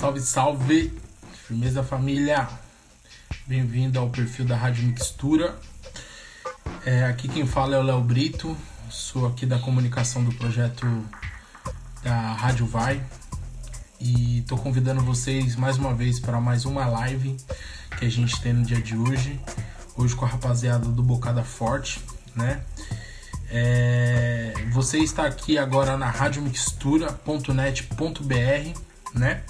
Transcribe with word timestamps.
Salve, 0.00 0.20
salve! 0.22 0.98
Firmeza 1.46 1.82
família! 1.82 2.48
Bem-vindo 3.46 3.98
ao 3.98 4.08
perfil 4.08 4.46
da 4.46 4.56
Rádio 4.56 4.84
Mixtura. 4.84 5.54
É, 6.86 7.04
aqui 7.04 7.28
quem 7.28 7.46
fala 7.46 7.76
é 7.76 7.78
o 7.78 7.82
Léo 7.82 8.00
Brito, 8.00 8.56
sou 8.88 9.26
aqui 9.26 9.44
da 9.44 9.58
comunicação 9.58 10.24
do 10.24 10.34
projeto 10.36 10.86
da 12.02 12.32
Rádio 12.32 12.64
Vai 12.64 13.04
e 14.00 14.38
estou 14.38 14.56
convidando 14.56 15.02
vocês 15.02 15.54
mais 15.54 15.76
uma 15.76 15.92
vez 15.92 16.18
para 16.18 16.40
mais 16.40 16.64
uma 16.64 16.86
live 16.86 17.36
que 17.98 18.06
a 18.06 18.10
gente 18.10 18.40
tem 18.40 18.54
no 18.54 18.64
dia 18.64 18.80
de 18.80 18.96
hoje. 18.96 19.38
Hoje 19.98 20.16
com 20.16 20.24
a 20.24 20.28
rapaziada 20.28 20.88
do 20.88 21.02
Bocada 21.02 21.44
Forte, 21.44 22.02
né? 22.34 22.62
É, 23.50 24.54
você 24.72 24.96
está 24.96 25.26
aqui 25.26 25.58
agora 25.58 25.98
na 25.98 26.08
radiomixtura.net.br, 26.08 28.80
né? 29.14 29.42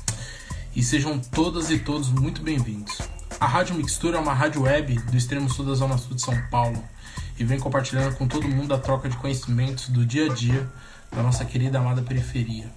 E 0.74 0.84
sejam 0.84 1.19
todas 1.19 1.69
e 1.69 1.80
todos 1.80 2.10
muito 2.10 2.42
bem-vindos. 2.42 2.98
A 3.41 3.47
Rádio 3.47 3.74
Mixtura 3.74 4.19
é 4.19 4.20
uma 4.20 4.33
rádio 4.33 4.62
web 4.62 4.95
do 5.01 5.16
extremo 5.16 5.51
sul 5.51 5.65
da 5.65 5.74
Zona 5.74 5.98
Sul 5.98 6.15
de 6.15 6.23
São 6.23 6.41
Paulo 6.48 6.80
e 7.37 7.43
vem 7.43 7.59
compartilhando 7.59 8.15
com 8.16 8.29
todo 8.29 8.46
mundo 8.46 8.73
a 8.73 8.79
troca 8.79 9.09
de 9.09 9.16
conhecimentos 9.16 9.88
do 9.88 10.06
dia 10.06 10.30
a 10.30 10.34
dia 10.34 10.70
da 11.10 11.24
nossa 11.24 11.45
querida 11.45 11.80
amada 11.80 12.02
periferia. 12.02 12.70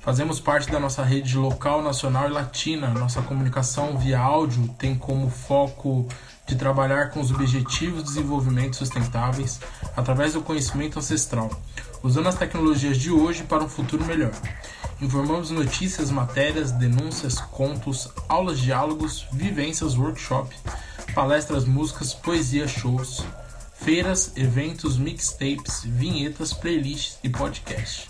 Fazemos 0.00 0.40
parte 0.40 0.70
da 0.70 0.80
nossa 0.80 1.04
rede 1.04 1.36
local, 1.36 1.82
nacional 1.82 2.26
e 2.26 2.32
latina. 2.32 2.88
Nossa 2.88 3.20
comunicação 3.20 3.98
via 3.98 4.18
áudio 4.18 4.66
tem 4.78 4.94
como 4.94 5.28
foco 5.28 6.08
de 6.46 6.56
trabalhar 6.56 7.10
com 7.10 7.20
os 7.20 7.30
objetivos 7.30 7.98
de 8.02 8.08
desenvolvimento 8.08 8.76
sustentáveis 8.76 9.60
através 9.94 10.32
do 10.32 10.40
conhecimento 10.40 10.98
ancestral, 10.98 11.50
usando 12.02 12.28
as 12.28 12.34
tecnologias 12.34 12.96
de 12.96 13.10
hoje 13.10 13.44
para 13.44 13.62
um 13.62 13.68
futuro 13.68 14.04
melhor. 14.06 14.32
Informamos 15.02 15.50
notícias, 15.50 16.10
matérias, 16.12 16.70
denúncias, 16.70 17.40
contos, 17.40 18.08
aulas, 18.28 18.60
diálogos, 18.60 19.26
vivências, 19.32 19.96
workshop, 19.96 20.54
palestras, 21.12 21.64
músicas, 21.64 22.14
poesia, 22.14 22.68
shows, 22.68 23.24
feiras, 23.74 24.30
eventos, 24.36 24.96
mixtapes, 24.96 25.82
vinhetas, 25.84 26.52
playlists 26.52 27.18
e 27.24 27.28
podcasts. 27.28 28.08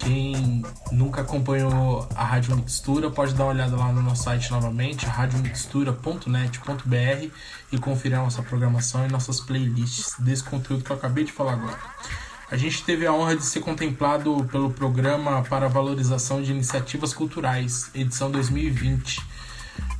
Quem 0.00 0.64
nunca 0.90 1.20
acompanhou 1.20 2.08
a 2.16 2.24
Rádio 2.24 2.56
Mixtura 2.56 3.08
pode 3.08 3.34
dar 3.34 3.44
uma 3.44 3.52
olhada 3.52 3.76
lá 3.76 3.92
no 3.92 4.02
nosso 4.02 4.24
site 4.24 4.50
novamente, 4.50 5.06
radiomixtura.net.br 5.06 7.30
e 7.70 7.78
conferir 7.78 8.18
a 8.18 8.24
nossa 8.24 8.42
programação 8.42 9.06
e 9.06 9.08
nossas 9.08 9.38
playlists 9.38 10.16
desse 10.18 10.42
conteúdo 10.42 10.82
que 10.82 10.90
eu 10.90 10.96
acabei 10.96 11.22
de 11.22 11.30
falar 11.30 11.52
agora. 11.52 11.78
A 12.52 12.56
gente 12.58 12.84
teve 12.84 13.06
a 13.06 13.12
honra 13.14 13.34
de 13.34 13.46
ser 13.46 13.60
contemplado 13.60 14.46
pelo 14.52 14.70
Programa 14.70 15.42
para 15.42 15.68
Valorização 15.68 16.42
de 16.42 16.50
Iniciativas 16.50 17.14
Culturais, 17.14 17.90
edição 17.94 18.30
2020, 18.30 19.22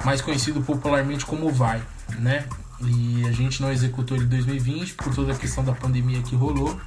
mais 0.04 0.20
conhecido 0.20 0.60
popularmente 0.60 1.24
como 1.24 1.50
VAI, 1.50 1.82
né? 2.18 2.46
E 2.78 3.26
a 3.26 3.32
gente 3.32 3.62
não 3.62 3.72
executou 3.72 4.18
ele 4.18 4.26
em 4.26 4.28
2020 4.28 4.92
por 4.96 5.14
toda 5.14 5.32
a 5.32 5.34
questão 5.34 5.64
da 5.64 5.72
pandemia 5.72 6.20
que 6.20 6.36
rolou, 6.36 6.78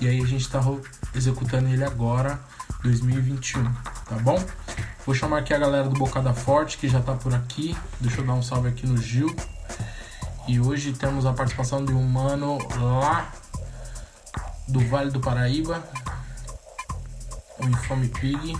e 0.00 0.08
aí 0.08 0.20
a 0.20 0.26
gente 0.26 0.40
está 0.40 0.60
executando 1.14 1.68
ele 1.68 1.84
agora 1.84 2.40
2021, 2.82 3.62
tá 3.62 4.16
bom? 4.22 4.44
Vou 5.06 5.14
chamar 5.14 5.38
aqui 5.38 5.54
a 5.54 5.58
galera 5.58 5.88
do 5.88 5.94
Bocada 5.94 6.34
Forte 6.34 6.76
que 6.78 6.88
já 6.88 7.00
tá 7.00 7.14
por 7.14 7.32
aqui. 7.32 7.76
Deixa 8.00 8.22
eu 8.22 8.26
dar 8.26 8.34
um 8.34 8.42
salve 8.42 8.66
aqui 8.66 8.88
no 8.88 9.00
Gil. 9.00 9.32
E 10.48 10.58
hoje 10.58 10.92
temos 10.92 11.24
a 11.24 11.32
participação 11.32 11.84
de 11.84 11.92
um 11.92 12.02
mano 12.02 12.58
lá 12.76 13.32
do 14.72 14.80
Vale 14.88 15.10
do 15.10 15.20
Paraíba, 15.20 15.82
o 17.60 17.68
Infame 17.68 18.08
Pig. 18.08 18.56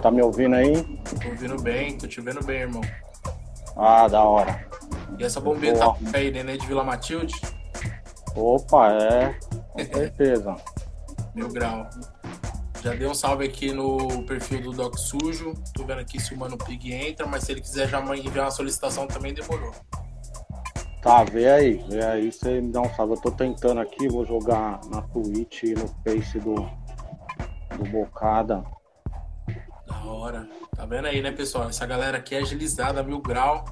Tá 0.00 0.10
me 0.10 0.22
ouvindo 0.22 0.54
aí? 0.56 0.82
Tô 1.22 1.28
ouvindo 1.28 1.60
bem, 1.62 1.96
tô 1.96 2.06
te 2.06 2.20
vendo 2.20 2.44
bem, 2.44 2.60
irmão. 2.60 2.82
Ah, 3.76 4.08
da 4.08 4.22
hora. 4.22 4.66
E 5.18 5.24
essa 5.24 5.40
bombinha 5.40 5.74
Boa. 5.74 5.96
tá 6.10 6.18
aí, 6.18 6.30
né? 6.30 6.56
De 6.56 6.66
Vila 6.66 6.82
Matilde? 6.82 7.34
Opa, 8.34 8.92
é, 8.92 9.34
com 9.72 9.84
certeza. 9.84 10.56
Mil 11.34 11.48
grau. 11.48 11.88
Já 12.82 12.94
dei 12.94 13.06
um 13.06 13.14
salve 13.14 13.44
aqui 13.44 13.72
no 13.74 14.22
perfil 14.22 14.62
do 14.62 14.72
Doc 14.72 14.96
Sujo. 14.96 15.52
Tô 15.74 15.84
vendo 15.84 16.00
aqui 16.00 16.18
se 16.18 16.32
o 16.32 16.38
Mano 16.38 16.56
Pig 16.56 16.92
entra, 16.92 17.26
mas 17.26 17.44
se 17.44 17.52
ele 17.52 17.60
quiser 17.60 17.86
já 17.88 18.00
enviar 18.16 18.46
uma 18.46 18.50
solicitação 18.50 19.06
também 19.06 19.34
demorou. 19.34 19.72
Tá, 21.02 21.24
vê 21.24 21.48
aí, 21.48 21.84
vê 21.88 22.04
aí, 22.04 22.32
você 22.32 22.60
me 22.60 22.72
dá 22.72 22.80
um 22.80 22.94
salve. 22.94 23.14
Eu 23.14 23.20
tô 23.20 23.30
tentando 23.30 23.80
aqui, 23.80 24.08
vou 24.08 24.24
jogar 24.24 24.80
na 24.90 25.02
Twitch 25.02 25.64
e 25.64 25.74
no 25.74 25.88
Face 26.02 26.38
do, 26.38 26.54
do 27.76 27.84
Bocada. 27.90 28.64
Tá 30.80 30.86
vendo 30.86 31.08
aí, 31.08 31.20
né, 31.20 31.30
pessoal? 31.30 31.68
Essa 31.68 31.84
galera 31.84 32.16
aqui 32.16 32.34
é 32.34 32.38
agilizada, 32.38 33.02
mil 33.02 33.20
grau. 33.20 33.66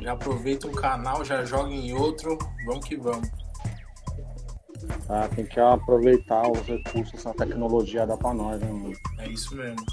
Já 0.00 0.12
aproveita 0.12 0.68
um 0.68 0.72
canal, 0.72 1.24
já 1.24 1.44
joga 1.44 1.72
em 1.72 1.92
outro. 1.92 2.38
Vamos 2.64 2.86
que 2.86 2.94
vamos. 2.94 3.28
Tá? 5.08 5.26
Tem 5.34 5.44
que 5.44 5.58
aproveitar 5.58 6.48
os 6.48 6.60
recursos 6.60 7.10
que 7.10 7.16
essa 7.16 7.34
tecnologia 7.34 8.06
dá 8.06 8.16
pra 8.16 8.32
nós, 8.32 8.60
né, 8.60 8.70
mano? 8.70 8.92
É 9.18 9.28
isso 9.28 9.56
mesmo. 9.56 9.84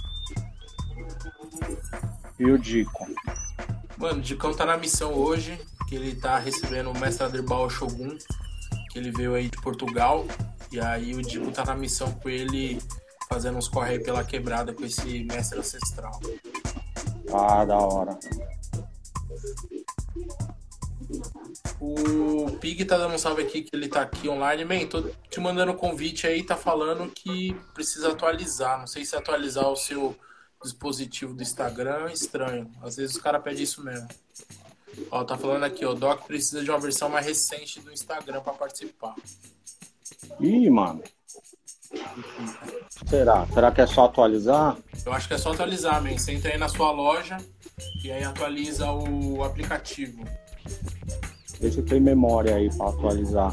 E 2.38 2.46
o 2.46 2.56
Dico? 2.59 3.07
Mano, 3.97 4.19
o 4.19 4.22
Dicão 4.22 4.53
tá 4.53 4.63
na 4.63 4.78
missão 4.78 5.16
hoje, 5.16 5.59
que 5.88 5.96
ele 5.96 6.13
tá 6.18 6.38
recebendo 6.38 6.91
o 6.91 7.00
mestre 7.00 7.25
Adherbal 7.25 7.68
Shogun, 7.68 8.16
que 8.91 9.00
ele 9.00 9.09
veio 9.09 9.34
aí 9.34 9.50
de 9.50 9.59
Portugal. 9.59 10.24
E 10.72 10.80
aí 10.80 11.16
o 11.16 11.22
Dico 11.24 11.51
tá 11.51 11.66
na 11.66 11.74
missão 11.74 12.12
com 12.12 12.30
ele, 12.30 12.80
fazendo 13.29 13.57
uns 13.57 13.67
corre 13.67 13.91
aí 13.91 14.00
pela 14.00 14.23
quebrada 14.23 14.73
com 14.73 14.84
esse 14.84 15.23
mestre 15.23 15.59
ancestral. 15.59 16.19
Ah, 17.31 17.63
da 17.63 17.78
hora. 17.78 18.17
O 21.79 22.51
Pig 22.59 22.84
tá 22.85 22.97
dando 22.97 23.13
um 23.13 23.18
salve 23.18 23.44
aqui, 23.44 23.62
que 23.62 23.75
ele 23.75 23.88
tá 23.88 24.01
aqui 24.01 24.28
online. 24.28 24.66
Man, 24.66 24.88
tô 24.88 25.03
te 25.29 25.39
mandando 25.39 25.73
convite 25.75 26.25
aí, 26.25 26.44
tá 26.44 26.57
falando 26.57 27.09
que 27.09 27.53
precisa 27.73 28.12
atualizar. 28.12 28.79
Não 28.79 28.88
sei 28.88 29.06
se 29.06 29.16
atualizar 29.16 29.69
o 29.69 29.75
seu 29.75 30.16
dispositivo 30.62 31.34
do 31.34 31.44
Instagram 31.44 32.09
é 32.09 32.13
estranho. 32.13 32.69
Às 32.81 32.97
vezes 32.97 33.16
os 33.16 33.22
caras 33.22 33.44
pedem 33.44 33.63
isso 33.63 33.84
mesmo. 33.84 34.07
Ó, 35.12 35.23
tá 35.23 35.38
falando 35.38 35.63
aqui, 35.63 35.85
ó, 35.85 35.91
o 35.91 35.95
Doc 35.95 36.25
precisa 36.25 36.63
de 36.63 36.69
uma 36.69 36.79
versão 36.79 37.09
mais 37.09 37.25
recente 37.25 37.79
do 37.79 37.94
Instagram 37.94 38.41
pra 38.41 38.53
participar. 38.53 39.16
Ih, 40.39 40.69
mano. 40.69 41.03
Será? 43.07 43.45
Será 43.47 43.72
que 43.72 43.81
é 43.81 43.88
só 43.88 44.05
atualizar? 44.05 44.77
Eu 45.05 45.13
acho 45.13 45.27
que 45.27 45.33
é 45.33 45.38
só 45.38 45.51
atualizar, 45.51 46.01
man. 46.01 46.17
Você 46.17 46.33
entra 46.33 46.51
aí 46.51 46.57
na 46.57 46.69
sua 46.69 46.91
loja 46.91 47.38
e 48.03 48.11
aí 48.11 48.23
atualiza 48.23 48.91
o 48.91 49.44
aplicativo. 49.44 50.23
Vê 51.59 51.71
se 51.71 51.81
tem 51.81 52.00
memória 52.00 52.56
aí 52.56 52.69
pra 52.75 52.89
atualizar. 52.89 53.51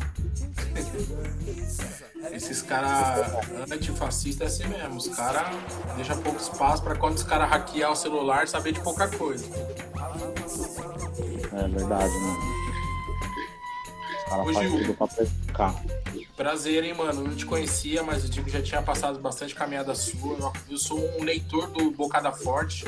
Esses 2.32 2.60
caras 2.60 3.32
antifascistas 3.70 4.60
é 4.60 4.64
assim 4.64 4.68
mesmo. 4.68 4.96
Os 4.96 5.08
caras 5.08 5.56
deixam 5.96 6.18
pouco 6.18 6.40
espaço 6.40 6.82
pra 6.82 6.94
quando 6.94 7.16
os 7.16 7.22
caras 7.22 7.48
hackear 7.48 7.92
o 7.92 7.96
celular 7.96 8.46
saber 8.46 8.72
de 8.72 8.80
pouca 8.80 9.08
coisa. 9.08 9.46
É 11.52 11.68
verdade, 11.68 12.12
mano. 12.12 12.38
Os 14.18 14.24
caras 14.28 14.54
fazem 14.54 14.78
tudo 14.78 14.94
pra 14.94 15.06
pescar. 15.06 15.82
Prazer, 16.36 16.84
hein, 16.84 16.92
mano? 16.92 17.24
Não 17.24 17.34
te 17.34 17.46
conhecia, 17.46 18.02
mas 18.02 18.24
eu 18.24 18.28
digo 18.28 18.48
já 18.50 18.60
tinha 18.60 18.82
passado 18.82 19.18
bastante 19.18 19.54
caminhada 19.54 19.94
sua. 19.94 20.52
Eu 20.68 20.76
sou 20.76 20.98
um 21.18 21.24
leitor 21.24 21.68
do 21.68 21.90
Bocada 21.92 22.30
Forte 22.30 22.84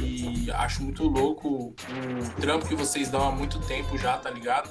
e 0.00 0.50
acho 0.52 0.82
muito 0.82 1.04
louco 1.04 1.74
o 1.74 2.40
trampo 2.40 2.66
que 2.66 2.74
vocês 2.74 3.10
dão 3.10 3.28
há 3.28 3.30
muito 3.30 3.60
tempo 3.60 3.98
já, 3.98 4.16
tá 4.16 4.30
ligado? 4.30 4.70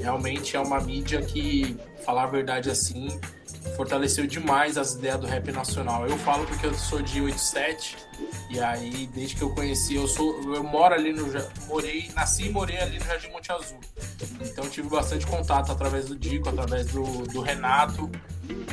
Realmente 0.00 0.56
é 0.56 0.60
uma 0.60 0.80
mídia 0.80 1.22
que, 1.22 1.76
falar 2.04 2.24
a 2.24 2.26
verdade 2.26 2.70
assim, 2.70 3.08
fortaleceu 3.76 4.26
demais 4.26 4.76
as 4.76 4.94
ideias 4.94 5.20
do 5.20 5.26
rap 5.26 5.50
nacional. 5.52 6.06
Eu 6.06 6.18
falo 6.18 6.46
porque 6.46 6.66
eu 6.66 6.74
sou 6.74 7.00
de 7.00 7.20
87 7.20 7.96
e 8.50 8.60
aí 8.60 9.08
desde 9.14 9.36
que 9.36 9.42
eu 9.42 9.50
conheci, 9.50 9.94
eu 9.94 10.06
sou 10.06 10.54
eu 10.54 10.62
moro 10.62 10.94
ali 10.94 11.12
no 11.12 11.26
morei, 11.66 12.10
nasci 12.14 12.46
e 12.46 12.50
morei 12.50 12.78
ali 12.78 12.98
no 12.98 13.04
Jardim 13.04 13.28
Monte 13.30 13.52
Azul. 13.52 13.80
Então 14.40 14.68
tive 14.68 14.88
bastante 14.88 15.26
contato 15.26 15.72
através 15.72 16.06
do 16.06 16.16
Dico, 16.16 16.48
através 16.48 16.86
do, 16.86 17.02
do 17.28 17.40
Renato, 17.40 18.10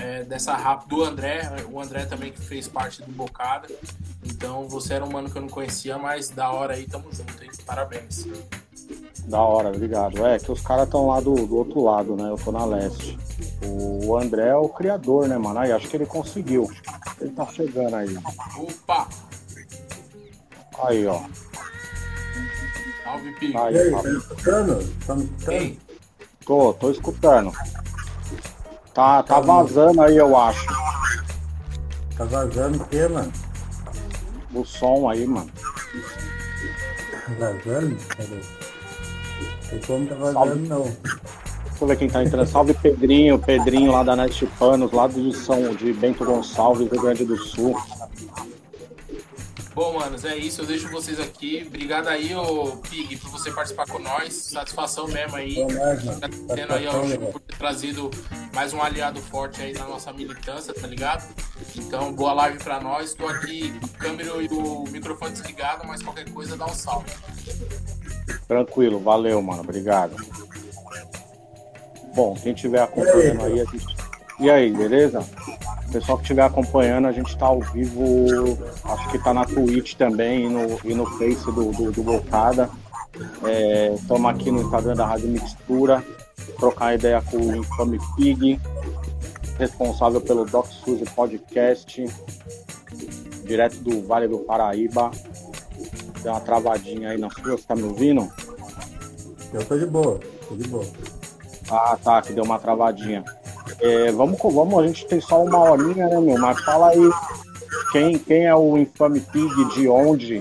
é, 0.02 0.24
dessa 0.24 0.56
rap 0.56 0.88
do 0.88 1.04
André, 1.04 1.42
o 1.70 1.80
André 1.80 2.06
também 2.06 2.32
que 2.32 2.42
fez 2.42 2.68
parte 2.68 3.02
do 3.02 3.12
Bocada. 3.12 3.68
Então 4.24 4.68
você 4.68 4.96
era 4.96 5.06
um 5.06 5.12
mano 5.12 5.30
que 5.30 5.38
eu 5.38 5.42
não 5.42 5.50
conhecia, 5.50 5.98
mas 5.98 6.30
da 6.30 6.52
hora 6.52 6.74
aí, 6.74 6.86
tamo 6.86 7.10
junto, 7.14 7.44
hein? 7.44 7.50
Parabéns. 7.66 8.26
Da 9.26 9.40
hora, 9.40 9.70
obrigado. 9.70 10.26
É 10.26 10.40
que 10.40 10.52
os 10.52 10.62
caras 10.62 10.86
estão 10.86 11.08
lá 11.08 11.20
do, 11.20 11.36
do 11.36 11.58
outro 11.58 11.84
lado, 11.84 12.16
né? 12.16 12.30
Eu 12.30 12.38
tô 12.38 12.52
na 12.52 12.66
leste. 12.66 13.18
O 13.64 14.18
André 14.18 14.48
é 14.48 14.56
o 14.56 14.68
criador, 14.68 15.28
né, 15.28 15.38
mano? 15.38 15.60
Aí 15.60 15.72
acho 15.72 15.88
que 15.88 15.98
ele 15.98 16.06
conseguiu. 16.06 16.68
Ele 17.22 17.30
tá 17.32 17.46
chegando 17.46 17.96
aí. 17.96 18.18
Opa! 18.58 19.08
Aí, 20.84 21.06
ó. 21.06 21.22
Salve, 23.04 23.32
Pico. 23.34 23.58
Aí, 23.60 23.78
aí, 23.78 23.92
tá 23.92 24.10
escutando? 24.10 25.00
Tá 25.06 25.16
me 25.16 25.24
escutando? 25.24 25.78
Tô, 26.46 26.74
tô 26.74 26.92
escutando. 26.92 27.52
Tá, 28.94 29.22
tá 29.22 29.40
vazando 29.40 30.02
aí, 30.02 30.18
eu 30.18 30.36
acho. 30.36 30.66
Tá 32.18 32.26
vazando 32.26 32.82
o 32.82 32.86
quê, 32.88 33.08
mano? 33.08 33.32
O 34.54 34.66
som 34.66 35.08
aí, 35.08 35.28
mano. 35.28 35.52
Tá 37.26 37.34
vazando? 37.38 37.96
Cadê? 38.08 38.59
Como 39.86 40.08
tá 40.08 40.16
vazando, 40.16 40.68
não. 40.68 40.84
Deixa 40.84 41.82
eu 41.82 41.88
ver 41.88 41.98
quem 41.98 42.10
tá 42.10 42.24
entrando. 42.24 42.48
Salve 42.48 42.74
Pedrinho, 42.74 43.40
Pedrinho 43.40 43.92
lá 43.92 44.04
da 44.04 44.16
Net 44.16 44.46
Panos, 44.58 44.92
lá 44.92 45.08
de 45.08 45.34
São 45.34 45.74
de 45.76 45.94
Bento 45.94 46.26
Gonçalves, 46.26 46.92
Rio 46.92 47.02
Grande 47.02 47.24
do 47.24 47.38
Sul. 47.38 47.76
Bom, 49.74 49.98
manos, 49.98 50.26
é 50.26 50.36
isso. 50.36 50.62
Eu 50.62 50.66
deixo 50.66 50.90
vocês 50.90 51.20
aqui. 51.20 51.64
Obrigado 51.66 52.08
aí, 52.08 52.36
ô 52.36 52.78
Pig, 52.90 53.16
por 53.18 53.30
você 53.30 53.52
participar 53.52 53.86
com 53.86 54.00
nós. 54.00 54.34
Satisfação 54.34 55.08
mesmo 55.08 55.36
aí. 55.36 55.56
Bom, 55.56 55.72
mais, 55.72 56.04
mano. 56.04 56.20
Tá 56.20 56.30
tendo 56.54 56.74
aí, 56.74 56.88
ó, 56.88 57.32
por 57.32 57.40
ter 57.40 57.58
trazido 57.58 58.12
mais 58.54 58.74
um 58.74 58.82
aliado 58.82 59.22
forte 59.22 59.62
aí 59.62 59.74
na 59.74 59.86
nossa 59.86 60.12
militância, 60.12 60.74
tá 60.74 60.88
ligado? 60.88 61.24
Então, 61.76 62.12
boa 62.12 62.34
live 62.34 62.58
pra 62.58 62.80
nós. 62.82 63.14
Tô 63.14 63.28
aqui 63.28 63.72
com 63.80 63.86
a 63.86 63.90
câmera 63.90 64.42
e 64.42 64.48
o 64.48 64.84
microfone 64.90 65.32
desligado, 65.32 65.88
mas 65.88 66.02
qualquer 66.02 66.30
coisa 66.32 66.58
dá 66.58 66.66
um 66.66 66.74
salve. 66.74 67.10
Tranquilo, 68.48 69.00
valeu, 69.00 69.42
mano. 69.42 69.62
Obrigado. 69.62 70.16
Bom, 72.16 72.34
quem 72.34 72.54
estiver 72.54 72.82
acompanhando 72.82 73.46
aí, 73.46 73.62
a 73.62 73.66
gente... 73.66 73.99
E 74.40 74.50
aí, 74.50 74.72
beleza? 74.72 75.20
O 75.90 75.92
pessoal 75.92 76.18
que 76.18 76.24
estiver 76.24 76.44
acompanhando, 76.44 77.08
a 77.08 77.12
gente 77.12 77.28
está 77.28 77.48
ao 77.48 77.60
vivo, 77.60 78.58
acho 78.86 79.10
que 79.10 79.18
está 79.18 79.34
na 79.34 79.44
Twitch 79.44 79.96
também 79.96 80.46
e 80.46 80.50
no, 80.50 80.80
e 80.86 80.94
no 80.94 81.06
Face 81.18 81.46
do, 81.52 81.74
do, 81.74 81.92
do 81.92 82.04
Bocada. 82.04 82.70
Estamos 83.96 84.32
é, 84.32 84.34
aqui 84.34 84.50
no 84.50 84.62
Instagram 84.62 84.96
da 84.96 85.06
Rádio 85.06 85.28
Mixtura, 85.28 86.02
trocar 86.58 86.96
ideia 86.96 87.22
com 87.22 87.36
o 87.36 87.56
Infame 87.58 88.00
Pig, 88.16 88.62
responsável 89.58 90.22
pelo 90.22 90.46
Doc 90.46 90.68
Suzy 90.68 91.04
Podcast, 91.14 92.06
direto 93.44 93.76
do 93.78 94.08
Vale 94.08 94.30
do 94.30 94.40
Paraíba. 94.40 95.12
Deu 96.24 96.32
uma 96.32 96.40
travadinha 96.40 97.10
aí 97.10 97.18
na 97.18 97.30
sua, 97.30 97.58
você 97.58 97.64
tá 97.64 97.76
me 97.76 97.84
ouvindo? 97.84 98.32
Eu 99.52 99.66
tô 99.66 99.78
de 99.78 99.86
boa, 99.86 100.18
tô 100.48 100.56
de 100.56 100.68
boa. 100.70 100.86
Ah, 101.70 101.98
tá, 102.02 102.22
que 102.22 102.32
deu 102.32 102.46
uma 102.46 102.58
travadinha. 102.58 103.24
É, 103.82 104.12
vamos, 104.12 104.38
vamos, 104.42 104.84
a 104.84 104.88
gente 104.88 105.08
tem 105.08 105.22
só 105.22 105.44
uma 105.44 105.58
horinha, 105.58 106.08
né, 106.08 106.20
meu? 106.20 106.38
Mas 106.38 106.60
fala 106.62 106.90
aí 106.90 107.10
quem, 107.92 108.20
quem 108.20 108.46
é 108.46 108.56
o 108.56 108.78
Infame 108.78 109.20
Pig, 109.20 109.66
de 109.74 109.88
onde? 109.88 110.40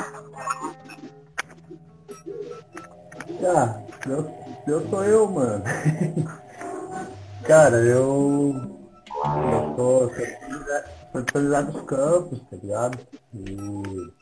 Ah, 3.45 3.81
eu, 4.07 4.31
eu 4.67 4.89
sou 4.91 5.05
eu, 5.05 5.29
mano. 5.29 5.65
Cara, 7.45 7.77
eu. 7.79 8.77
Eu 9.25 9.75
sou 9.77 10.13
especializado 11.07 11.73
nos 11.73 11.83
campos, 11.83 12.41
tá 12.51 12.57
ligado? 12.57 12.99
E. 13.33 14.13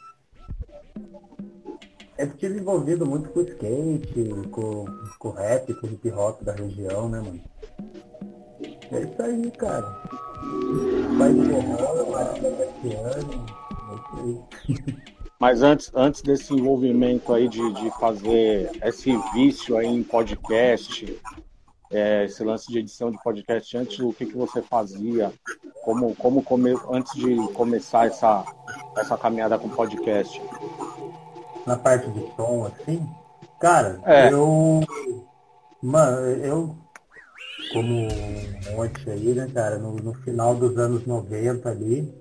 Eu 2.19 2.27
estive 2.29 2.61
envolvido 2.61 3.05
muito 3.05 3.29
com 3.31 3.43
skate, 3.43 4.49
com, 4.51 4.87
com 5.19 5.31
rap, 5.31 5.75
com 5.75 5.87
hip 5.87 6.11
hop 6.13 6.43
da 6.43 6.53
região, 6.53 7.09
né, 7.09 7.21
mano? 7.21 7.41
É 8.93 9.01
isso 9.01 9.23
aí, 9.23 9.51
cara. 9.53 9.87
Pai 11.19 11.33
de 11.33 11.41
Borrola, 11.49 12.35
é 12.35 12.61
isso 12.61 14.47
aí. 14.69 14.97
Mas 15.39 15.63
antes, 15.63 15.91
antes 15.95 16.23
desse 16.23 16.55
envolvimento 16.55 17.33
aí 17.35 17.49
de, 17.49 17.73
de 17.75 17.91
fazer 17.99 18.71
esse 18.83 19.15
vício 19.35 19.77
aí 19.77 19.87
em 19.87 20.03
podcast, 20.03 21.21
é, 21.91 22.25
esse 22.25 22.43
lance 22.43 22.69
de 22.69 22.79
edição 22.79 23.11
de 23.11 23.23
podcast, 23.23 23.77
antes 23.77 23.99
o 23.99 24.13
que, 24.13 24.27
que 24.27 24.37
você 24.37 24.63
fazia? 24.63 25.33
Como, 25.85 26.15
como 26.17 26.43
come, 26.43 26.75
antes 26.91 27.13
de 27.15 27.37
começar 27.53 28.07
essa, 28.07 28.45
essa 28.97 29.17
caminhada 29.19 29.59
com 29.59 29.69
podcast? 29.69 30.41
Na 31.67 31.77
parte 31.77 32.09
de 32.11 32.25
som, 32.35 32.67
assim? 32.67 33.07
Cara, 33.61 34.01
É. 34.05 34.33
eu. 34.33 34.81
Mano, 35.83 36.27
eu. 36.27 36.77
Como 37.73 38.09
um 38.09 38.77
monte 38.77 39.11
aí, 39.11 39.35
né, 39.35 39.51
cara? 39.53 39.79
No, 39.79 39.93
no 39.97 40.15
final 40.15 40.55
dos 40.55 40.77
anos 40.79 41.07
90 41.07 41.69
ali. 41.69 42.15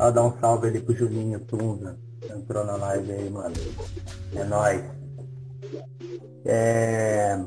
I'll 0.00 0.12
dar 0.12 0.24
um 0.24 0.38
salve 0.40 0.68
ali 0.68 0.80
pro 0.80 0.94
Juninho 0.94 1.40
Tunza. 1.40 1.96
Entrou 2.28 2.64
na 2.64 2.76
live 2.76 3.12
aí, 3.12 3.30
mano. 3.30 3.54
É 4.34 4.44
nóis. 4.44 4.82
É. 6.44 7.38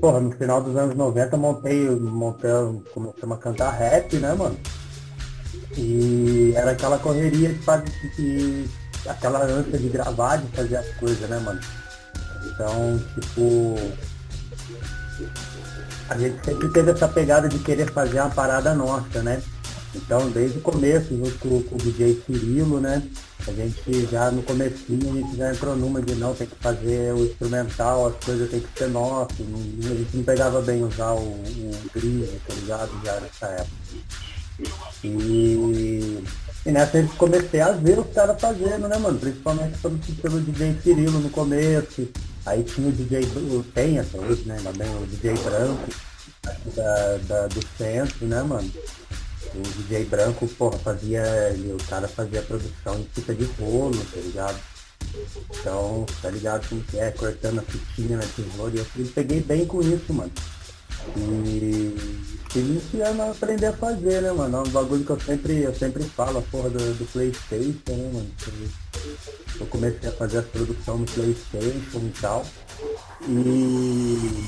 Porra, 0.00 0.20
no 0.20 0.32
final 0.32 0.62
dos 0.62 0.76
anos 0.76 0.96
90 0.96 1.36
montei, 1.36 1.90
montei, 1.90 2.50
começamos 2.94 3.36
a 3.36 3.40
cantar 3.40 3.70
rap, 3.70 4.16
né, 4.16 4.32
mano? 4.34 4.56
E 5.76 6.52
era 6.56 6.72
aquela 6.72 6.98
correria 6.98 7.50
de 7.50 7.60
de, 8.16 8.68
aquela 9.06 9.44
ânsia 9.44 9.78
de 9.78 9.88
gravar, 9.88 10.36
de 10.36 10.46
fazer 10.56 10.76
as 10.76 10.88
coisas, 10.94 11.28
né, 11.28 11.38
mano? 11.38 11.60
Então, 12.46 12.98
tipo. 13.14 14.09
A 16.10 16.18
gente 16.18 16.44
sempre 16.44 16.68
teve 16.70 16.90
essa 16.90 17.06
pegada 17.06 17.48
de 17.48 17.58
querer 17.60 17.88
fazer 17.92 18.20
uma 18.20 18.30
parada 18.30 18.74
nossa, 18.74 19.22
né? 19.22 19.40
Então, 19.94 20.28
desde 20.30 20.58
o 20.58 20.60
começo, 20.60 21.16
junto 21.16 21.38
com, 21.38 21.62
com 21.62 21.74
o 21.76 21.78
DJ 21.78 22.20
Cirilo, 22.26 22.80
né? 22.80 23.00
A 23.46 23.52
gente 23.52 24.08
já 24.10 24.28
no 24.30 24.42
comecinho, 24.42 25.12
a 25.12 25.16
gente 25.16 25.36
já 25.36 25.52
entrou 25.52 25.76
numa 25.76 26.02
de 26.02 26.16
não, 26.16 26.34
tem 26.34 26.48
que 26.48 26.56
fazer 26.56 27.14
o 27.14 27.24
instrumental, 27.24 28.08
as 28.08 28.24
coisas 28.24 28.50
tem 28.50 28.60
que 28.60 28.68
ser 28.76 28.88
nossas. 28.88 29.38
A 29.38 29.94
gente 29.94 30.16
não 30.16 30.24
pegava 30.24 30.60
bem 30.60 30.82
usar 30.82 31.12
o, 31.12 31.20
o 31.22 31.90
gringo, 31.94 32.26
tá 32.46 32.54
ligado? 32.54 32.90
Já 33.04 33.20
nessa 33.20 33.46
época. 33.46 33.70
E, 35.04 36.22
e 36.66 36.70
nessa 36.72 36.98
eu 36.98 37.08
comecei 37.16 37.60
a 37.60 37.70
ver 37.70 38.00
os 38.00 38.12
caras 38.12 38.40
fazendo, 38.40 38.88
né, 38.88 38.98
mano? 38.98 39.18
Principalmente 39.18 39.78
pelo, 39.78 39.98
pelo 40.20 40.40
DJ 40.40 40.76
Cirilo 40.82 41.20
no 41.20 41.30
começo. 41.30 42.08
Aí 42.46 42.62
tinha 42.64 42.88
o 42.88 42.92
DJ, 42.92 43.20
o- 43.24 43.64
tem 43.74 43.98
até 43.98 44.18
hoje, 44.18 44.42
né? 44.46 44.58
Bem, 44.76 44.88
o 44.96 45.06
DJ 45.06 45.34
Branco, 45.34 45.90
da, 46.74 47.16
da- 47.28 47.46
do 47.48 47.60
centro, 47.76 48.26
né, 48.26 48.42
mano? 48.42 48.70
O 49.54 49.60
DJ 49.82 50.04
Branco, 50.04 50.46
porra, 50.48 50.78
fazia. 50.78 51.22
ele- 51.52 51.72
O 51.72 51.84
cara 51.88 52.08
fazia 52.08 52.42
produção 52.42 52.98
em 52.98 53.06
fita 53.14 53.34
de 53.34 53.44
rolo, 53.60 53.98
tá 54.12 54.20
ligado? 54.20 54.58
Então, 55.60 56.06
tá 56.22 56.30
ligado 56.30 56.68
como 56.68 56.82
que 56.84 56.98
é, 56.98 57.10
cortando 57.10 57.58
a 57.58 57.62
fitinha 57.62 58.16
na 58.16 58.22
tesoura. 58.24 58.74
E 58.74 58.78
eu 58.78 58.84
fui- 58.84 59.04
peguei 59.14 59.40
bem 59.40 59.66
com 59.66 59.80
isso, 59.82 60.12
mano. 60.12 60.30
E 61.16 61.94
iniciando 62.54 63.22
a 63.22 63.30
aprender 63.30 63.66
a 63.66 63.72
fazer, 63.72 64.22
né, 64.22 64.32
mano? 64.32 64.58
É 64.58 64.60
um 64.60 64.70
bagulho 64.70 65.04
que 65.04 65.10
eu 65.10 65.20
sempre, 65.20 65.62
eu 65.62 65.74
sempre 65.74 66.02
falo, 66.04 66.38
a 66.38 66.42
porra 66.42 66.70
do, 66.70 66.78
do 66.94 67.04
Playstation, 67.12 67.72
né, 67.88 68.10
mano? 68.12 68.30
Eu- 69.58 69.66
comecei 69.66 70.08
a 70.08 70.12
fazer 70.12 70.38
a 70.38 70.42
produção 70.42 70.98
no 70.98 71.06
Playstation 71.06 71.98
e 71.98 72.12
tal. 72.20 72.46
E 73.28 74.44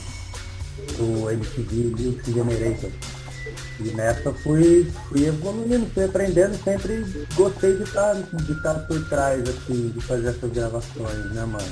o 0.99 1.31
MTV 1.31 1.75
Music 1.91 2.33
Generator. 2.33 2.91
E 3.81 3.83
nessa 3.95 4.33
fui, 4.33 4.91
fui 5.09 5.27
evoluindo, 5.27 5.87
fui 5.93 6.05
aprendendo, 6.05 6.57
sempre 6.63 7.05
gostei 7.35 7.77
de 7.77 7.83
estar 7.83 8.15
de 8.15 8.53
estar 8.53 8.75
por 8.87 9.09
trás, 9.09 9.43
assim, 9.49 9.89
de 9.89 10.01
fazer 10.01 10.29
essas 10.29 10.51
gravações, 10.53 11.33
né, 11.33 11.45
mano? 11.45 11.67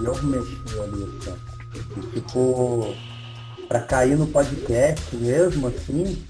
E, 0.00 0.04
eu 0.04 0.22
mexi 0.24 0.58
ali, 0.80 1.18
assim. 1.18 1.34
E, 1.96 2.20
tipo, 2.20 2.94
pra 3.68 3.80
cair 3.80 4.16
no 4.16 4.26
podcast 4.26 5.16
mesmo, 5.16 5.68
assim, 5.68 6.22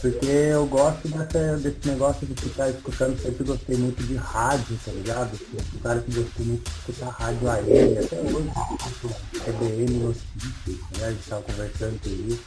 porque 0.00 0.26
eu 0.26 0.66
gosto 0.66 1.08
dessa, 1.08 1.56
desse 1.56 1.88
negócio 1.88 2.26
de 2.26 2.34
ficar 2.34 2.70
escutando, 2.70 3.20
sempre 3.20 3.44
gostei 3.44 3.76
muito 3.76 4.02
de 4.02 4.14
rádio, 4.16 4.78
tá 4.84 4.92
ligado? 4.92 5.38
Um 5.74 5.78
cara 5.78 6.00
que 6.00 6.12
gostei 6.12 6.46
muito 6.46 6.70
de 6.70 6.78
escutar 6.78 7.10
rádio 7.10 7.50
aérea, 7.50 8.04
até 8.04 8.20
hoje, 8.20 8.50
escuto 8.86 9.14
CBN 9.44 9.98
né? 9.98 11.06
A 11.06 11.10
gente 11.10 11.28
tava 11.28 11.42
conversando 11.42 12.00
com 12.00 12.32
isso. 12.32 12.44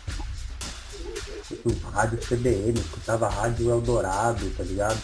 O 1.65 1.89
rádio 1.89 2.17
CBN, 2.19 2.79
escutava 2.79 3.29
rádio 3.29 3.69
Eldorado, 3.69 4.49
tá 4.55 4.63
ligado? 4.63 4.99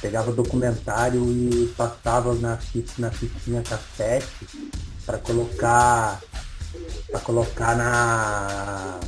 Pegava 0.00 0.30
documentário 0.32 1.24
e 1.32 1.74
passava 1.76 2.34
na, 2.34 2.58
na 2.98 3.10
fitinha 3.10 3.62
cassete 3.62 4.46
para 5.04 5.18
colocar 5.18 6.20
para 7.10 7.20
colocar 7.20 7.76
na 7.76 9.00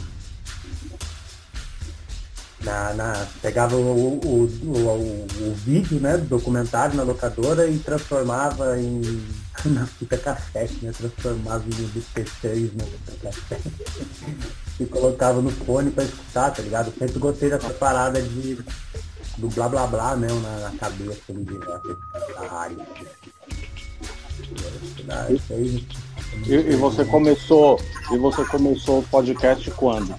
na, 2.62 2.92
na, 2.94 3.26
pegava 3.40 3.74
o, 3.76 3.80
o, 3.80 4.44
o, 4.62 5.26
o, 5.48 5.54
vídeo 5.54 5.98
né, 5.98 6.18
do 6.18 6.26
documentário 6.26 6.94
na 6.94 7.02
locadora 7.02 7.66
e 7.66 7.78
transformava 7.78 8.78
em 8.78 9.00
na 9.64 9.86
fita 9.86 10.18
cassete, 10.18 10.84
né? 10.84 10.92
Transformava 10.92 11.64
em 11.66 11.70
MP3 11.70 12.70
na 12.74 12.84
fita 12.84 13.12
cassete. 13.22 13.72
e 14.78 14.84
colocava 14.86 15.40
no 15.40 15.50
fone 15.50 15.90
para 15.90 16.04
escutar, 16.04 16.50
tá 16.50 16.62
ligado? 16.62 16.92
Sempre 16.98 17.18
gostei 17.18 17.48
dessa 17.48 17.70
parada 17.70 18.20
de 18.20 18.58
do 19.38 19.48
blá 19.48 19.68
blá 19.68 19.86
blá 19.86 20.16
né, 20.16 20.28
na, 20.28 20.70
na 20.70 20.78
cabeça 20.78 21.20
ali, 21.30 21.44
da 22.34 22.46
rádio. 22.46 22.86
E, 26.46 26.52
e 26.52 26.76
você 26.76 27.04
começou 27.06 27.80
e 28.12 28.18
você 28.18 28.44
começou 28.44 28.98
o 28.98 29.02
podcast 29.04 29.70
quando? 29.72 30.14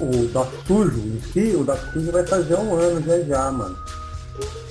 O 0.00 0.28
Doc 0.28 0.48
Sujo 0.66 0.98
em 0.98 1.20
si, 1.32 1.56
o 1.56 1.64
Sujo 1.92 2.12
vai 2.12 2.26
fazer 2.26 2.56
um 2.56 2.74
ano 2.74 3.02
já 3.04 3.20
já, 3.20 3.50
mano. 3.50 3.76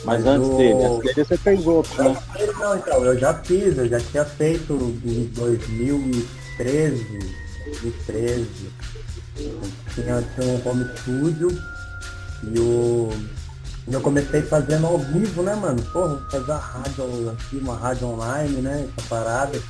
Mas, 0.03 0.25
antes 0.25 0.49
dele, 0.55 0.83
antes 0.83 1.15
dele 1.15 1.27
você 1.27 1.37
fez 1.37 1.67
outro, 1.67 2.03
né? 2.03 2.17
Não, 2.59 2.77
então, 2.77 3.03
eu 3.03 3.17
já 3.19 3.33
fiz, 3.33 3.77
eu 3.77 3.87
já 3.89 3.99
tinha 3.99 4.23
feito 4.23 4.73
em 5.05 5.25
2013, 5.35 7.03
2013. 7.65 8.47
Tinha, 9.93 10.23
tinha 10.35 10.47
um 10.47 10.69
home 10.69 10.85
studio 10.97 11.49
e 12.43 12.59
o. 12.59 13.09
Eu 13.89 14.01
comecei 14.01 14.41
fazendo 14.41 14.85
ao 14.85 14.97
vivo, 14.97 15.41
né, 15.43 15.55
mano? 15.55 15.81
Porra, 15.93 16.21
fazer 16.29 16.51
a 16.51 16.57
rádio 16.57 17.29
aqui, 17.31 17.57
uma 17.57 17.75
rádio 17.75 18.07
online, 18.07 18.61
né? 18.61 18.87
Essa 18.97 19.07
parada. 19.07 19.61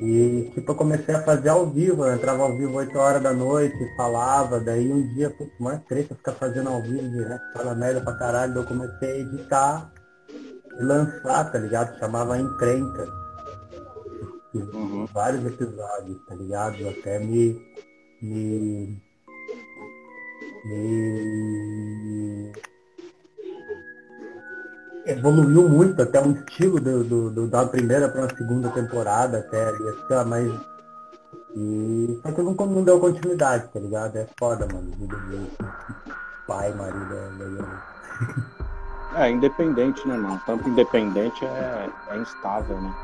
E 0.00 0.50
tipo, 0.54 0.72
eu 0.72 0.76
comecei 0.76 1.14
a 1.14 1.22
fazer 1.22 1.48
ao 1.48 1.66
vivo, 1.66 2.04
eu 2.04 2.14
entrava 2.14 2.44
ao 2.44 2.56
vivo 2.56 2.76
8 2.76 2.96
horas 2.96 3.22
da 3.22 3.32
noite, 3.32 3.76
falava, 3.96 4.60
daí 4.60 4.92
um 4.92 5.12
dia, 5.14 5.28
putz, 5.30 5.52
mais 5.58 5.82
treta 5.84 6.14
ficar 6.14 6.32
fazendo 6.32 6.68
ao 6.68 6.80
vivo 6.82 7.08
direto, 7.10 7.42
fala 7.52 7.74
merda 7.74 8.00
pra 8.00 8.14
caralho, 8.14 8.54
daí 8.54 8.62
eu 8.62 8.68
comecei 8.68 9.10
a 9.10 9.18
editar 9.18 9.92
e 10.78 10.84
lançar, 10.84 11.50
tá 11.50 11.58
ligado? 11.58 11.98
Chamava 11.98 12.38
Encrenca. 12.38 13.06
Uhum. 14.54 15.06
Vários 15.12 15.44
episódios, 15.44 16.24
tá 16.26 16.34
ligado? 16.34 16.88
Até 16.88 17.18
me. 17.18 17.60
me. 18.22 19.02
me 20.64 22.52
evoluiu 25.08 25.68
muito 25.68 26.00
até 26.02 26.20
o 26.20 26.32
estilo 26.32 26.78
do, 26.78 27.02
do, 27.02 27.30
do 27.30 27.46
da 27.48 27.66
primeira 27.66 28.08
para 28.08 28.26
a 28.26 28.36
segunda 28.36 28.68
temporada 28.68 29.38
até 29.38 29.68
ali, 29.68 29.88
assim, 29.88 30.28
mas. 30.28 30.52
E 31.56 32.20
só 32.22 32.30
que 32.30 32.42
nunca 32.42 32.66
não 32.66 32.84
deu 32.84 33.00
continuidade, 33.00 33.68
tá 33.72 33.80
ligado? 33.80 34.16
É 34.16 34.28
foda, 34.38 34.68
mano. 34.72 34.90
Vida 34.98 35.16
de 35.16 35.50
pai, 36.46 36.72
marido, 36.74 37.14
é, 39.16 39.26
é 39.26 39.30
independente, 39.30 40.06
né, 40.06 40.16
mano? 40.16 40.40
Tanto 40.44 40.68
independente 40.68 41.44
é, 41.44 41.88
é 42.10 42.18
instável, 42.18 42.80
né? 42.80 42.94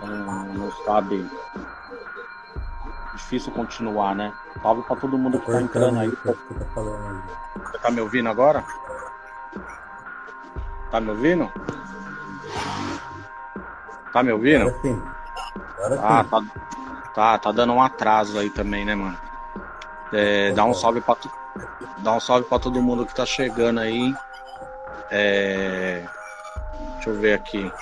Não, 0.00 0.44
não 0.54 0.72
sabe. 0.84 1.28
Difícil 3.14 3.52
continuar, 3.52 4.14
né? 4.16 4.32
Salve 4.62 4.82
pra 4.82 4.96
todo 4.96 5.18
mundo 5.18 5.38
que 5.38 5.50
tá 5.50 5.60
entrando 5.60 5.98
aí. 5.98 6.10
Tá 6.10 6.32
Você 6.34 7.78
tá 7.78 7.90
me 7.90 8.00
ouvindo 8.00 8.28
agora? 8.28 8.64
Tá 10.94 11.00
me 11.00 11.10
ouvindo? 11.10 11.52
Tá 14.12 14.22
me 14.22 14.30
ouvindo? 14.30 14.68
Agora 14.68 14.80
sim. 14.80 15.02
Agora 15.76 16.00
ah, 16.00 16.22
sim. 16.22 16.30
tá, 16.30 16.42
tá, 17.12 17.38
tá 17.38 17.50
dando 17.50 17.72
um 17.72 17.82
atraso 17.82 18.38
aí 18.38 18.48
também, 18.48 18.84
né, 18.84 18.94
mano? 18.94 19.18
É, 20.12 20.52
dá 20.52 20.64
um 20.64 20.72
salve 20.72 21.00
pra 21.00 21.16
dá 21.98 22.12
um 22.12 22.20
salve 22.20 22.46
para 22.48 22.60
todo 22.60 22.80
mundo 22.80 23.04
que 23.04 23.12
tá 23.12 23.26
chegando 23.26 23.80
aí. 23.80 24.14
É... 25.10 26.06
Deixa 26.94 27.10
eu 27.10 27.18
ver 27.18 27.32
aqui. 27.32 27.72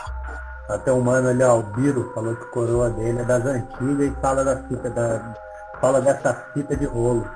Até 0.70 0.90
um 0.90 1.02
mano 1.02 1.28
ali, 1.28 1.42
ó, 1.42 1.58
o 1.58 1.62
Biro, 1.64 2.10
falou 2.14 2.34
que 2.34 2.46
coroa 2.46 2.88
dele 2.88 3.20
é 3.20 3.24
das 3.24 3.44
antigas 3.44 4.10
e 4.10 4.20
fala 4.22 4.42
da 4.42 4.56
fita 4.62 4.88
da. 4.88 5.34
fala 5.82 6.00
dessa 6.00 6.32
fita 6.54 6.74
de 6.74 6.86
rolo. 6.86 7.30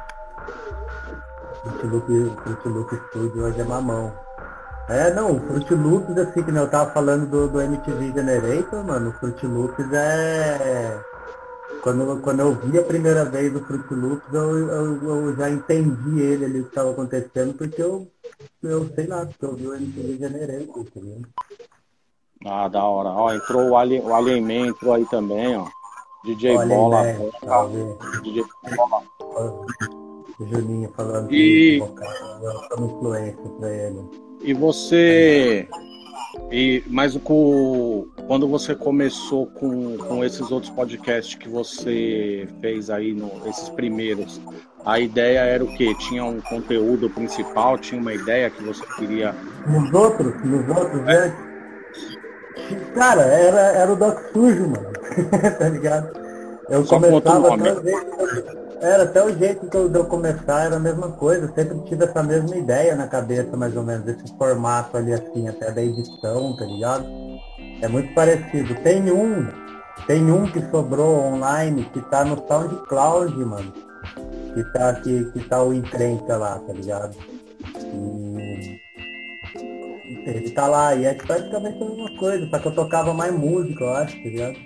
O 1.66 2.68
Loop 2.68 2.96
Studio 3.10 3.44
hoje 3.44 3.60
é 3.60 3.64
mamão. 3.64 4.25
É, 4.88 5.12
não, 5.12 5.36
o 5.36 5.40
Fruit 5.40 5.74
Loops, 5.74 6.16
assim, 6.16 6.44
que 6.44 6.50
eu 6.50 6.70
tava 6.70 6.92
falando 6.92 7.28
do, 7.28 7.48
do 7.48 7.60
MTV 7.60 8.12
Generator, 8.12 8.84
mano, 8.84 9.10
o 9.10 9.12
Fruit 9.14 9.44
Loops 9.44 9.92
é... 9.92 11.00
Quando, 11.82 12.20
quando 12.20 12.40
eu 12.40 12.54
vi 12.54 12.78
a 12.78 12.84
primeira 12.84 13.24
vez 13.24 13.54
o 13.54 13.64
Fruit 13.64 13.92
Loops, 13.92 14.32
eu, 14.32 14.68
eu, 14.68 15.02
eu 15.02 15.36
já 15.36 15.50
entendi 15.50 16.20
ele 16.20 16.44
ali 16.44 16.60
o 16.60 16.64
que 16.64 16.68
estava 16.68 16.92
acontecendo, 16.92 17.54
porque 17.54 17.82
eu, 17.82 18.08
eu 18.62 18.88
sei 18.94 19.06
lá, 19.08 19.26
porque 19.26 19.44
eu 19.44 19.56
vi 19.56 19.66
o 19.66 19.74
MTV 19.74 20.18
Generator, 20.18 20.84
tá 20.84 21.00
vendo? 21.00 21.28
Ah, 22.44 22.68
da 22.68 22.84
hora. 22.84 23.08
Ó, 23.08 23.32
entrou 23.32 23.70
o 23.70 23.76
Alien, 23.76 24.02
o 24.02 24.14
Alien 24.14 24.40
Man, 24.40 24.68
entrou 24.68 24.94
aí 24.94 25.04
também, 25.06 25.56
ó. 25.56 25.66
DJ 26.24 26.56
Olha 26.56 26.74
Bola. 26.74 27.02
Tá, 27.40 27.66
DJ 28.22 28.44
Bola. 28.76 29.02
O 30.38 30.46
Juninho 30.46 30.92
falando 30.94 31.32
e... 31.32 31.80
que 31.80 32.02
eu 32.76 32.86
influência 32.86 33.48
pra 33.58 33.72
ele. 33.72 34.25
E 34.42 34.54
você. 34.54 35.68
E, 36.50 36.82
mas 36.86 37.16
com, 37.16 38.06
quando 38.26 38.46
você 38.46 38.74
começou 38.74 39.46
com, 39.46 39.96
com 39.96 40.24
esses 40.24 40.50
outros 40.50 40.70
podcasts 40.70 41.34
que 41.34 41.48
você 41.48 42.46
fez 42.60 42.88
aí, 42.90 43.12
no, 43.12 43.30
esses 43.48 43.68
primeiros, 43.70 44.40
a 44.84 45.00
ideia 45.00 45.40
era 45.40 45.64
o 45.64 45.76
quê? 45.76 45.94
Tinha 45.98 46.24
um 46.24 46.40
conteúdo 46.40 47.10
principal? 47.10 47.78
Tinha 47.78 48.00
uma 48.00 48.14
ideia 48.14 48.50
que 48.50 48.62
você 48.62 48.84
queria. 48.96 49.34
Nos 49.66 49.92
outros, 49.92 50.44
nos 50.44 50.68
outros, 50.68 51.00
é. 51.08 51.28
né? 51.28 51.36
Cara, 52.94 53.22
era, 53.22 53.60
era 53.60 53.92
o 53.92 53.96
Doc 53.96 54.18
Sujo, 54.32 54.68
mano. 54.68 54.92
tá 55.58 55.68
ligado? 55.68 56.10
Eu 56.68 56.84
Só 56.84 57.00
começava 57.00 57.54
até 57.54 57.72
o 57.72 58.65
era 58.80 59.04
até 59.04 59.24
o 59.24 59.36
jeito 59.36 59.68
que 59.68 59.76
eu, 59.76 59.88
de 59.88 59.98
eu 59.98 60.04
começar 60.06 60.66
era 60.66 60.76
a 60.76 60.80
mesma 60.80 61.12
coisa. 61.12 61.52
Sempre 61.54 61.80
tive 61.84 62.04
essa 62.04 62.22
mesma 62.22 62.56
ideia 62.56 62.94
na 62.94 63.06
cabeça, 63.06 63.56
mais 63.56 63.76
ou 63.76 63.82
menos, 63.82 64.06
esse 64.06 64.36
formato 64.36 64.96
ali 64.96 65.12
assim, 65.12 65.48
até 65.48 65.70
da 65.70 65.82
edição, 65.82 66.56
tá 66.56 66.64
ligado? 66.64 67.06
É 67.80 67.88
muito 67.88 68.12
parecido. 68.14 68.74
Tem 68.82 69.10
um, 69.10 69.48
tem 70.06 70.30
um 70.30 70.46
que 70.46 70.60
sobrou 70.70 71.18
online 71.18 71.88
que 71.92 72.00
tá 72.10 72.24
no 72.24 72.36
SoundCloud, 72.46 73.36
mano. 73.44 73.72
Que 74.54 74.64
tá, 74.72 74.94
que, 74.94 75.24
que 75.32 75.48
tá 75.48 75.62
o 75.62 75.72
encrenca 75.72 76.36
lá, 76.36 76.58
tá 76.58 76.72
ligado? 76.72 77.16
E 77.74 78.80
ele 80.26 80.50
tá 80.50 80.66
lá, 80.66 80.94
e 80.94 81.04
é 81.04 81.14
praticamente 81.14 81.82
a 81.82 81.86
mesma 81.86 82.18
coisa, 82.18 82.48
só 82.48 82.58
que 82.58 82.68
eu 82.68 82.74
tocava 82.74 83.14
mais 83.14 83.32
música, 83.32 83.84
eu 83.84 83.90
acho, 83.90 84.16
tá 84.16 84.28
ligado? 84.28 84.56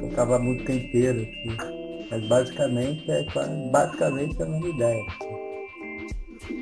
Tocava 0.00 0.36
a 0.36 0.38
música 0.38 0.72
inteira, 0.72 1.20
assim. 1.20 1.69
Mas 2.10 2.24
basicamente 2.26 3.10
é 3.10 3.24
basicamente 3.70 4.42
a 4.42 4.46
mesma 4.46 4.68
ideia. 4.68 5.06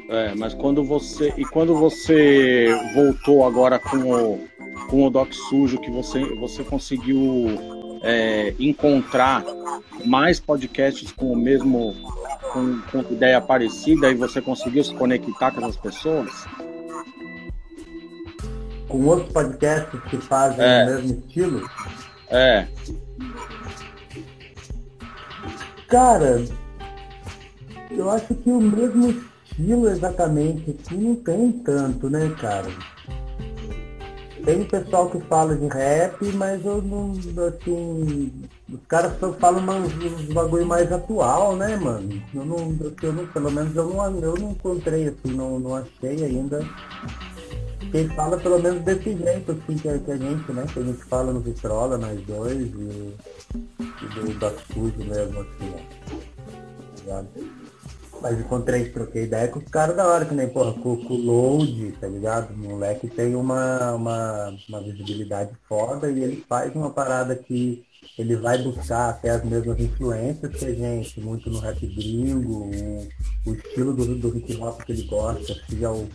É, 0.08 0.34
mas 0.34 0.54
quando 0.54 0.84
você. 0.84 1.32
E 1.36 1.44
quando 1.44 1.74
você 1.74 2.68
voltou 2.94 3.46
agora 3.46 3.78
com 3.78 3.98
o, 3.98 4.48
com 4.88 5.06
o 5.06 5.10
Doc 5.10 5.32
Sujo, 5.32 5.78
que 5.78 5.90
você, 5.90 6.24
você 6.36 6.64
conseguiu 6.64 7.46
é, 8.02 8.54
encontrar 8.58 9.44
mais 10.04 10.38
podcasts 10.38 11.12
com 11.12 11.32
o 11.32 11.36
mesmo. 11.36 11.94
Com, 12.52 12.80
com 12.90 13.12
ideia 13.12 13.42
parecida 13.42 14.10
e 14.10 14.14
você 14.14 14.40
conseguiu 14.40 14.82
se 14.82 14.94
conectar 14.94 15.50
com 15.50 15.66
as 15.66 15.76
pessoas? 15.76 16.46
Com 18.88 19.04
outros 19.04 19.30
podcasts 19.30 20.00
que 20.08 20.16
fazem 20.16 20.64
é. 20.64 20.84
o 20.84 20.86
mesmo 20.86 21.22
estilo? 21.26 21.70
É. 22.30 22.66
Cara, 25.88 26.44
eu 27.90 28.10
acho 28.10 28.34
que 28.34 28.50
o 28.50 28.60
mesmo 28.60 29.22
estilo 29.42 29.88
exatamente 29.88 30.70
aqui 30.70 30.94
não 30.94 31.14
tem 31.14 31.50
tanto, 31.50 32.10
né, 32.10 32.30
cara? 32.38 32.68
Tem 34.44 34.64
pessoal 34.64 35.08
que 35.08 35.18
fala 35.20 35.56
de 35.56 35.66
rap, 35.66 36.22
mas 36.34 36.62
eu 36.62 36.82
não, 36.82 37.12
assim, 37.48 38.32
os 38.70 38.80
caras 38.86 39.18
só 39.18 39.32
falam 39.32 39.62
uns, 39.62 39.94
uns 39.94 40.26
bagulho 40.26 40.66
mais 40.66 40.92
atual, 40.92 41.56
né, 41.56 41.76
mano? 41.76 42.22
Eu 42.34 42.44
não, 42.44 42.76
eu 43.02 43.12
não, 43.14 43.26
pelo 43.26 43.50
menos 43.50 43.74
eu 43.74 43.88
não, 43.88 44.20
eu 44.20 44.34
não 44.36 44.50
encontrei, 44.50 45.08
assim, 45.08 45.34
não, 45.34 45.58
não 45.58 45.74
achei 45.74 46.22
ainda 46.22 46.60
quem 47.90 48.08
fala 48.10 48.36
pelo 48.38 48.58
menos 48.60 48.82
desse 48.82 49.16
jeito, 49.16 49.52
assim, 49.52 49.76
que, 49.76 49.88
a, 49.88 49.98
que 49.98 50.10
a 50.10 50.16
gente, 50.16 50.52
né? 50.52 50.66
Que 50.72 50.78
a 50.78 50.82
gente 50.82 51.04
fala 51.04 51.32
no 51.32 51.40
Vitrola, 51.40 51.98
nós 51.98 52.20
dois, 52.22 52.56
e, 52.56 53.14
e 53.54 54.08
do 54.14 54.38
Doc 54.38 54.58
mesmo, 54.76 55.40
assim, 55.40 55.74
ó. 57.08 57.22
Mas 58.20 58.38
encontrei, 58.38 58.88
troquei 58.90 59.24
ideia 59.24 59.48
com 59.48 59.60
os 59.60 59.64
caras 59.66 59.96
da 59.96 60.06
hora, 60.06 60.24
que 60.24 60.34
nem, 60.34 60.48
porra, 60.48 60.72
com, 60.72 60.90
o 60.90 61.16
Load, 61.16 61.92
tá 62.00 62.08
ligado? 62.08 62.52
O 62.52 62.58
moleque 62.58 63.06
tem 63.08 63.34
uma, 63.36 63.94
uma, 63.94 64.56
uma 64.68 64.80
visibilidade 64.82 65.52
foda 65.68 66.10
e 66.10 66.22
ele 66.22 66.44
faz 66.48 66.74
uma 66.74 66.90
parada 66.90 67.36
que 67.36 67.84
ele 68.18 68.34
vai 68.34 68.58
buscar 68.58 69.10
até 69.10 69.30
as 69.30 69.44
mesmas 69.44 69.78
influências 69.78 70.52
que 70.52 70.64
a 70.64 70.74
gente, 70.74 71.20
muito 71.20 71.48
no 71.48 71.60
rap 71.60 71.78
gringo, 71.86 72.64
o, 72.64 73.08
o 73.46 73.54
estilo 73.54 73.94
do, 73.94 74.16
do 74.16 74.36
hip 74.36 74.56
hop 74.56 74.82
que 74.82 74.92
ele 74.92 75.02
gosta, 75.04 75.52
é 75.52 75.88
o, 75.88 76.08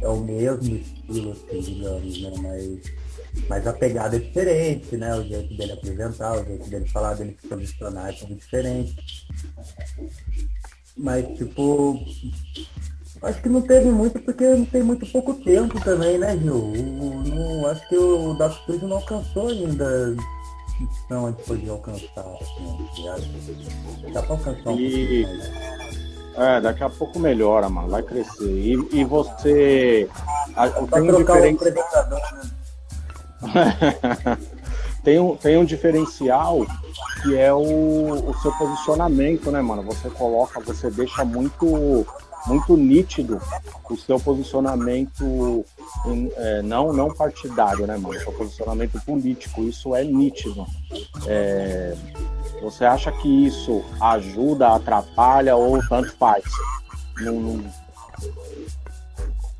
é 0.00 0.08
o 0.08 0.20
mesmo 0.20 0.76
estilo, 0.76 1.32
assim, 1.32 1.60
digamos, 1.60 2.22
né? 2.22 2.32
Mas, 2.42 3.48
mas 3.48 3.66
a 3.66 3.72
pegada 3.72 4.16
é 4.16 4.18
diferente, 4.18 4.96
né? 4.96 5.14
O 5.14 5.24
jeito 5.24 5.56
dele 5.56 5.72
apresentar, 5.72 6.40
o 6.40 6.44
jeito 6.44 6.68
dele 6.68 6.88
falar, 6.88 7.14
dele 7.14 7.36
se 7.40 7.48
posicionar 7.48 8.08
é 8.08 8.12
tudo 8.12 8.34
diferente. 8.34 8.94
Mas 10.96 11.26
tipo. 11.36 12.00
Acho 13.20 13.42
que 13.42 13.48
não 13.48 13.62
teve 13.62 13.90
muito 13.90 14.20
porque 14.20 14.44
não 14.44 14.64
tem 14.64 14.82
muito 14.82 15.04
pouco 15.06 15.34
tempo 15.34 15.80
também, 15.82 16.18
né, 16.18 16.38
Gil? 16.38 16.54
O, 16.54 17.22
não, 17.24 17.66
acho 17.66 17.88
que 17.88 17.96
o 17.96 18.34
Dark 18.34 18.62
Studio 18.62 18.86
não 18.86 18.98
alcançou 18.98 19.48
ainda 19.48 20.14
não 21.10 21.24
onde 21.24 21.42
podia 21.42 21.72
alcançar, 21.72 22.24
assim, 22.40 24.12
Dá 24.12 24.22
pra 24.22 24.36
alcançar 24.36 24.70
um 24.70 24.78
e... 24.78 25.26
É, 26.38 26.60
daqui 26.60 26.84
a 26.84 26.88
pouco 26.88 27.18
melhora, 27.18 27.68
mano. 27.68 27.88
Vai 27.88 28.02
crescer. 28.02 28.44
E, 28.44 28.88
e 28.92 29.04
você. 29.04 30.08
tem 30.92 31.10
um 31.10 31.16
diferencial. 31.56 32.08
Né? 32.08 32.22
tem, 35.02 35.18
um, 35.18 35.36
tem 35.36 35.56
um 35.58 35.64
diferencial 35.64 36.66
que 37.22 37.36
é 37.36 37.52
o, 37.52 38.30
o 38.30 38.34
seu 38.40 38.52
posicionamento, 38.52 39.50
né, 39.50 39.60
mano? 39.60 39.82
Você 39.82 40.08
coloca, 40.10 40.60
você 40.60 40.90
deixa 40.90 41.24
muito 41.24 42.06
muito 42.46 42.76
nítido 42.76 43.40
o 43.90 43.96
seu 43.96 44.18
posicionamento 44.20 45.64
em, 46.06 46.30
é, 46.36 46.62
não, 46.62 46.92
não 46.92 47.12
partidário, 47.12 47.86
né, 47.86 47.96
mano? 47.96 48.16
O 48.16 48.20
seu 48.20 48.32
posicionamento 48.32 49.00
político, 49.04 49.62
isso 49.62 49.94
é 49.94 50.04
nítido. 50.04 50.66
É, 51.26 51.96
você 52.60 52.84
acha 52.84 53.10
que 53.12 53.46
isso 53.46 53.84
ajuda, 54.00 54.74
atrapalha 54.74 55.56
ou 55.56 55.80
tanto 55.88 56.16
faz? 56.16 56.44
Não. 57.20 57.64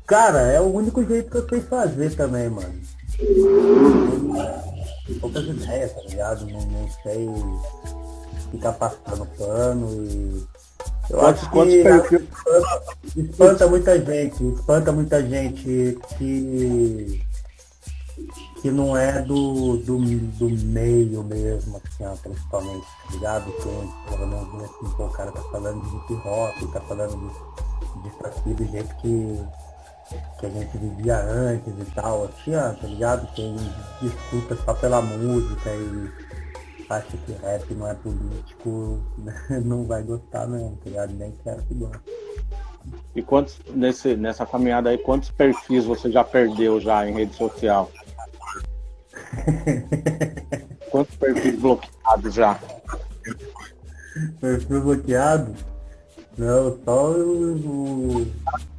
Cara, 0.05 0.39
é 0.39 0.59
o 0.59 0.73
único 0.73 1.03
jeito 1.03 1.29
que 1.29 1.37
eu 1.37 1.47
sei 1.47 1.61
fazer 1.61 2.15
também, 2.15 2.49
mano. 2.49 2.79
Poucas 5.19 5.43
ideias, 5.43 5.93
tá 5.93 6.01
ligado? 6.01 6.45
Não, 6.47 6.61
não 6.61 6.89
sei 7.03 7.27
ficar 8.51 8.73
passando 8.73 9.25
pano 9.37 10.03
e 10.03 10.47
eu 11.09 11.17
quantos, 11.17 11.41
acho 11.41 11.49
que 11.49 11.83
perfil... 11.83 12.27
espanta 13.15 13.67
muita 13.67 13.99
gente, 13.99 14.47
espanta 14.53 14.91
muita 14.91 15.23
gente 15.23 15.97
que, 16.17 17.21
que 18.61 18.69
não 18.69 18.95
é 18.95 19.21
do, 19.21 19.77
do, 19.77 19.97
do 19.97 20.49
meio 20.49 21.23
mesmo, 21.23 21.77
assim, 21.77 22.05
ó, 22.05 22.15
principalmente, 22.15 22.85
tá 22.85 23.13
ligado? 23.13 23.51
Tem, 23.51 23.93
pelo 24.09 24.27
menos 24.27 24.63
assim, 24.63 24.95
pô, 24.97 25.05
o 25.05 25.09
cara 25.09 25.31
tá 25.31 25.41
falando 25.51 25.81
de 25.81 25.95
hip 25.95 26.27
hop, 26.27 26.73
tá 26.73 26.81
falando 26.81 27.31
de, 28.03 28.27
aqui 28.27 28.53
do 28.53 28.65
jeito 28.65 28.95
que, 28.97 29.39
que 30.39 30.45
a 30.45 30.49
gente 30.49 30.77
vivia 30.77 31.19
antes 31.21 31.73
e 31.79 31.91
tal, 31.95 32.25
assim, 32.25 32.55
ó, 32.55 32.73
tá 32.73 32.87
ligado? 32.87 33.33
Quem 33.33 33.55
escuta 34.01 34.55
só 34.65 34.73
pela 34.73 35.01
música 35.01 35.69
e 35.73 36.11
acha 36.89 37.17
que 37.17 37.31
rap 37.33 37.73
não 37.75 37.87
é 37.87 37.93
político, 37.93 38.99
não 39.63 39.85
vai 39.85 40.03
gostar 40.03 40.47
não, 40.47 40.75
tá 40.75 40.89
ligado? 40.89 41.13
Nem 41.13 41.31
quero 41.43 41.63
que 41.63 41.73
goste. 41.75 42.01
E 43.15 43.21
quantos, 43.21 43.59
nesse, 43.73 44.15
nessa 44.15 44.45
caminhada 44.45 44.89
aí, 44.89 44.97
quantos 44.97 45.29
perfis 45.29 45.85
você 45.85 46.11
já 46.11 46.23
perdeu 46.23 46.79
já 46.79 47.07
em 47.07 47.13
rede 47.13 47.35
social? 47.35 47.91
quantos 50.91 51.15
perfis 51.15 51.59
bloqueados 51.59 52.33
já? 52.33 52.59
Perfil 54.39 54.81
bloqueado? 54.81 55.53
Não, 56.37 56.79
só 56.85 57.11
o. 57.11 58.25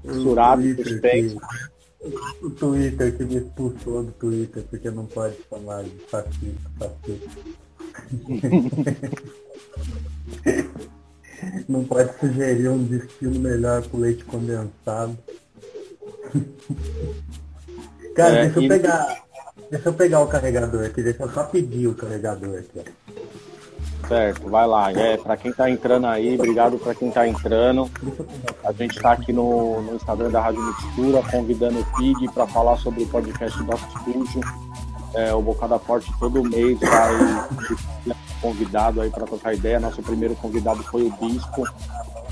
Censurado, 0.05 0.62
suspenso. 0.77 1.40
O 2.42 2.51
Twitter 2.51 3.16
que 3.16 3.24
me 3.24 3.37
expulsou 3.37 4.05
do 4.05 4.12
Twitter 4.12 4.62
porque 4.70 4.90
não 4.90 5.05
pode 5.05 5.37
chamar 5.48 5.85
de 5.85 5.90
fascista, 6.09 6.70
fascista. 6.79 7.29
Não 11.68 11.85
pode 11.85 12.18
sugerir 12.18 12.68
um 12.68 12.83
destino 12.85 13.38
melhor 13.40 13.83
pro 13.88 14.01
leite 14.01 14.24
condensado. 14.24 15.16
Cara, 18.14 18.37
é, 18.37 18.44
deixa 18.44 18.61
eu 18.61 18.68
pegar. 18.68 19.24
Deixa 19.70 19.88
eu 19.88 19.92
pegar 19.92 20.20
o 20.20 20.26
carregador 20.26 20.85
aqui, 20.85 21.02
deixa 21.02 21.22
eu 21.22 21.30
só 21.30 21.44
pedir 21.44 21.87
o 21.87 21.94
carregador 21.94 22.59
aqui. 22.59 22.90
Certo, 24.09 24.48
vai 24.48 24.66
lá. 24.66 24.90
É, 24.92 25.16
para 25.16 25.37
quem 25.37 25.52
tá 25.52 25.70
entrando 25.70 26.06
aí, 26.06 26.35
obrigado 26.35 26.78
para 26.78 26.94
quem 26.94 27.11
tá 27.11 27.28
entrando. 27.28 27.88
A 28.64 28.72
gente 28.72 28.96
está 28.96 29.12
aqui 29.12 29.33
no, 29.33 29.80
no 29.83 29.94
Instagram 29.94 30.30
da 30.30 30.40
Rádio 30.40 30.62
Mistura, 30.62 31.22
convidando 31.30 31.80
o 31.80 31.85
Pig 31.96 32.28
para 32.33 32.46
falar 32.48 32.76
sobre 32.78 33.04
o 33.04 33.06
podcast 33.06 33.62
do 33.62 33.74
Estúdio 33.74 34.40
é, 35.14 35.33
o 35.35 35.42
Bocada 35.42 35.78
Forte 35.78 36.12
todo 36.18 36.44
mês 36.44 36.78
vai 36.78 38.14
convidado 38.40 39.00
aí 39.00 39.11
para 39.11 39.26
trocar 39.26 39.54
ideia. 39.54 39.80
Nosso 39.80 40.02
primeiro 40.02 40.35
convidado 40.37 40.83
foi 40.85 41.02
o 41.02 41.11
Bispo 41.11 41.64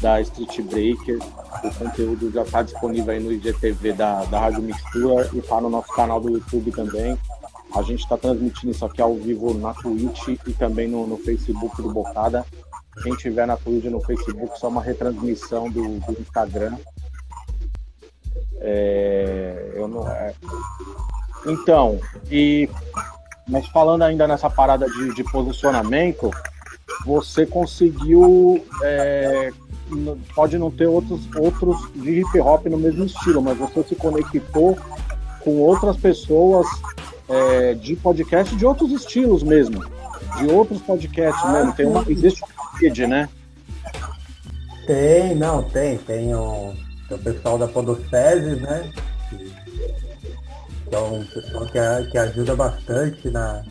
da 0.01 0.21
Street 0.21 0.61
Breaker. 0.63 1.19
O 1.65 1.75
conteúdo 1.75 2.31
já 2.31 2.43
está 2.43 2.63
disponível 2.63 3.13
aí 3.13 3.21
no 3.21 3.33
IGTV 3.33 3.93
da, 3.93 4.25
da 4.25 4.41
Rádio 4.41 4.63
Mistura 4.63 5.29
e 5.33 5.39
está 5.39 5.61
no 5.61 5.69
nosso 5.69 5.89
canal 5.93 6.21
do 6.21 6.31
YouTube 6.31 6.71
também. 6.73 7.19
A 7.75 7.83
gente 7.83 8.01
está 8.01 8.17
transmitindo 8.17 8.73
isso 8.73 8.85
aqui 8.85 9.03
ao 9.03 9.15
vivo 9.15 9.53
na 9.55 9.75
Twitch 9.75 10.29
e 10.47 10.53
também 10.55 10.89
no, 10.89 11.07
no 11.07 11.19
Facebook 11.19 11.83
do 11.83 11.93
Bocada. 11.93 12.45
Quem 13.03 13.15
tiver 13.15 13.47
na 13.47 13.57
Twitch 13.57 13.85
e 13.85 13.91
no 13.91 14.01
Facebook, 14.01 14.59
só 14.59 14.69
uma 14.69 14.83
retransmissão 14.83 15.71
do, 15.71 16.01
do 16.01 16.21
Instagram. 16.21 16.77
É, 18.61 19.73
eu 19.75 19.87
não, 19.87 20.09
é, 20.09 20.35
então, 21.47 22.01
e 22.31 22.69
mas 23.47 23.67
falando 23.69 24.03
ainda 24.03 24.29
nessa 24.29 24.51
parada 24.51 24.87
de, 24.87 25.15
de 25.15 25.25
posicionamento, 25.25 26.31
você 27.05 27.47
conseguiu 27.47 28.63
é, 28.83 29.51
pode 30.35 30.59
não 30.59 30.71
ter 30.71 30.87
outros 30.87 31.29
outros 31.37 31.77
de 31.95 32.21
hip 32.21 32.41
hop 32.41 32.67
no 32.67 32.79
mesmo 32.79 33.05
estilo, 33.05 33.43
mas 33.43 33.57
você 33.59 33.83
se 33.83 33.95
conectou 33.95 34.77
com 35.41 35.59
outras 35.59 35.97
pessoas 35.97 36.67
é, 37.29 37.75
de 37.75 37.97
podcast 37.97 38.55
de 38.57 38.65
outros 38.65 38.91
estilos 38.93 39.43
mesmo, 39.43 39.85
de 40.39 40.47
outros 40.51 40.81
podcasts 40.83 41.45
ah, 41.45 41.53
mesmo. 41.53 41.73
Tem 41.75 41.87
uma, 41.87 42.05
existe 42.09 42.43
uma 42.43 42.79
rede, 42.79 43.07
né? 43.07 43.29
Tem, 44.87 45.35
não, 45.35 45.63
tem, 45.63 45.99
tem 45.99 46.35
o, 46.35 46.73
tem 47.09 47.17
o 47.17 47.21
pessoal 47.21 47.59
da 47.59 47.69
Podocese, 47.69 48.57
né? 48.57 48.91
Então, 50.87 51.17
um 51.17 51.25
pessoal 51.27 51.67
que, 51.67 52.11
que 52.11 52.19
ajuda 52.19 52.57
bastante 52.57 53.29
na. 53.31 53.63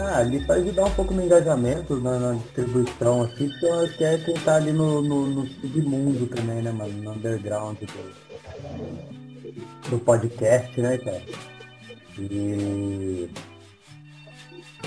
Ah, 0.00 0.18
ali 0.18 0.44
para 0.44 0.56
ajudar 0.56 0.84
um 0.84 0.90
pouco 0.90 1.12
no 1.12 1.24
engajamento, 1.24 1.96
na, 1.96 2.18
na 2.18 2.32
distribuição, 2.34 3.22
assim, 3.22 3.48
porque 3.48 3.66
eu 3.66 3.80
acho 3.80 3.98
que 3.98 4.04
é 4.04 4.18
quem 4.18 4.34
tá 4.34 4.56
ali 4.56 4.72
no, 4.72 5.02
no, 5.02 5.26
no 5.26 5.46
submundo 5.46 6.26
também, 6.28 6.62
né, 6.62 6.70
mano? 6.70 6.92
No 7.02 7.12
underground 7.12 7.76
do, 7.78 9.90
do 9.90 9.98
podcast, 9.98 10.80
né, 10.80 10.98
cara? 10.98 11.22
E 12.16 13.28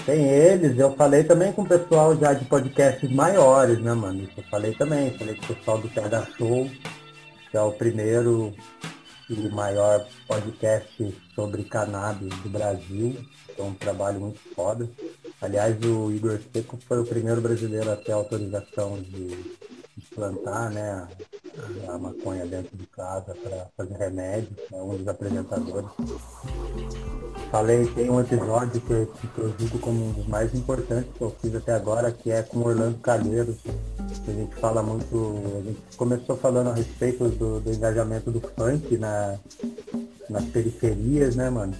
tem 0.05 0.23
eles, 0.23 0.79
eu 0.79 0.95
falei 0.95 1.23
também 1.23 1.51
com 1.51 1.63
o 1.63 1.67
pessoal 1.67 2.17
já 2.17 2.33
de 2.33 2.45
podcasts 2.45 3.11
maiores, 3.11 3.79
né, 3.79 3.93
mano? 3.93 4.23
Isso 4.23 4.33
eu 4.37 4.43
falei 4.49 4.73
também, 4.73 5.15
falei 5.17 5.35
com 5.35 5.43
o 5.43 5.55
pessoal 5.55 5.77
do 5.77 5.89
TH 5.89 6.27
Show, 6.37 6.69
que 7.51 7.57
é 7.57 7.61
o 7.61 7.71
primeiro 7.71 8.53
e 9.31 9.49
maior 9.49 10.05
podcast 10.27 11.17
sobre 11.33 11.63
cannabis 11.63 12.33
do 12.39 12.49
Brasil. 12.49 13.15
É 13.57 13.61
um 13.61 13.73
trabalho 13.73 14.19
muito 14.19 14.39
foda. 14.53 14.89
Aliás, 15.41 15.75
o 15.83 16.11
Igor 16.11 16.39
Seco 16.53 16.77
foi 16.87 16.99
o 16.99 17.05
primeiro 17.05 17.41
brasileiro 17.41 17.91
a 17.91 17.95
ter 17.95 18.11
autorização 18.11 19.01
de, 19.01 19.27
de 19.97 20.05
plantar 20.13 20.69
né, 20.69 21.07
a, 21.87 21.93
a, 21.93 21.97
maconha 21.97 22.45
dentro 22.45 22.75
de 22.77 22.85
casa 22.87 23.33
para 23.35 23.67
fazer 23.77 23.95
remédio, 23.95 24.49
é 24.71 24.75
um 24.75 24.97
dos 24.97 25.07
apresentadores. 25.07 25.89
Falei, 27.49 27.85
tem 27.87 28.09
um 28.09 28.19
episódio 28.19 28.81
que, 28.81 29.27
que 29.27 29.39
eu 29.39 29.53
julgo 29.57 29.79
como 29.79 30.05
um 30.05 30.11
dos 30.11 30.27
mais 30.27 30.53
importantes 30.53 31.11
que 31.17 31.21
eu 31.21 31.35
fiz 31.41 31.55
até 31.55 31.73
agora, 31.73 32.11
que 32.11 32.31
é 32.31 32.41
com 32.43 32.59
Orlando 32.59 32.97
Calheiros, 32.99 33.57
a 34.27 34.33
gente 34.33 34.55
fala 34.55 34.83
muito, 34.83 35.41
a 35.59 35.61
gente 35.61 35.97
começou 35.97 36.37
falando 36.37 36.69
a 36.69 36.73
respeito 36.73 37.29
do, 37.29 37.59
do 37.59 37.71
engajamento 37.71 38.31
do 38.31 38.39
funk 38.39 38.97
na, 38.97 39.37
nas 40.29 40.45
periferias, 40.45 41.35
né, 41.35 41.49
mano? 41.49 41.73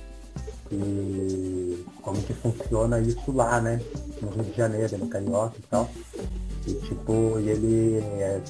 E 0.72 1.86
como 2.02 2.22
que 2.22 2.34
funciona 2.34 3.00
isso 3.00 3.32
lá, 3.32 3.60
né? 3.60 3.82
No 4.22 4.30
Rio 4.30 4.44
de 4.44 4.56
Janeiro, 4.56 4.98
no 4.98 5.08
Carioca 5.08 5.56
e 5.58 5.64
tal. 5.64 5.90
E 6.66 6.74
tipo, 6.74 7.38
ele 7.40 7.98
é, 7.98 8.42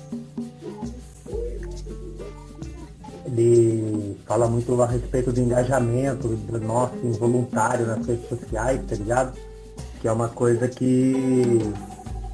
ele 3.26 4.18
fala 4.26 4.48
muito 4.48 4.80
a 4.82 4.86
respeito 4.86 5.32
do 5.32 5.40
engajamento 5.40 6.28
do 6.28 6.60
nosso 6.60 6.98
involuntário 7.04 7.86
nas 7.86 8.06
redes 8.06 8.28
sociais, 8.28 8.82
tá 8.88 8.96
ligado? 8.96 9.38
Que 10.02 10.08
é 10.08 10.12
uma 10.12 10.30
coisa 10.30 10.68
que, 10.68 11.60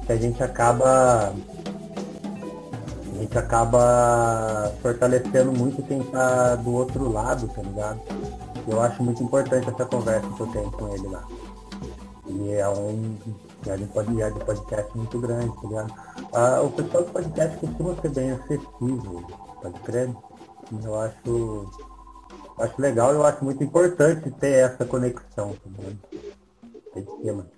que 0.08 0.12
a 0.12 0.16
gente 0.16 0.42
acaba 0.42 1.34
a 3.12 3.20
gente 3.20 3.36
acaba 3.36 4.72
fortalecendo 4.80 5.52
muito 5.52 5.82
quem 5.82 6.02
tá 6.04 6.56
do 6.56 6.72
outro 6.72 7.12
lado, 7.12 7.46
tá 7.48 7.60
ligado? 7.60 8.00
Eu 8.66 8.80
acho 8.80 9.02
muito 9.02 9.22
importante 9.22 9.68
essa 9.68 9.84
conversa 9.84 10.26
que 10.34 10.40
eu 10.40 10.46
tenho 10.46 10.70
com 10.70 10.88
ele 10.94 11.08
lá. 11.08 11.26
E 12.26 12.52
é 12.52 12.68
um 12.68 13.16
é 13.66 13.76
de 13.76 13.84
podcast, 13.86 14.38
de 14.38 14.44
podcast 14.46 14.96
muito 14.96 15.18
grande, 15.18 15.54
tá 15.56 15.68
ligado? 15.68 15.94
Ah, 16.32 16.62
o 16.62 16.70
pessoal 16.70 17.04
do 17.04 17.12
podcast 17.12 17.58
costuma 17.58 17.94
ser 18.00 18.10
bem 18.10 18.30
acessível, 18.30 19.26
pode 19.60 19.80
crer? 19.80 20.10
Eu 20.84 21.00
acho, 21.00 21.70
acho 22.60 22.80
legal, 22.80 23.12
eu 23.12 23.26
acho 23.26 23.44
muito 23.44 23.62
importante 23.62 24.30
ter 24.30 24.52
essa 24.52 24.86
conexão, 24.86 25.54
tá 25.54 25.70
ligado? 25.70 25.98
Esse 26.96 27.22
tema. 27.22 27.57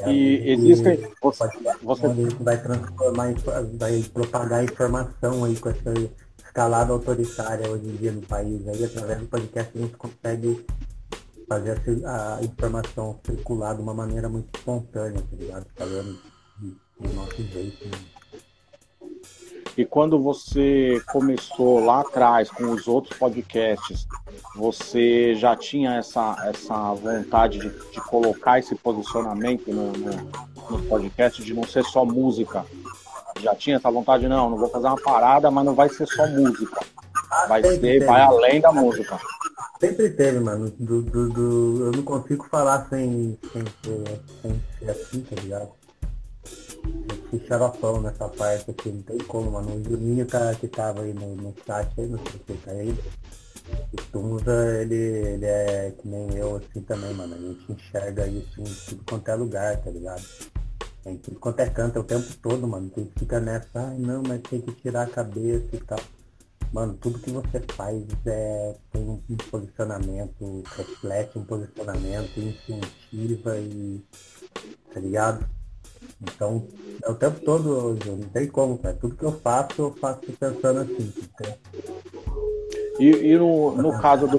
É, 0.00 0.12
e 0.12 0.50
existem. 0.52 0.98
Você, 1.22 1.48
você... 1.82 2.08
vai 2.40 2.60
transformar, 2.60 3.34
vai 3.74 4.02
propagar 4.12 4.64
informação 4.64 5.44
aí 5.44 5.56
com 5.56 5.68
essa 5.68 5.92
escalada 6.38 6.92
autoritária 6.92 7.70
hoje 7.70 7.86
em 7.86 7.96
dia 7.96 8.12
no 8.12 8.22
país. 8.22 8.66
Aí 8.68 8.84
através 8.84 9.20
do 9.20 9.26
podcast 9.26 9.72
a 9.76 9.80
gente 9.80 9.96
consegue 9.96 10.64
fazer 11.48 11.80
a, 12.04 12.36
a 12.36 12.44
informação 12.44 13.18
circular 13.24 13.74
de 13.74 13.82
uma 13.82 13.94
maneira 13.94 14.28
muito 14.28 14.48
espontânea, 14.56 15.20
tá 15.20 15.36
ligado? 15.36 15.66
Falando 15.76 16.18
do 17.00 17.14
nosso 17.14 17.42
jeito. 17.42 17.84
Né? 17.84 18.19
E 19.76 19.84
quando 19.84 20.20
você 20.20 21.00
começou 21.10 21.84
lá 21.84 22.00
atrás 22.00 22.50
com 22.50 22.64
os 22.64 22.86
outros 22.88 23.16
podcasts, 23.18 24.06
você 24.54 25.34
já 25.34 25.56
tinha 25.56 25.94
essa, 25.96 26.36
essa 26.48 26.94
vontade 26.94 27.58
de, 27.58 27.68
de 27.68 28.00
colocar 28.00 28.58
esse 28.58 28.74
posicionamento 28.74 29.72
no, 29.72 29.92
no, 29.92 30.10
no 30.70 30.82
podcast, 30.88 31.42
de 31.42 31.54
não 31.54 31.64
ser 31.64 31.84
só 31.84 32.04
música? 32.04 32.64
Já 33.40 33.54
tinha 33.54 33.76
essa 33.76 33.90
vontade, 33.90 34.28
não, 34.28 34.50
não 34.50 34.58
vou 34.58 34.68
fazer 34.68 34.86
uma 34.86 35.00
parada, 35.00 35.50
mas 35.50 35.64
não 35.64 35.74
vai 35.74 35.88
ser 35.88 36.06
só 36.06 36.26
música. 36.26 36.80
Vai 37.48 37.62
ser, 37.62 38.04
vai 38.04 38.20
além 38.20 38.60
da 38.60 38.72
música. 38.72 39.18
Sempre 39.80 40.10
teve, 40.10 40.40
mano. 40.40 40.70
Do, 40.78 41.00
do, 41.00 41.28
do, 41.30 41.86
eu 41.86 41.92
não 41.92 42.02
consigo 42.02 42.46
falar 42.50 42.86
sem, 42.90 43.38
sem, 43.50 43.64
ser, 43.82 44.20
sem 44.42 44.62
ser 44.78 44.90
assim, 44.90 45.20
tá 45.22 45.40
ligado? 45.40 45.79
Esse 47.32 47.46
xaropão 47.46 48.00
nessa 48.00 48.28
parte 48.28 48.70
aqui, 48.70 48.90
não 48.90 49.02
tem 49.02 49.18
como, 49.18 49.52
mano. 49.52 49.76
O 49.76 49.84
Juninho 49.84 50.26
tá, 50.26 50.54
que 50.54 50.68
tava 50.68 51.02
aí 51.02 51.14
no, 51.14 51.36
no 51.36 51.54
chat 51.64 51.88
aí, 51.98 52.08
não 52.08 52.18
sei 52.18 52.40
se 52.46 52.62
tá 52.62 52.70
aí. 52.72 52.96
O 53.92 53.96
Tunza, 54.10 54.80
ele, 54.80 54.94
ele 54.94 55.46
é 55.46 55.94
que 55.96 56.08
nem 56.08 56.36
eu 56.36 56.56
assim 56.56 56.82
também, 56.82 57.14
mano. 57.14 57.34
A 57.34 57.38
gente 57.38 57.72
enxerga 57.72 58.26
isso 58.26 58.60
em 58.60 58.64
tudo 58.64 59.04
quanto 59.08 59.28
é 59.28 59.34
lugar, 59.34 59.76
tá 59.80 59.90
ligado? 59.90 60.22
Em 61.06 61.16
tudo 61.16 61.38
quanto 61.38 61.60
é 61.60 61.70
canto 61.70 61.98
é 61.98 62.00
o 62.00 62.04
tempo 62.04 62.26
todo, 62.42 62.66
mano. 62.66 62.90
Tem 62.90 63.04
que 63.04 63.20
ficar 63.20 63.40
nessa, 63.40 63.68
ai 63.74 63.98
não, 63.98 64.22
mas 64.26 64.42
tem 64.42 64.60
que 64.60 64.72
tirar 64.72 65.02
a 65.02 65.10
cabeça 65.10 65.68
e 65.72 65.80
tal. 65.80 66.00
Mano, 66.72 66.94
tudo 66.94 67.18
que 67.18 67.30
você 67.30 67.60
faz 67.74 68.04
é, 68.26 68.76
tem 68.92 69.02
um 69.02 69.36
posicionamento, 69.50 70.62
reflete 70.76 71.38
um 71.38 71.44
posicionamento, 71.44 72.38
incentiva 72.38 73.58
e. 73.58 74.04
tá 74.92 75.00
ligado? 75.00 75.59
Então, 76.22 76.66
é 77.02 77.10
o 77.10 77.14
tempo 77.14 77.40
todo, 77.40 77.98
não 78.06 78.28
tem 78.28 78.46
como, 78.48 78.78
cara. 78.78 78.94
Tudo 78.94 79.16
que 79.16 79.24
eu 79.24 79.32
faço, 79.40 79.82
eu 79.82 79.94
faço 79.94 80.20
pensando 80.38 80.80
assim. 80.80 81.12
E, 82.98 83.08
e, 83.08 83.38
no, 83.38 83.72
no 83.72 83.98
caso 84.00 84.26
do 84.26 84.38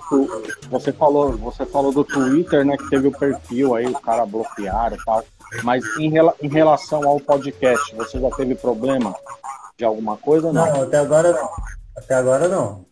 você 0.70 0.92
falou, 0.92 1.36
você 1.38 1.66
falou 1.66 1.92
do 1.92 2.04
Twitter, 2.04 2.64
né? 2.64 2.78
Que 2.78 2.90
teve 2.90 3.08
o 3.08 3.18
perfil 3.18 3.74
aí, 3.74 3.86
os 3.88 4.00
caras 4.00 4.30
bloquearam 4.30 4.96
e 4.96 5.04
tal. 5.04 5.24
Mas 5.64 5.84
em, 5.98 6.14
em 6.42 6.48
relação 6.48 7.08
ao 7.08 7.20
podcast, 7.20 7.96
você 7.96 8.20
já 8.20 8.30
teve 8.32 8.54
problema 8.54 9.16
de 9.78 9.84
alguma 9.84 10.16
coisa? 10.18 10.54
Não, 10.54 10.66
não 10.66 10.84
até 10.84 11.00
agora 11.00 11.32
não. 11.32 11.50
Até 11.98 12.14
agora 12.14 12.48
não. 12.48 12.86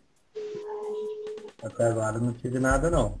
Até 1.62 1.84
agora 1.84 2.18
não 2.18 2.32
tive 2.32 2.58
nada 2.58 2.90
não 2.90 3.18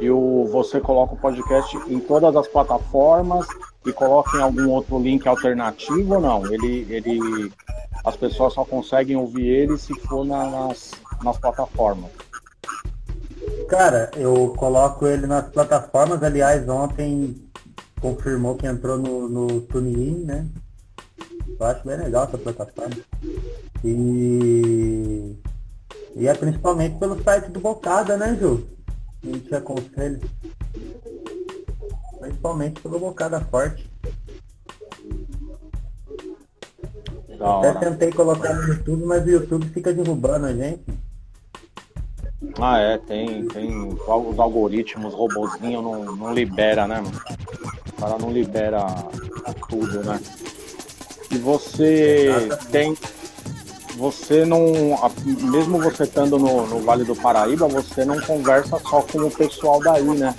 e 0.00 0.10
o, 0.10 0.46
você 0.50 0.80
coloca 0.80 1.14
o 1.14 1.18
podcast 1.18 1.76
em 1.88 2.00
todas 2.00 2.34
as 2.34 2.48
plataformas 2.48 3.46
e 3.84 3.92
coloca 3.92 4.38
em 4.38 4.40
algum 4.40 4.70
outro 4.70 4.98
link 4.98 5.26
alternativo 5.28 6.14
ou 6.14 6.20
não? 6.20 6.52
Ele, 6.52 6.86
ele, 6.88 7.52
as 8.04 8.16
pessoas 8.16 8.54
só 8.54 8.64
conseguem 8.64 9.16
ouvir 9.16 9.46
ele 9.46 9.76
se 9.76 9.94
for 10.00 10.24
na, 10.24 10.50
nas, 10.50 10.92
nas 11.22 11.38
plataformas. 11.38 12.10
Cara, 13.68 14.10
eu 14.16 14.54
coloco 14.56 15.06
ele 15.06 15.26
nas 15.26 15.48
plataformas. 15.48 16.22
Aliás, 16.22 16.68
ontem 16.68 17.36
confirmou 18.00 18.56
que 18.56 18.66
entrou 18.66 18.98
no, 18.98 19.28
no 19.28 19.60
TuneIn, 19.60 20.24
né? 20.24 20.46
Eu 21.58 21.66
acho 21.66 21.86
bem 21.86 21.96
legal 21.96 22.24
essa 22.24 22.38
plataforma. 22.38 22.96
E, 23.84 25.36
e 26.16 26.26
é 26.26 26.34
principalmente 26.34 26.98
pelo 26.98 27.22
site 27.22 27.50
do 27.50 27.60
Bocada, 27.60 28.16
né, 28.16 28.36
Ju? 28.40 28.66
A 29.22 29.26
gente 29.26 29.54
aconselha. 29.54 30.20
Principalmente 32.20 32.80
pelo 32.80 32.98
bocada 32.98 33.40
forte. 33.40 33.90
Até 37.40 37.72
tentei 37.74 38.12
colocar 38.12 38.52
no 38.52 38.74
YouTube, 38.74 39.04
mas 39.04 39.24
o 39.24 39.30
YouTube 39.30 39.66
fica 39.68 39.92
derrubando 39.92 40.46
a 40.46 40.52
gente. 40.52 40.84
Ah 42.58 42.78
é, 42.78 42.98
tem, 42.98 43.46
tem 43.48 43.88
os 43.88 44.38
algoritmos, 44.38 45.14
robozinho 45.14 45.82
não, 45.82 46.16
não 46.16 46.34
libera, 46.34 46.86
né? 46.86 47.02
O 47.02 48.00
cara 48.00 48.18
não 48.18 48.30
libera 48.30 48.84
tudo, 49.68 50.02
né? 50.04 50.20
E 51.30 51.38
você 51.38 52.48
tem 52.70 52.96
você 53.96 54.44
não, 54.44 54.60
mesmo 55.24 55.80
você 55.80 56.04
estando 56.04 56.38
no, 56.38 56.66
no, 56.66 56.80
Vale 56.80 57.04
do 57.04 57.16
Paraíba, 57.16 57.68
você 57.68 58.04
não 58.04 58.20
conversa 58.20 58.78
só 58.78 59.02
com 59.02 59.18
o 59.18 59.30
pessoal 59.30 59.80
daí, 59.80 60.04
né? 60.04 60.34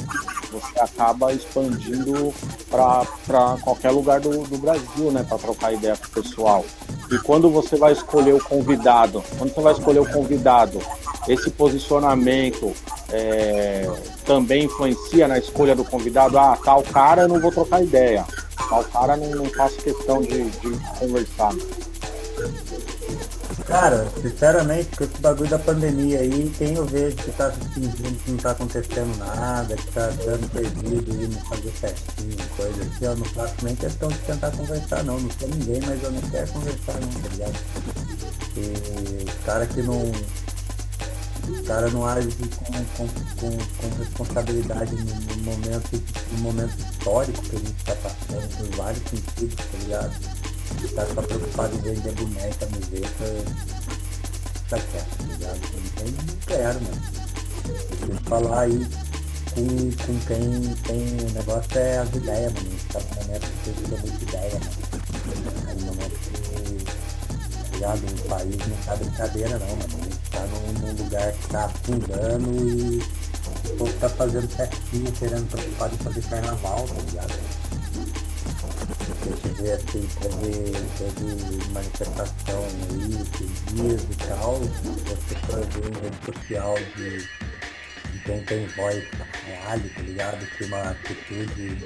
Você 0.52 0.80
acaba 0.80 1.32
expandindo 1.34 2.34
para 2.70 3.58
qualquer 3.62 3.92
lugar 3.92 4.20
do, 4.20 4.44
do 4.44 4.58
Brasil, 4.58 5.12
né? 5.12 5.26
Para 5.28 5.38
trocar 5.38 5.74
ideia 5.74 5.96
com 5.96 6.06
o 6.06 6.24
pessoal. 6.24 6.66
E 7.10 7.18
quando 7.20 7.50
você 7.50 7.76
vai 7.76 7.94
escolher 7.94 8.34
o 8.34 8.44
convidado, 8.44 9.24
quando 9.38 9.54
você 9.54 9.62
vai 9.62 9.74
escolher 9.74 10.00
o 10.00 10.12
convidado, 10.12 10.80
esse 11.28 11.50
posicionamento 11.52 12.74
é, 13.12 13.90
também 14.26 14.66
influencia 14.66 15.28
na 15.28 15.38
escolha 15.38 15.76
do 15.76 15.84
convidado. 15.84 16.38
Ah, 16.38 16.58
tal 16.64 16.82
cara 16.84 17.24
eu 17.24 17.28
não 17.28 17.40
vou 17.40 17.52
trocar 17.52 17.84
ideia, 17.84 18.26
tal 18.70 18.84
cara 18.86 19.16
não, 19.16 19.30
não 19.30 19.46
faço 19.46 19.78
questão 19.78 20.22
de, 20.22 20.50
de 20.50 21.00
conversar. 21.00 21.54
Cara, 23.72 24.06
sinceramente, 24.22 24.98
com 24.98 25.06
esse 25.06 25.18
bagulho 25.22 25.50
da 25.50 25.58
pandemia 25.58 26.20
aí, 26.20 26.54
quem 26.58 26.74
eu 26.74 26.86
vejo 26.86 27.16
que 27.16 27.32
tá 27.32 27.50
fingindo 27.74 28.20
que 28.22 28.32
não 28.32 28.38
tá 28.38 28.52
acontecendo 28.52 29.18
nada, 29.18 29.78
que 29.78 29.92
tá 29.94 30.08
dando 30.26 30.52
perdido 30.52 31.30
não 31.30 31.42
fazer 31.46 31.72
certinho, 31.80 32.36
coisa 32.58 32.82
assim, 32.84 33.06
eu 33.06 33.16
não 33.16 33.26
faço 33.28 33.56
nem 33.64 33.74
questão 33.74 34.10
de 34.10 34.18
tentar 34.18 34.52
conversar 34.52 35.06
não, 35.06 35.18
não 35.18 35.30
sou 35.40 35.48
ninguém, 35.48 35.80
mas 35.88 36.04
eu 36.04 36.12
não 36.12 36.22
quero 36.22 36.52
conversar 36.52 37.00
não, 37.00 37.22
tá 37.22 37.30
ligado? 37.30 37.60
E 38.58 39.30
os 39.30 39.46
caras 39.46 39.70
que 39.70 39.82
não. 39.84 40.12
Os 41.50 41.62
caras 41.66 41.94
não 41.94 42.06
agem 42.06 42.30
com, 42.30 42.74
com, 42.98 43.08
com, 43.08 43.58
com 43.58 43.98
responsabilidade 43.98 44.96
no, 44.96 45.44
momento, 45.44 46.04
no 46.34 46.38
momento 46.40 46.78
histórico 46.78 47.42
que 47.42 47.56
a 47.56 47.60
gente 47.60 47.86
tá 47.86 47.96
passando, 47.96 48.58
por 48.58 48.76
vários 48.76 49.04
sentidos, 49.10 49.56
tá 49.56 49.78
ligado? 49.80 50.41
Tá 50.90 51.06
só 51.14 51.22
preocupado 51.22 51.76
em 51.76 51.82
vender 51.82 52.12
boneca, 52.14 52.66
camiseta, 52.66 53.46
tá 54.70 54.78
quieto, 54.80 55.18
tá 55.18 55.24
ligado? 55.24 55.60
Então 55.86 56.08
não 56.08 56.36
quero, 56.46 56.82
mano. 56.82 57.02
Tenho 58.00 58.18
que 58.18 58.30
falar 58.30 58.62
aí 58.62 58.88
com, 59.54 59.66
com 60.06 60.20
quem 60.28 60.76
tem. 60.84 61.28
O 61.28 61.32
negócio 61.34 61.78
é 61.78 61.98
as 61.98 62.10
ideias, 62.16 62.54
mano. 62.54 62.68
A 62.68 62.72
gente 62.72 62.86
tá 62.86 63.00
num 63.00 63.22
momento 63.22 63.48
que 63.48 63.72
precisa 63.72 63.98
muita 63.98 64.24
ideia, 64.24 64.60
mano. 64.60 64.82
É 65.68 65.74
um 65.74 65.86
momento 65.86 66.20
que, 66.20 66.86
tá 66.86 67.74
ligado? 67.74 68.00
O 68.00 68.30
país 68.30 68.58
não 68.68 68.78
tá 68.78 68.96
brincadeira 68.96 69.60
não, 69.60 69.68
mano. 69.68 69.84
A 69.84 70.04
gente 70.04 70.30
tá 70.32 70.40
num, 70.48 70.74
num 70.80 71.04
lugar 71.04 71.32
que 71.34 71.48
tá 71.48 71.66
afundando 71.66 72.70
e 72.70 73.04
o 73.66 73.78
povo 73.78 73.94
tá 74.00 74.10
fazendo 74.10 74.56
certinho, 74.56 75.12
querendo 75.14 75.50
preocupado 75.50 75.96
em 75.96 75.98
fazer 75.98 76.22
carnaval, 76.24 76.88
tá 76.88 77.02
ligado? 77.08 77.51
A 79.22 79.24
gente 79.24 79.62
vê 79.62 79.72
assim, 79.74 80.08
teve, 80.20 80.72
teve 80.98 81.72
manifestação 81.72 82.64
aí, 82.64 83.22
esses 83.22 83.76
dias 83.76 84.02
e 84.02 84.28
tal, 84.28 84.58
você 84.58 85.36
ver 85.80 85.90
em 85.90 86.02
rede 86.02 86.26
social 86.26 86.76
de, 86.96 87.30
quem 88.26 88.44
tem 88.44 88.66
voz 88.68 89.04
real, 89.46 89.80
tá 89.96 90.02
ligado? 90.02 90.46
Que 90.58 90.64
uma 90.66 90.92
atitude 90.92 91.78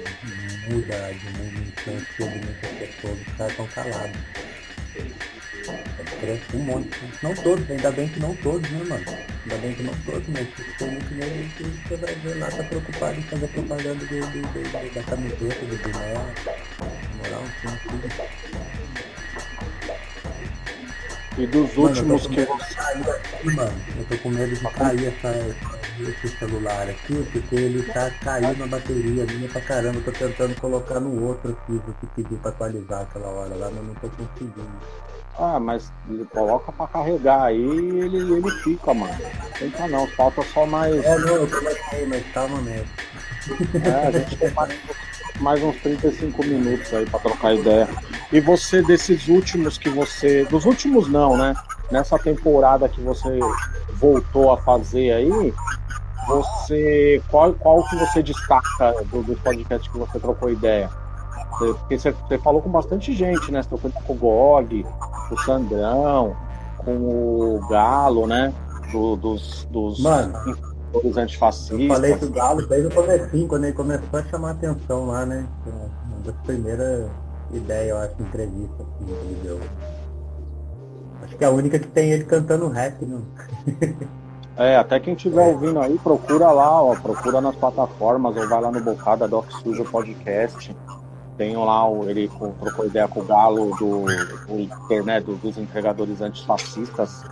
muda 0.68 1.12
de 1.12 1.30
mundo 1.38 1.68
influencia 1.68 2.28
de 2.28 2.46
muitas 2.46 2.70
pessoas, 2.70 3.20
os 3.20 3.36
caras 3.36 3.52
estão 3.52 3.66
calados. 3.68 4.20
Cresce 6.20 6.56
um 6.56 6.58
monte. 6.60 6.90
Não 7.22 7.34
todos, 7.34 7.70
ainda 7.70 7.90
bem 7.90 8.08
que 8.08 8.20
não 8.20 8.34
todos, 8.36 8.70
né, 8.70 8.84
mano? 8.84 9.04
Ainda 9.42 9.56
bem 9.58 9.74
que 9.74 9.82
não 9.82 9.94
todos, 10.04 10.28
mas 10.28 10.48
tem 10.78 10.90
muito 10.90 11.14
mesmo 11.14 11.50
que 11.50 11.88
você 11.88 11.96
vai 11.96 12.14
ver 12.14 12.38
lá, 12.38 12.50
tá 12.50 12.64
preocupado 12.64 13.18
em 13.18 13.22
fazer 13.24 13.48
propaganda 13.48 14.04
da 14.04 15.02
camiseta, 15.02 15.66
do 15.66 15.76
boné. 15.82 17.05
Moral. 17.26 17.42
E 21.38 21.46
dos 21.46 21.76
últimos 21.76 22.26
que. 22.26 22.46
Mano, 23.44 23.72
eu 23.98 24.04
tô 24.08 24.18
com 24.22 24.30
medo 24.30 24.56
de 24.56 24.70
cair 24.70 25.06
essa, 25.06 25.56
esse 26.00 26.38
celular 26.38 26.88
aqui, 26.88 27.28
porque 27.30 27.54
ele 27.54 27.82
tá 27.92 28.10
caindo 28.22 28.64
a 28.64 28.66
bateria 28.66 29.26
minha 29.26 29.48
pra 29.48 29.60
caramba. 29.60 29.98
Eu 29.98 30.04
tô 30.04 30.12
tentando 30.12 30.58
colocar 30.60 30.98
no 30.98 31.22
outro 31.26 31.52
aqui, 31.52 31.80
que 32.00 32.06
pediu 32.22 32.38
pra 32.38 32.50
atualizar 32.50 33.02
aquela 33.02 33.28
hora 33.28 33.54
lá, 33.54 33.70
mas 33.70 33.84
não 33.84 33.94
tô 33.94 34.08
conseguindo. 34.08 34.80
Ah, 35.38 35.60
mas 35.60 35.92
coloca 36.32 36.72
pra 36.72 36.86
carregar 36.86 37.42
aí 37.42 37.60
e 37.60 38.00
ele, 38.00 38.16
ele 38.16 38.50
fica, 38.62 38.94
mano. 38.94 39.14
Tenta 39.58 39.86
não, 39.88 40.06
falta 40.08 40.42
só 40.54 40.64
mais. 40.64 41.04
É, 41.04 41.18
não, 41.18 41.36
eu 41.36 41.50
coloquei, 41.50 42.06
mas 42.06 42.26
calma 42.32 42.62
mesmo. 42.62 42.88
É, 43.84 44.06
a 44.06 44.10
gente 44.10 44.36
tem 44.36 44.50
mais, 44.52 44.74
mais 45.40 45.62
uns 45.62 45.76
35 45.82 46.44
minutos 46.44 46.92
aí 46.92 47.06
pra 47.06 47.20
trocar 47.20 47.54
ideia. 47.54 47.88
E 48.32 48.40
você, 48.40 48.82
desses 48.82 49.28
últimos 49.28 49.78
que 49.78 49.88
você. 49.88 50.44
Dos 50.44 50.64
últimos 50.64 51.08
não, 51.08 51.36
né? 51.36 51.54
Nessa 51.90 52.18
temporada 52.18 52.88
que 52.88 53.00
você 53.00 53.38
voltou 53.94 54.52
a 54.52 54.58
fazer 54.58 55.12
aí, 55.12 55.54
você. 56.26 57.22
Qual, 57.30 57.52
qual 57.54 57.88
que 57.88 57.96
você 57.96 58.22
destaca 58.22 58.92
do, 59.10 59.22
do 59.22 59.36
podcast 59.36 59.88
que 59.88 59.98
você 59.98 60.18
trocou 60.18 60.50
ideia? 60.50 60.90
Porque 61.58 61.98
você, 61.98 62.12
você 62.12 62.38
falou 62.38 62.60
com 62.60 62.70
bastante 62.70 63.12
gente, 63.12 63.50
né? 63.50 63.62
Você 63.62 63.68
trocou 63.68 63.90
com 64.02 64.12
o 64.12 64.16
Gog, 64.16 64.86
com 65.28 65.34
o 65.34 65.38
Sandrão, 65.38 66.36
com 66.78 66.96
o 66.96 67.66
Galo, 67.68 68.26
né? 68.26 68.52
Do, 68.92 69.16
dos, 69.16 69.64
dos, 69.70 70.00
Mano, 70.00 70.32
dos 71.00 71.16
antifascistas. 71.16 71.78
Eu 71.78 71.88
falei 71.88 72.14
do 72.16 72.30
Galo 72.30 72.66
desde 72.66 72.88
o 72.88 72.90
comecinho, 72.90 73.48
quando 73.48 73.64
ele 73.64 73.72
começou 73.72 74.18
a 74.18 74.22
chamar 74.24 74.48
a 74.48 74.52
atenção 74.52 75.06
lá, 75.06 75.26
né? 75.26 75.46
Uma 75.66 76.20
das 76.24 76.36
primeiras 76.44 77.10
ideias, 77.52 77.90
eu 77.90 77.98
acho, 77.98 78.14
de 78.16 78.22
entrevista 78.22 78.74
assim, 78.82 79.04
que 79.04 79.12
ele 79.12 79.40
deu. 79.42 79.60
Acho 81.22 81.36
que 81.36 81.44
é 81.44 81.46
a 81.46 81.50
única 81.50 81.78
que 81.78 81.88
tem 81.88 82.10
ele 82.10 82.24
cantando 82.24 82.68
rap, 82.68 83.04
não. 83.04 83.22
É, 84.58 84.74
até 84.76 84.98
quem 84.98 85.12
estiver 85.12 85.46
ouvindo 85.46 85.78
aí, 85.78 85.98
procura 85.98 86.50
lá, 86.50 86.82
ó, 86.82 86.94
procura 86.96 87.42
nas 87.42 87.54
plataformas 87.54 88.34
ou 88.34 88.48
vai 88.48 88.58
lá 88.58 88.72
no 88.72 88.80
Bocada 88.80 89.28
Doc 89.28 89.50
Sujo 89.50 89.84
Podcast. 89.84 90.74
Tem 91.36 91.54
lá, 91.54 91.86
o, 91.86 92.08
ele 92.08 92.30
trocou 92.58 92.86
ideia 92.86 93.06
com 93.06 93.20
o 93.20 93.24
Galo 93.24 93.76
do, 93.76 94.06
do 94.06 95.04
né, 95.04 95.20
do, 95.20 95.34
dos 95.34 95.58
entregadores 95.58 96.22
antifascistas, 96.22 97.22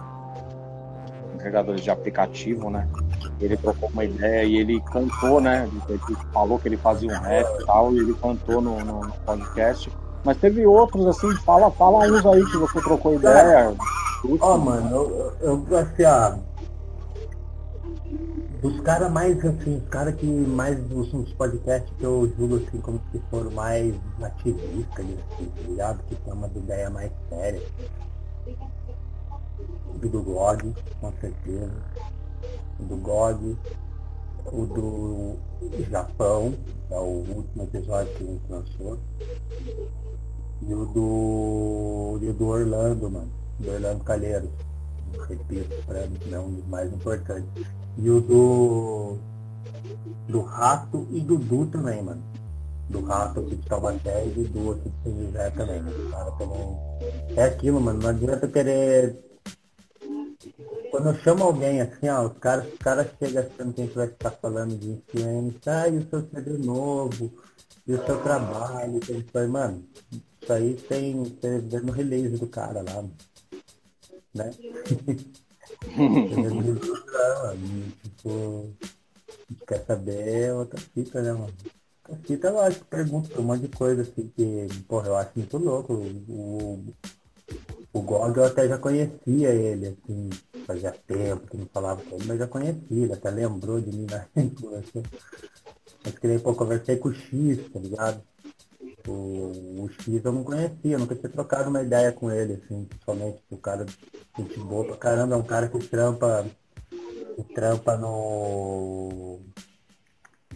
entregadores 1.44 1.82
de 1.82 1.90
aplicativo, 1.90 2.70
né? 2.70 2.88
Ele 3.38 3.56
trocou 3.56 3.90
uma 3.90 4.04
ideia 4.04 4.44
e 4.44 4.56
ele 4.56 4.80
cantou, 4.80 5.40
né? 5.40 5.68
Ele 5.88 6.00
falou 6.32 6.58
que 6.58 6.68
ele 6.68 6.76
fazia 6.78 7.10
um 7.10 7.20
rap 7.20 7.46
e 7.60 7.66
tal, 7.66 7.92
e 7.92 7.98
ele 7.98 8.14
cantou 8.14 8.62
no, 8.62 8.80
no 8.80 9.12
podcast. 9.26 9.92
Mas 10.24 10.38
teve 10.38 10.64
outros, 10.66 11.06
assim, 11.06 11.30
fala, 11.44 11.70
fala 11.70 12.06
uns 12.06 12.24
aí 12.24 12.44
que 12.46 12.56
você 12.56 12.80
trocou 12.80 13.14
ideia. 13.14 13.74
Ó, 14.40 14.54
oh, 14.54 14.58
mano, 14.58 14.90
eu, 14.90 15.66
eu, 15.68 15.78
assim, 15.78 16.04
ó, 16.04 16.36
os 18.62 18.80
caras 18.80 19.12
mais, 19.12 19.44
assim, 19.44 19.76
os 19.76 19.88
caras 19.90 20.14
que 20.14 20.24
mais 20.24 20.78
dos, 20.84 21.12
dos 21.12 21.30
podcasts 21.34 21.92
que 21.98 22.04
eu 22.04 22.32
julgo 22.38 22.56
assim 22.56 22.80
como 22.80 22.98
se 23.12 23.20
foram 23.30 23.50
mais 23.50 23.94
ativistas, 24.22 25.04
assim, 25.04 25.44
tá 25.44 25.68
ligado? 25.68 26.02
Que 26.08 26.14
tem 26.14 26.32
uma 26.32 26.46
ideia 26.46 26.88
mais 26.88 27.12
séria. 27.28 27.60
O 29.94 30.08
do 30.08 30.22
GOG, 30.22 30.74
com 31.00 31.12
certeza. 31.20 31.82
O 32.80 32.84
do 32.84 32.96
GOG. 32.96 33.56
O 34.52 34.66
do 34.66 35.38
Japão, 35.90 36.54
é 36.90 36.98
o 36.98 37.24
último 37.26 37.62
episódio 37.62 38.12
que 38.14 38.24
a 38.24 38.26
gente 38.26 38.50
lançou. 38.50 38.98
E 40.60 40.74
o 40.74 40.84
do. 40.86 42.18
E 42.22 42.32
do 42.32 42.46
Orlando, 42.48 43.10
mano. 43.10 43.30
Do 43.58 43.70
Orlando 43.70 44.04
Calheiros. 44.04 44.50
Repito, 45.28 45.74
pra 45.86 46.06
mim 46.06 46.18
é 46.30 46.38
um 46.38 46.52
dos 46.52 46.66
mais 46.66 46.92
importantes. 46.92 47.66
E 47.96 48.10
o 48.10 48.20
do. 48.20 49.16
Do 50.28 50.42
Rato 50.42 51.06
e 51.10 51.20
do 51.20 51.38
Du 51.38 51.66
também, 51.66 52.02
mano. 52.02 52.22
Do 52.88 53.00
Rato 53.00 53.40
aqui 53.40 53.56
de 53.56 53.66
Taubaté 53.68 54.26
e 54.26 54.30
do 54.30 54.44
Du 54.48 54.72
aqui 54.72 54.90
de 54.90 55.02
São 55.02 55.24
José 55.24 55.50
também, 55.50 55.82
mano. 55.82 56.10
Cara, 56.10 56.30
também... 56.32 56.78
É 57.36 57.44
aquilo, 57.44 57.80
mano. 57.80 58.00
Não 58.00 58.10
adianta 58.10 58.46
querer. 58.48 59.18
Quando 60.94 61.08
eu 61.08 61.18
chamo 61.24 61.42
alguém 61.42 61.80
assim, 61.80 62.08
ó, 62.08 62.24
os 62.24 62.38
caras, 62.38 62.72
os 62.72 62.78
caras 62.78 63.08
chegam 63.18 63.42
achando 63.42 63.72
que 63.72 63.82
a 63.82 63.84
gente 63.84 63.96
vai 63.96 64.06
ficar 64.06 64.30
falando 64.30 64.78
de 64.78 64.90
influência, 64.90 65.80
ah, 65.80 65.88
e 65.88 65.98
o 65.98 66.08
seu 66.08 66.22
CD 66.28 66.56
novo, 66.58 67.32
e 67.84 67.94
o 67.94 68.06
seu 68.06 68.22
trabalho, 68.22 69.00
que 69.00 69.10
eles 69.10 69.28
falam, 69.32 69.48
mano, 69.48 69.84
isso 70.40 70.52
aí 70.52 70.74
tem, 70.88 71.24
tem 71.24 71.60
no 71.82 71.90
release 71.90 72.36
do 72.36 72.46
cara 72.46 72.80
lá, 72.82 73.04
né? 74.34 74.52
tipo, 78.00 78.72
quer 79.66 79.84
saber 79.84 80.52
outra 80.52 80.78
fita, 80.78 81.20
né, 81.20 81.32
mano? 81.32 81.52
Outra 82.08 82.24
fita 82.24 82.48
eu 82.50 82.60
acho 82.60 82.78
que 82.78 82.84
pergunta 82.84 83.40
um 83.40 83.42
monte 83.42 83.62
de 83.62 83.68
coisa 83.76 84.02
assim 84.02 84.28
que, 84.28 84.68
porra, 84.86 85.08
eu 85.08 85.16
acho 85.16 85.32
muito 85.34 85.58
louco. 85.58 85.92
O, 85.92 86.74
o 86.74 86.94
Gog 88.02 88.36
eu 88.36 88.44
até 88.44 88.66
já 88.68 88.76
conhecia 88.76 89.50
ele, 89.50 89.88
assim, 89.88 90.30
fazia 90.66 90.92
tempo 91.06 91.46
que 91.46 91.56
não 91.56 91.66
falava 91.72 92.02
com 92.02 92.16
ele, 92.16 92.26
mas 92.26 92.38
já 92.38 92.46
conhecia, 92.46 93.04
ele 93.04 93.12
até 93.12 93.30
lembrou 93.30 93.80
de 93.80 93.96
mim 93.96 94.06
na 94.10 94.26
época. 94.34 94.78
Assim. 94.78 95.02
Mas 96.04 96.18
que 96.18 96.38
pô, 96.38 96.54
conversei 96.54 96.96
com 96.96 97.08
o 97.08 97.14
X, 97.14 97.70
tá 97.72 97.78
ligado? 97.78 98.22
O, 99.06 99.82
o 99.82 99.90
X 99.90 100.24
eu 100.24 100.32
não 100.32 100.42
conhecia, 100.42 100.98
nunca 100.98 101.14
tinha 101.14 101.30
trocado 101.30 101.70
uma 101.70 101.82
ideia 101.82 102.10
com 102.10 102.30
ele, 102.30 102.54
assim, 102.54 102.84
principalmente 102.84 103.42
o 103.50 103.56
cara 103.58 103.86
gente 104.38 104.58
boa 104.58 104.84
pra 104.84 104.96
caramba, 104.96 105.34
é 105.34 105.38
um 105.38 105.42
cara 105.42 105.68
que 105.68 105.78
trampa, 105.78 106.46
que 107.36 107.54
trampa 107.54 107.96
no 107.96 109.40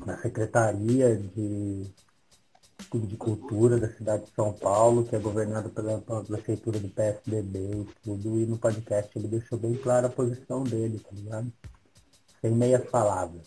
na 0.05 0.16
Secretaria 0.18 1.16
de, 1.16 1.85
de 2.96 3.16
Cultura 3.16 3.79
da 3.79 3.88
cidade 3.88 4.24
de 4.24 4.31
São 4.31 4.53
Paulo, 4.53 5.05
que 5.05 5.14
é 5.14 5.18
governado 5.18 5.68
pela, 5.68 6.01
prefeitura 6.01 6.79
do 6.79 6.88
PSDB 6.88 7.59
e 7.59 7.88
tudo, 8.03 8.38
e 8.38 8.46
no 8.46 8.57
podcast 8.57 9.11
ele 9.18 9.29
deixou 9.29 9.59
bem 9.59 9.74
clara 9.74 10.07
a 10.07 10.11
posição 10.11 10.64
dele, 10.64 10.98
tá 10.98 11.11
ligado? 11.12 11.53
Sem 12.40 12.53
meias 12.53 12.88
palavras. 12.88 13.46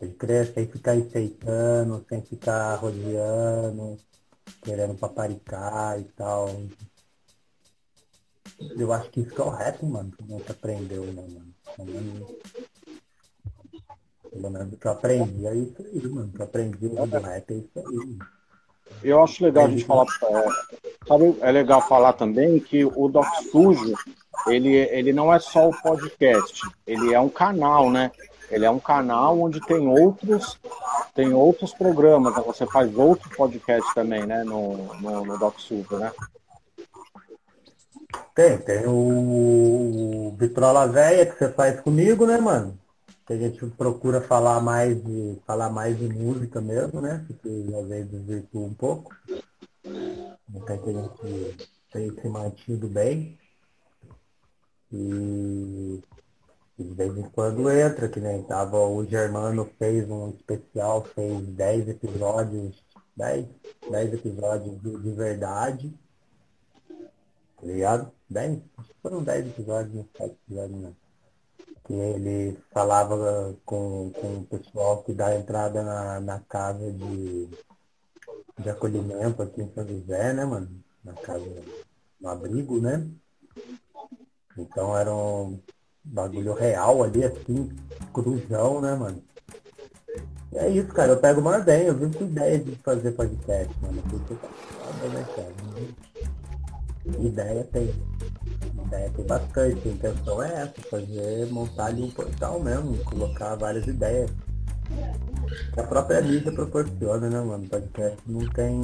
Ele 0.00 0.12
cresce 0.14 0.54
sem 0.54 0.66
ficar 0.66 0.96
enfeitando, 0.96 2.04
sem 2.08 2.20
ficar 2.22 2.74
rodeando, 2.76 3.96
querendo 4.62 4.98
paparicar 4.98 6.00
e 6.00 6.04
tal. 6.04 6.48
Eu 8.76 8.92
acho 8.92 9.10
que 9.10 9.20
isso 9.20 9.40
é 9.40 9.44
o 9.44 9.50
rap, 9.50 9.84
mano, 9.84 10.10
que 10.10 10.24
a 10.24 10.26
gente 10.26 10.50
aprendeu, 10.50 11.04
né, 11.12 11.22
mano? 11.22 11.54
Pelo 14.30 14.50
menos 14.50 14.78
que 14.78 14.86
eu 14.86 14.90
aprendi 14.90 15.46
é 15.46 15.54
isso 15.54 15.80
aí, 15.80 16.08
mano. 16.08 16.28
O 16.28 16.32
que 16.32 16.40
eu 16.40 16.44
aprendi 16.44 16.88
rap 16.88 17.50
é 17.52 17.54
isso 17.54 17.70
aí, 17.76 17.84
mano. 17.84 18.43
Eu 19.02 19.22
acho 19.22 19.44
legal 19.44 19.66
a 19.66 19.68
gente 19.68 19.84
falar, 19.84 20.04
é, 20.04 20.48
sabe, 21.06 21.36
é 21.40 21.52
legal 21.52 21.82
falar 21.86 22.14
também 22.14 22.58
que 22.58 22.84
o 22.84 23.08
Doc 23.08 23.26
Sujo, 23.50 23.94
ele, 24.46 24.74
ele 24.74 25.12
não 25.12 25.32
é 25.32 25.38
só 25.38 25.68
o 25.68 25.82
podcast, 25.82 26.60
ele 26.86 27.12
é 27.12 27.20
um 27.20 27.28
canal, 27.28 27.90
né? 27.90 28.10
Ele 28.50 28.64
é 28.64 28.70
um 28.70 28.78
canal 28.78 29.40
onde 29.40 29.60
tem 29.60 29.86
outros 29.86 30.58
tem 31.14 31.32
outros 31.32 31.72
programas, 31.72 32.34
né? 32.34 32.42
você 32.44 32.66
faz 32.66 32.92
outro 32.96 33.30
podcast 33.36 33.94
também, 33.94 34.26
né, 34.26 34.42
no, 34.42 34.76
no, 35.00 35.24
no 35.24 35.38
Doc 35.38 35.60
Sujo, 35.60 35.96
né? 35.96 36.10
Tem, 38.34 38.58
tem 38.58 38.84
o, 38.86 40.34
Vitrola 40.36 40.88
Véia 40.88 41.26
que 41.26 41.38
você 41.38 41.48
faz 41.50 41.80
comigo, 41.80 42.26
né, 42.26 42.38
mano? 42.38 42.76
Que 43.26 43.32
a 43.32 43.36
gente 43.36 43.66
procura 43.70 44.20
falar 44.20 44.60
mais 44.60 45.02
de. 45.02 45.38
falar 45.46 45.70
mais 45.70 45.98
de 45.98 46.08
música 46.08 46.60
mesmo, 46.60 47.00
né? 47.00 47.24
Porque 47.26 47.48
às 47.48 47.88
vezes 47.88 48.10
desvirtua 48.10 48.66
um 48.66 48.74
pouco. 48.74 49.14
Então 50.54 50.78
que 50.78 50.90
a 50.90 50.92
gente 50.92 51.70
tem 51.92 52.10
se 52.20 52.28
mantido 52.28 52.88
bem. 52.88 53.38
E, 54.92 56.02
e 56.78 56.84
de 56.84 56.94
vez 56.94 57.16
em 57.16 57.28
quando 57.30 57.70
entra, 57.70 58.08
que 58.08 58.20
nem 58.20 58.42
tava, 58.42 58.78
o 58.78 59.04
Germano 59.06 59.68
fez 59.78 60.08
um 60.08 60.30
especial, 60.30 61.04
fez 61.04 61.46
10 61.46 61.88
episódios 61.88 62.84
10, 63.16 63.46
10 63.90 64.14
episódios 64.14 64.80
de, 64.80 64.98
de 64.98 65.12
verdade. 65.12 65.94
Tá 66.88 67.66
ligado? 67.66 68.12
10? 68.28 68.60
Foram 69.02 69.22
10 69.22 69.46
episódios, 69.46 69.94
não 69.94 70.08
7 70.16 70.36
episódios 70.46 70.80
não. 70.80 71.03
Que 71.84 71.92
ele 71.92 72.58
falava 72.72 73.54
com, 73.66 74.10
com 74.10 74.38
o 74.38 74.46
pessoal 74.46 75.02
que 75.02 75.12
dá 75.12 75.36
entrada 75.36 75.82
na, 75.82 76.20
na 76.20 76.40
casa 76.40 76.90
de, 76.90 77.48
de 78.58 78.70
acolhimento 78.70 79.42
aqui 79.42 79.62
em 79.62 79.72
São 79.72 79.86
José, 79.86 80.32
né, 80.32 80.44
mano? 80.44 80.68
Na 81.04 81.12
casa, 81.12 81.44
no 82.20 82.28
abrigo, 82.28 82.80
né? 82.80 83.06
Então 84.56 84.96
era 84.96 85.14
um 85.14 85.60
bagulho 86.02 86.54
real 86.54 87.02
ali, 87.02 87.24
assim, 87.24 87.70
cruzão, 88.12 88.80
né, 88.80 88.94
mano? 88.94 89.22
É 90.54 90.68
isso, 90.68 90.88
cara. 90.88 91.12
Eu 91.12 91.20
pego 91.20 91.40
uma 91.40 91.58
ideia, 91.58 91.88
eu 91.88 91.94
vim 91.94 92.10
com 92.10 92.24
ideia 92.24 92.58
de 92.58 92.76
fazer 92.76 93.12
podcast, 93.12 93.74
mano. 93.80 94.02
Porque 94.08 94.34
né, 94.34 95.26
cara? 95.34 95.52
Ideia 97.06 97.64
tem. 97.64 97.90
Ideia 98.86 99.10
tem 99.10 99.26
bastante. 99.26 99.88
A 99.88 99.92
intenção 99.92 100.42
é 100.42 100.62
essa, 100.62 100.88
fazer, 100.90 101.46
montar 101.50 101.86
ali 101.86 102.02
um 102.02 102.10
portal 102.10 102.60
mesmo, 102.60 102.96
colocar 103.04 103.54
várias 103.56 103.86
ideias. 103.86 104.30
A 105.76 105.82
própria 105.82 106.22
mídia 106.22 106.52
proporciona, 106.52 107.28
né, 107.28 107.40
mano? 107.40 107.68
Podcast 107.68 108.18
não 108.26 108.48
tem. 108.50 108.80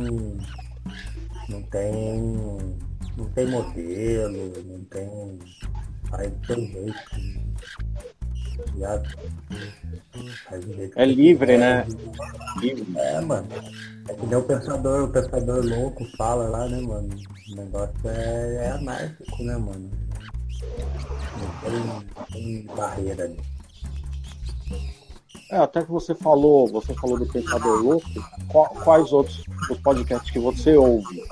Não 1.48 1.62
tem. 1.64 2.20
Não 3.16 3.24
tem 3.34 3.46
modelo, 3.46 4.52
não 4.64 4.84
tem. 4.84 5.38
Faz 6.10 6.30
do 6.32 6.54
jeito. 6.54 7.50
É 10.96 11.04
livre, 11.04 11.56
né? 11.56 11.86
É, 12.96 13.20
mano. 13.20 13.48
É 14.08 14.14
que 14.14 14.26
nem 14.26 14.36
o 14.36 14.42
pensador, 14.42 15.04
o 15.04 15.08
pensador 15.08 15.64
louco 15.64 16.04
fala 16.16 16.48
lá, 16.48 16.68
né, 16.68 16.80
mano? 16.80 17.08
O 17.50 17.54
negócio 17.54 17.94
é, 18.04 18.66
é 18.66 18.70
anárquico, 18.70 19.42
né, 19.42 19.56
mano? 19.56 19.90
Não 21.38 22.04
tem, 22.32 22.66
tem 22.66 22.66
barreira 22.74 23.24
ali. 23.24 23.40
É, 25.50 25.58
até 25.58 25.82
que 25.82 25.90
você 25.90 26.14
falou, 26.14 26.68
você 26.68 26.94
falou 26.94 27.18
do 27.18 27.26
Pensador 27.26 27.82
Louco, 27.82 28.06
quais 28.84 29.12
outros 29.12 29.42
os 29.68 29.78
podcasts 29.80 30.30
que 30.30 30.38
você 30.38 30.76
ouve? 30.76 31.24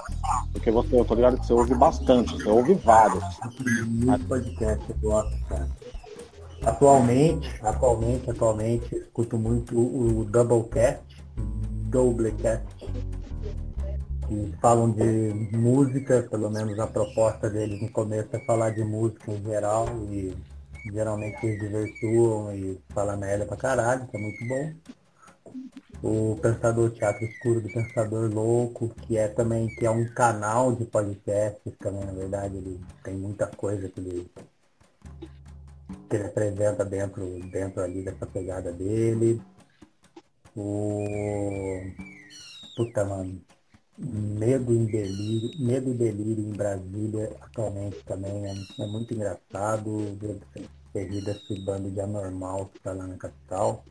Porque 0.53 0.73
você, 0.73 0.99
eu 0.99 1.05
tô 1.05 1.15
ligado 1.15 1.39
que 1.39 1.47
você 1.47 1.53
ouve 1.53 1.75
bastante, 1.77 2.35
você 2.35 2.49
ouve 2.49 2.75
vários. 2.75 3.23
Muito 3.87 4.27
podcast 4.27 4.85
eu 4.89 4.97
gosto, 5.01 5.39
cara. 5.49 5.69
Atualmente, 6.63 7.49
atualmente, 7.63 8.31
atualmente, 8.31 8.97
escuto 8.97 9.39
muito 9.39 9.79
o 9.79 10.25
Doublecast, 10.25 11.25
Doublecast, 11.89 12.67
que 14.27 14.55
falam 14.61 14.91
de 14.91 15.57
música, 15.57 16.27
pelo 16.31 16.51
menos 16.51 16.79
a 16.79 16.87
proposta 16.87 17.49
deles 17.49 17.81
no 17.81 17.91
começo 17.91 18.29
é 18.33 18.39
falar 18.41 18.71
de 18.71 18.85
música 18.85 19.33
em 19.33 19.43
geral 19.43 19.87
e 20.11 20.37
geralmente 20.93 21.47
eles 21.47 21.61
diversuam 21.61 22.55
e 22.55 22.81
falam 22.91 23.17
merda 23.17 23.47
pra 23.47 23.57
caralho, 23.57 24.07
que 24.07 24.17
é 24.17 24.21
muito 24.21 24.47
bom. 24.47 24.73
O 26.01 26.37
Pensador 26.41 26.91
Teatro 26.91 27.25
Escuro 27.25 27.61
do 27.61 27.69
Pensador 27.69 28.31
Louco, 28.33 28.91
que 29.03 29.17
é 29.17 29.27
também 29.27 29.69
que 29.69 29.85
é 29.85 29.91
um 29.91 30.07
canal 30.09 30.75
de 30.75 30.85
podcasts 30.85 31.73
também, 31.79 32.05
na 32.05 32.13
verdade, 32.13 32.57
ele 32.57 32.81
tem 33.03 33.15
muita 33.15 33.47
coisa 33.47 33.89
que 33.89 33.99
ele 33.99 34.31
que 36.09 36.17
ele 36.17 36.25
apresenta 36.25 36.85
dentro, 36.85 37.41
dentro 37.51 37.83
ali 37.83 38.03
dessa 38.03 38.27
pegada 38.27 38.73
dele. 38.73 39.41
O. 40.57 41.81
Puta, 42.77 43.05
mano. 43.05 43.41
Medo 43.99 44.73
em 44.73 44.85
delírio, 44.87 45.51
medo 45.59 45.91
e 45.91 45.95
delírio 45.95 46.45
em 46.45 46.53
Brasília 46.53 47.37
atualmente 47.41 48.01
também 48.05 48.47
é, 48.47 48.55
é 48.81 48.87
muito 48.87 49.13
engraçado, 49.13 50.17
devido 50.95 51.29
a 51.29 51.33
esse 51.33 51.61
bando 51.65 51.91
de 51.91 52.01
anormal 52.01 52.67
que 52.67 52.79
está 52.79 52.93
lá 52.93 53.09
na 53.09 53.17
capital. 53.17 53.85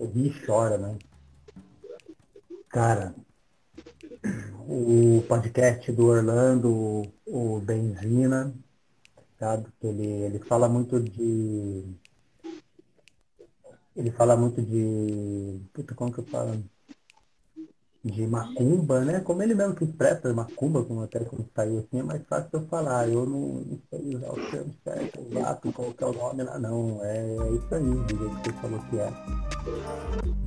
Ri 0.00 0.28
e 0.28 0.46
chora, 0.46 0.78
né? 0.78 0.96
Cara, 2.68 3.12
o 4.68 5.24
podcast 5.26 5.90
do 5.90 6.06
Orlando, 6.06 7.10
o 7.26 7.58
Benzina, 7.60 8.54
sabe? 9.38 9.66
Ele, 9.82 10.06
ele 10.06 10.38
fala 10.40 10.68
muito 10.68 11.00
de. 11.00 11.84
Ele 13.96 14.10
fala 14.10 14.36
muito 14.36 14.60
de. 14.60 15.60
Puta, 15.72 15.94
como 15.94 16.12
que 16.12 16.20
eu 16.20 16.24
falo? 16.24 16.62
De 18.04 18.26
macumba, 18.26 19.04
né? 19.04 19.20
Como 19.20 19.42
ele 19.42 19.54
mesmo 19.54 19.74
que 19.74 19.84
expressa 19.84 20.32
macumba, 20.32 20.84
como 20.84 21.02
até 21.02 21.18
quando 21.24 21.48
saiu 21.54 21.80
assim, 21.80 21.98
é 21.98 22.02
mais 22.02 22.22
fácil 22.26 22.48
eu 22.52 22.66
falar. 22.68 23.08
Eu 23.08 23.26
não, 23.26 23.60
não 23.60 23.78
sei 23.90 24.16
usar 24.16 24.30
o 24.30 24.50
termo 24.50 24.74
certo, 24.84 25.20
exato, 25.20 25.72
qual 25.72 25.92
que 25.92 26.04
é 26.04 26.06
o 26.06 26.12
nome 26.12 26.42
lá, 26.44 26.58
não. 26.58 27.04
É, 27.04 27.18
é 27.18 27.50
isso 27.52 27.74
aí, 27.74 27.82
do 27.82 28.16
jeito 28.16 28.36
que 28.36 28.50
você 28.50 28.52
falou 28.60 28.80
que 28.88 28.98
é. 28.98 29.12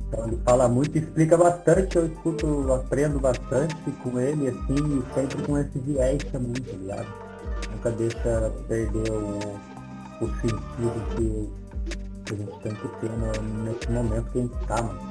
Então 0.08 0.26
ele 0.26 0.38
fala 0.44 0.68
muito, 0.68 0.96
explica 0.96 1.36
bastante, 1.36 1.96
eu 1.96 2.06
escuto, 2.06 2.72
aprendo 2.72 3.20
bastante 3.20 3.76
com 4.02 4.18
ele, 4.18 4.48
assim, 4.48 5.02
sempre 5.14 5.42
com 5.46 5.58
esse 5.58 5.78
viés 5.78 6.24
também, 6.24 6.54
tá 6.54 6.72
ligado? 6.72 7.31
Deixa 7.90 8.52
perder 8.68 9.10
o, 9.10 9.38
o 10.24 10.28
sentido 10.40 11.06
que, 11.16 11.52
que 12.24 12.34
a 12.34 12.36
gente 12.36 12.58
tem 12.60 12.74
que 12.74 12.88
ter 13.00 13.10
no, 13.10 13.64
nesse 13.64 13.90
momento 13.90 14.30
que 14.30 14.38
a 14.38 14.42
gente 14.42 14.66
tá, 14.66 14.82
mano. 14.82 15.10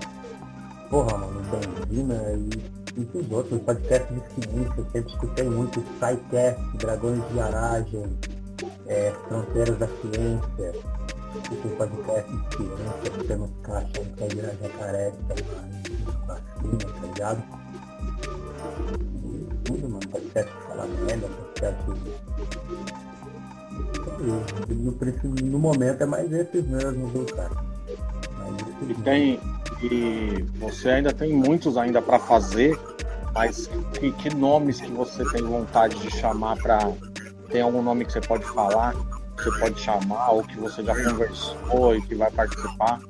Porra, 0.89 1.17
mano, 1.17 1.41
Benzina 1.51 2.33
e 2.33 2.81
muitos 2.95 3.31
outros 3.31 3.61
podcasts 3.61 4.09
de 4.09 4.45
ciência, 4.45 4.73
eu 4.77 4.85
sempre 4.91 5.13
escutei 5.13 5.49
muito 5.49 5.83
SciCast, 5.97 6.77
Dragões 6.77 7.27
de 7.27 7.33
Garagem, 7.35 8.17
é, 8.87 9.11
Fronteiras 9.27 9.77
da 9.77 9.87
Ciência, 9.87 10.73
escutei 11.41 11.71
podcast 11.77 12.29
de 12.29 12.55
ciência, 12.55 13.11
você 13.17 13.35
não 13.35 13.47
ficar 13.47 13.77
achando 13.77 14.15
que 14.15 14.23
a 14.23 14.25
igreja 14.27 14.57
jacaré 14.61 15.11
tá 15.27 15.35
vacina, 16.27 16.93
tá 16.93 17.07
ligado? 17.07 17.43
E 19.23 19.55
tudo, 19.63 19.89
mano, 19.89 20.07
podcast 20.09 20.51
que 20.51 20.63
fala 20.67 20.87
merda, 21.05 21.27
podcast 21.27 22.60
no, 24.21 25.41
no 25.43 25.59
momento 25.59 26.03
é 26.03 26.05
mais 26.05 26.31
esses 26.31 26.65
mesmos, 26.67 27.11
viu, 27.11 27.25
cara? 27.25 27.51
E 28.87 28.93
tem. 28.95 29.39
E 29.81 30.45
você 30.59 30.89
ainda 30.89 31.11
tem 31.11 31.33
muitos 31.33 31.77
ainda 31.77 32.01
para 32.01 32.19
fazer, 32.19 32.77
mas 33.33 33.67
que, 33.93 34.11
que, 34.11 34.35
nomes 34.35 34.79
que 34.79 34.91
você 34.91 35.23
tem 35.31 35.41
vontade 35.41 35.99
de 35.99 36.11
chamar 36.11 36.57
para. 36.57 36.91
Tem 37.49 37.61
algum 37.61 37.81
nome 37.81 38.05
que 38.05 38.13
você 38.13 38.21
pode 38.21 38.45
falar, 38.45 38.93
que 39.37 39.43
você 39.43 39.59
pode 39.59 39.79
chamar, 39.79 40.29
ou 40.29 40.43
que 40.43 40.57
você 40.57 40.83
já 40.83 40.95
conversou 41.03 41.95
e 41.95 42.01
que 42.01 42.15
vai 42.15 42.31
participar? 42.31 43.01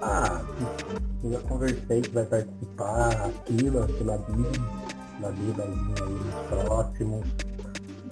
Ah, 0.00 0.40
eu 1.24 1.32
já 1.32 1.40
conversei 1.40 2.00
que 2.00 2.10
vai 2.10 2.24
participar, 2.24 3.08
aquilo, 3.26 3.82
aquilo 3.82 4.12
ali, 4.12 4.24
aquilo 5.18 5.26
ali 5.26 5.54
aí 5.58 6.08
nos 6.08 6.48
próximos 6.48 7.26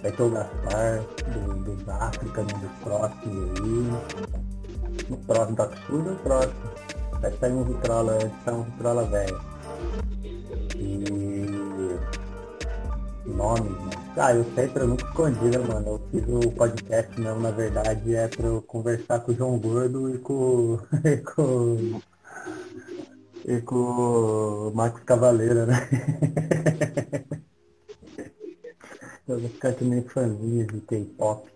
vai 0.04 0.12
ter 0.12 0.22
o 0.22 0.30
Gaspar 0.30 1.02
do, 1.32 1.64
dos 1.64 1.88
África, 1.88 2.42
dos 2.42 2.70
próximos 2.82 3.60
aí. 3.60 5.08
No 5.08 5.16
próximo 5.16 5.56
tá 5.56 5.64
absurdo 5.64 6.10
no 6.10 6.16
próximo. 6.16 6.70
Vai 7.20 7.32
sair 7.38 7.52
um 7.52 7.64
Vitrola, 7.64 8.18
vai 8.18 8.32
sair 8.44 8.54
um 8.54 8.62
Vitrola 8.64 9.04
velho. 9.06 9.40
E 10.76 11.04
nomes, 13.26 13.70
mano. 13.70 14.04
Ah, 14.16 14.34
eu 14.34 14.44
sempre 14.54 14.82
eu 14.82 14.88
nunca 14.88 15.30
né, 15.30 15.58
mano? 15.58 15.88
Eu 15.88 16.00
fiz 16.10 16.28
o 16.28 16.50
podcast 16.52 17.20
mesmo, 17.20 17.40
na 17.40 17.50
verdade, 17.50 18.14
é 18.14 18.28
pra 18.28 18.46
eu 18.46 18.62
conversar 18.62 19.20
com 19.20 19.32
o 19.32 19.34
João 19.34 19.58
Gordo 19.58 20.14
e 20.14 20.18
com. 20.18 20.78
e 21.02 21.16
com. 21.16 22.00
e 23.46 23.60
com 23.62 24.68
o 24.68 24.72
Max 24.74 25.00
Cavaleira, 25.04 25.64
né? 25.66 25.88
Eu 29.26 29.40
vou 29.40 29.48
ficar 29.48 29.72
que 29.72 29.84
nem 29.84 30.02
fãzinha 30.02 30.66
de 30.66 30.82
K-pop. 30.82 31.48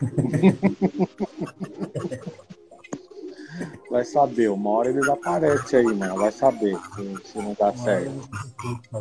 Vai 3.90 4.04
saber, 4.04 4.48
uma 4.48 4.70
hora 4.70 4.88
eles 4.88 5.08
aparecem 5.08 5.80
aí, 5.80 5.94
mano. 5.94 6.16
Vai 6.16 6.30
saber 6.32 6.78
se, 6.94 7.16
se 7.24 7.38
não 7.38 7.54
dá 7.58 7.74
certo. 7.74 8.28
Com, 8.58 8.76
com 8.90 8.98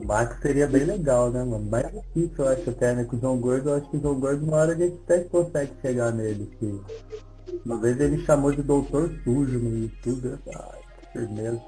o 0.00 0.06
Max 0.06 0.40
seria 0.40 0.66
bem 0.66 0.84
legal, 0.84 1.30
né, 1.30 1.44
mano? 1.44 1.70
Mais 1.70 1.92
difícil, 1.92 2.36
eu 2.38 2.48
acho, 2.48 2.70
até, 2.70 2.94
né? 2.94 3.04
Com 3.04 3.16
o 3.16 3.20
João 3.20 3.38
Gordo, 3.38 3.68
eu 3.68 3.76
acho 3.76 3.90
que 3.90 3.98
o 3.98 4.00
João 4.00 4.18
Gordo, 4.18 4.46
uma 4.46 4.56
hora 4.56 4.72
a 4.72 4.76
gente 4.76 4.98
até 5.04 5.20
consegue 5.24 5.72
chegar 5.82 6.10
nele. 6.12 6.50
Que... 6.58 6.80
Uma 7.66 7.78
vez 7.78 8.00
ele 8.00 8.24
chamou 8.24 8.50
de 8.50 8.62
Doutor 8.62 9.10
Sujo 9.22 9.58
no 9.58 9.76
YouTube. 9.76 10.38
Ai, 10.54 10.78
que 11.00 11.12
firmeza. 11.12 11.60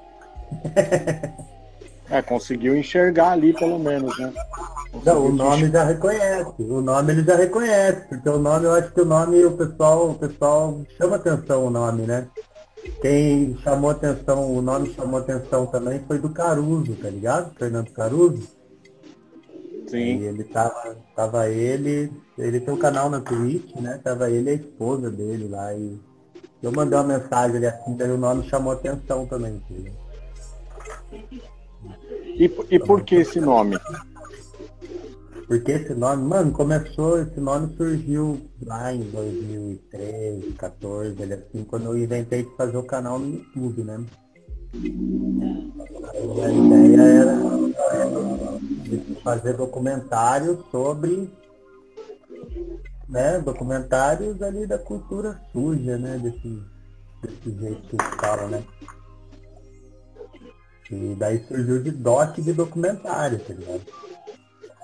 É, 2.13 2.21
conseguiu 2.21 2.77
enxergar 2.77 3.31
ali 3.31 3.53
pelo 3.53 3.79
menos, 3.79 4.17
né? 4.19 4.31
Não, 5.03 5.25
o 5.25 5.31
nome 5.31 5.69
já 5.71 5.83
reconhece, 5.83 6.53
o 6.59 6.79
nome 6.79 7.11
ele 7.11 7.23
já 7.23 7.35
reconhece, 7.35 8.07
porque 8.07 8.29
o 8.29 8.37
nome, 8.37 8.65
eu 8.65 8.73
acho 8.73 8.91
que 8.91 9.01
o 9.01 9.05
nome, 9.05 9.43
o 9.43 9.57
pessoal, 9.57 10.11
o 10.11 10.15
pessoal 10.15 10.81
chama 10.95 11.15
atenção 11.15 11.65
o 11.65 11.69
nome, 11.71 12.03
né? 12.03 12.27
quem 13.01 13.57
chamou 13.63 13.89
atenção, 13.89 14.55
o 14.55 14.61
nome 14.61 14.93
chamou 14.93 15.19
atenção 15.19 15.65
também 15.65 16.03
foi 16.07 16.19
do 16.19 16.29
Caruso, 16.29 16.95
tá 16.95 17.09
ligado? 17.09 17.53
Fernando 17.55 17.89
Caruso. 17.91 18.47
Sim. 19.87 20.19
E 20.19 20.25
ele 20.25 20.43
tava, 20.43 20.95
tava 21.15 21.49
ele, 21.49 22.11
ele 22.37 22.59
tem 22.59 22.73
um 22.73 22.77
canal 22.77 23.09
na 23.09 23.21
Twitch, 23.21 23.75
né? 23.75 23.99
Tava 24.03 24.29
ele 24.29 24.49
e 24.49 24.53
a 24.53 24.55
esposa 24.55 25.09
dele 25.09 25.47
lá 25.47 25.73
e 25.73 25.99
eu 26.61 26.71
mandei 26.71 26.97
uma 26.97 27.19
mensagem 27.19 27.57
ali 27.57 27.65
assim, 27.65 27.95
daí 27.95 28.11
o 28.11 28.17
nome 28.17 28.47
chamou 28.47 28.73
atenção 28.73 29.25
também. 29.25 29.61
Filho. 29.67 29.91
E, 32.35 32.51
e 32.69 32.79
por 32.79 33.03
que 33.03 33.15
esse 33.15 33.39
nome? 33.39 33.77
Porque 35.47 35.71
esse 35.71 35.93
nome, 35.93 36.23
mano, 36.23 36.51
começou, 36.51 37.21
esse 37.21 37.39
nome 37.39 37.75
surgiu 37.75 38.41
lá 38.65 38.93
em 38.93 39.03
2013, 39.03 40.51
14, 40.53 41.21
ele 41.21 41.33
assim, 41.33 41.63
quando 41.63 41.85
eu 41.85 41.97
inventei 41.97 42.43
de 42.43 42.55
fazer 42.55 42.77
o 42.77 42.83
canal 42.83 43.19
no 43.19 43.27
YouTube, 43.27 43.83
né? 43.83 44.03
A 46.43 46.49
ideia 46.49 47.01
era 47.01 47.35
fazer 49.23 49.55
documentários 49.55 50.57
sobre 50.71 51.29
né, 53.07 53.37
documentários 53.39 54.41
ali 54.41 54.65
da 54.65 54.79
cultura 54.79 55.39
suja, 55.51 55.97
né? 55.97 56.17
Desse, 56.17 56.63
desse 57.21 57.59
jeito 57.59 57.95
que 57.95 57.97
fala, 58.19 58.47
né? 58.47 58.63
E 60.91 61.15
daí 61.15 61.43
surgiu 61.47 61.81
de 61.81 61.91
doc 61.91 62.35
de 62.35 62.53
documentário, 62.53 63.39
tá 63.39 63.53
ligado? 63.53 63.81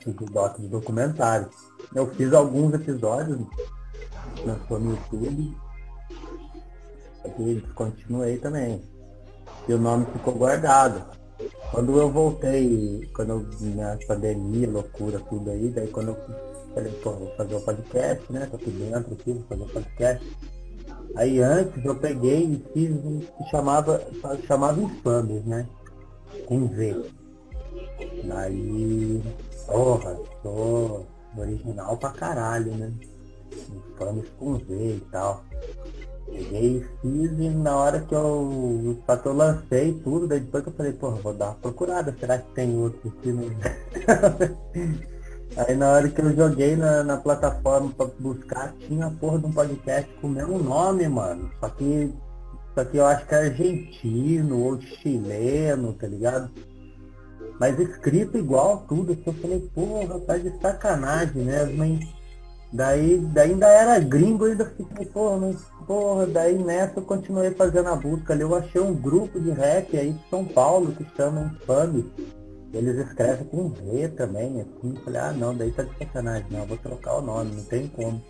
De 0.06 0.26
doc 0.26 0.58
de 0.60 0.68
documentário. 0.68 1.50
Eu 1.94 2.08
fiz 2.16 2.34
alguns 2.34 2.74
episódios, 2.74 3.40
lançou 4.46 4.80
no 4.80 4.92
YouTube. 4.92 5.58
E 7.40 7.62
continuei 7.76 8.38
também. 8.38 8.82
E 9.68 9.74
o 9.74 9.78
nome 9.78 10.06
ficou 10.14 10.34
guardado. 10.34 11.04
Quando 11.72 11.98
eu 12.00 12.10
voltei, 12.10 13.10
quando 13.14 13.30
eu, 13.30 13.76
na 13.76 13.98
pandemia, 14.08 14.70
loucura, 14.70 15.20
tudo 15.30 15.52
aí, 15.52 15.70
daí 15.70 15.88
quando 15.88 16.10
eu 16.10 16.18
falei, 16.74 16.92
pô, 17.04 17.12
vou 17.12 17.36
fazer 17.36 17.54
o 17.54 17.58
um 17.58 17.62
podcast, 17.62 18.34
né? 18.34 18.48
Tô 18.50 18.56
aqui 18.56 18.72
dentro 18.72 19.14
aqui, 19.14 19.34
vou 19.34 19.44
fazer 19.44 19.62
o 19.62 19.66
um 19.66 19.70
podcast. 19.70 20.38
Aí 21.16 21.42
antes 21.42 21.84
eu 21.84 21.96
peguei 21.96 22.44
e 22.44 22.66
fiz 22.74 22.92
um 22.92 23.20
que 23.20 23.50
chamava, 23.50 24.02
chamava 24.48 24.82
Infames, 24.82 25.46
né? 25.46 25.68
Com 26.48 26.68
V. 26.68 27.06
Aí, 28.32 29.24
porra, 29.68 30.18
sou 30.42 31.06
original 31.38 31.98
pra 31.98 32.10
caralho, 32.12 32.76
né? 32.76 32.92
Infames 33.94 34.30
com 34.38 34.58
V 34.58 34.96
e 34.96 35.08
tal. 35.12 35.44
Peguei 36.26 36.78
e 36.78 36.86
fiz 37.02 37.32
e 37.40 37.50
na 37.50 37.76
hora 37.76 38.02
que 38.02 38.14
eu, 38.14 38.98
que 39.06 39.28
eu 39.28 39.34
lancei 39.34 39.94
tudo, 40.04 40.28
daí 40.28 40.40
depois 40.40 40.64
que 40.64 40.70
eu 40.70 40.74
falei, 40.74 40.94
porra, 40.94 41.16
vou 41.18 41.34
dar 41.34 41.48
uma 41.48 41.56
procurada, 41.56 42.16
será 42.20 42.38
que 42.38 42.52
tem 42.54 42.78
outro 42.78 43.14
aqui 43.18 43.32
no... 43.32 43.50
Aí 45.58 45.76
na 45.76 45.92
hora 45.92 46.08
que 46.08 46.22
eu 46.22 46.36
joguei 46.36 46.76
na, 46.76 47.04
na 47.04 47.18
plataforma 47.18 47.92
pra 47.98 48.06
buscar, 48.20 48.74
tinha 48.88 49.08
a 49.08 49.12
porra 49.12 49.40
de 49.40 49.48
um 49.48 49.52
podcast 49.52 50.10
com 50.22 50.28
o 50.28 50.30
mesmo 50.30 50.60
nome, 50.60 51.08
mano. 51.08 51.50
Só 51.60 51.70
que, 51.70 52.14
só 52.76 52.86
que 52.86 52.98
eu 52.98 53.06
acho 53.06 53.26
que 53.26 53.36
é 53.36 53.38
argentino 53.40 54.64
ou 54.64 54.82
chileno, 54.82 55.94
tá 55.94 56.08
ligado? 56.08 56.50
Mas 57.60 57.78
escrito 57.78 58.38
igual 58.38 58.86
tudo, 58.88 59.12
assim, 59.12 59.24
eu 59.26 59.34
falei, 59.34 59.70
porra, 59.76 60.20
tá 60.22 60.38
de 60.38 60.58
sacanagem 60.62 61.44
mesmo, 61.44 61.84
hein? 61.84 62.00
Daí, 62.72 63.18
daí 63.18 63.52
ainda 63.52 63.68
era 63.68 64.00
gringo, 64.00 64.46
ainda 64.46 64.66
fiquei, 64.66 65.06
porra, 65.08 65.38
mas, 65.38 65.58
porra, 65.88 66.28
daí 66.28 66.58
nessa 66.58 67.00
eu 67.00 67.04
continuei 67.04 67.52
fazendo 67.52 67.90
a 67.90 67.96
busca 67.96 68.32
ali. 68.32 68.44
Eu 68.44 68.56
achei 68.56 68.80
um 68.80 68.94
grupo 68.94 69.40
de 69.40 69.50
rap 69.50 69.98
aí 69.98 70.14
de 70.14 70.30
São 70.30 70.46
Paulo 70.46 70.94
que 70.94 71.06
chama 71.18 71.52
Infame. 71.62 72.10
Eles 72.72 73.08
escrevem 73.08 73.46
com 73.46 73.70
V 73.70 74.08
também, 74.10 74.62
assim. 74.62 74.96
Falei, 75.04 75.20
ah 75.20 75.34
não, 75.34 75.56
daí 75.56 75.72
tá 75.72 75.84
de 75.84 75.98
sacanagem, 75.98 76.46
não, 76.52 76.66
vou 76.66 76.78
trocar 76.78 77.18
o 77.18 77.22
nome, 77.22 77.56
não 77.56 77.64
tem 77.64 77.88
como. 77.88 78.22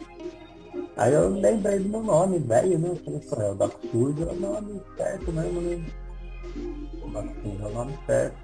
Aí 0.97 1.13
eu 1.13 1.29
lembrei 1.29 1.79
do 1.79 1.89
meu 1.89 2.03
nome, 2.03 2.39
velho, 2.39 2.77
né? 2.77 2.89
Eu 2.89 2.95
falei, 2.97 3.19
pô, 3.21 3.35
é 3.41 3.51
o 3.51 3.55
Doc 3.55 3.73
é 3.83 3.97
o 3.97 4.39
nome 4.39 4.81
certo 4.97 5.31
mesmo, 5.31 5.61
né? 5.61 5.85
O 7.03 7.17
é 7.65 7.67
o 7.67 7.73
nome 7.73 7.97
certo. 8.05 8.37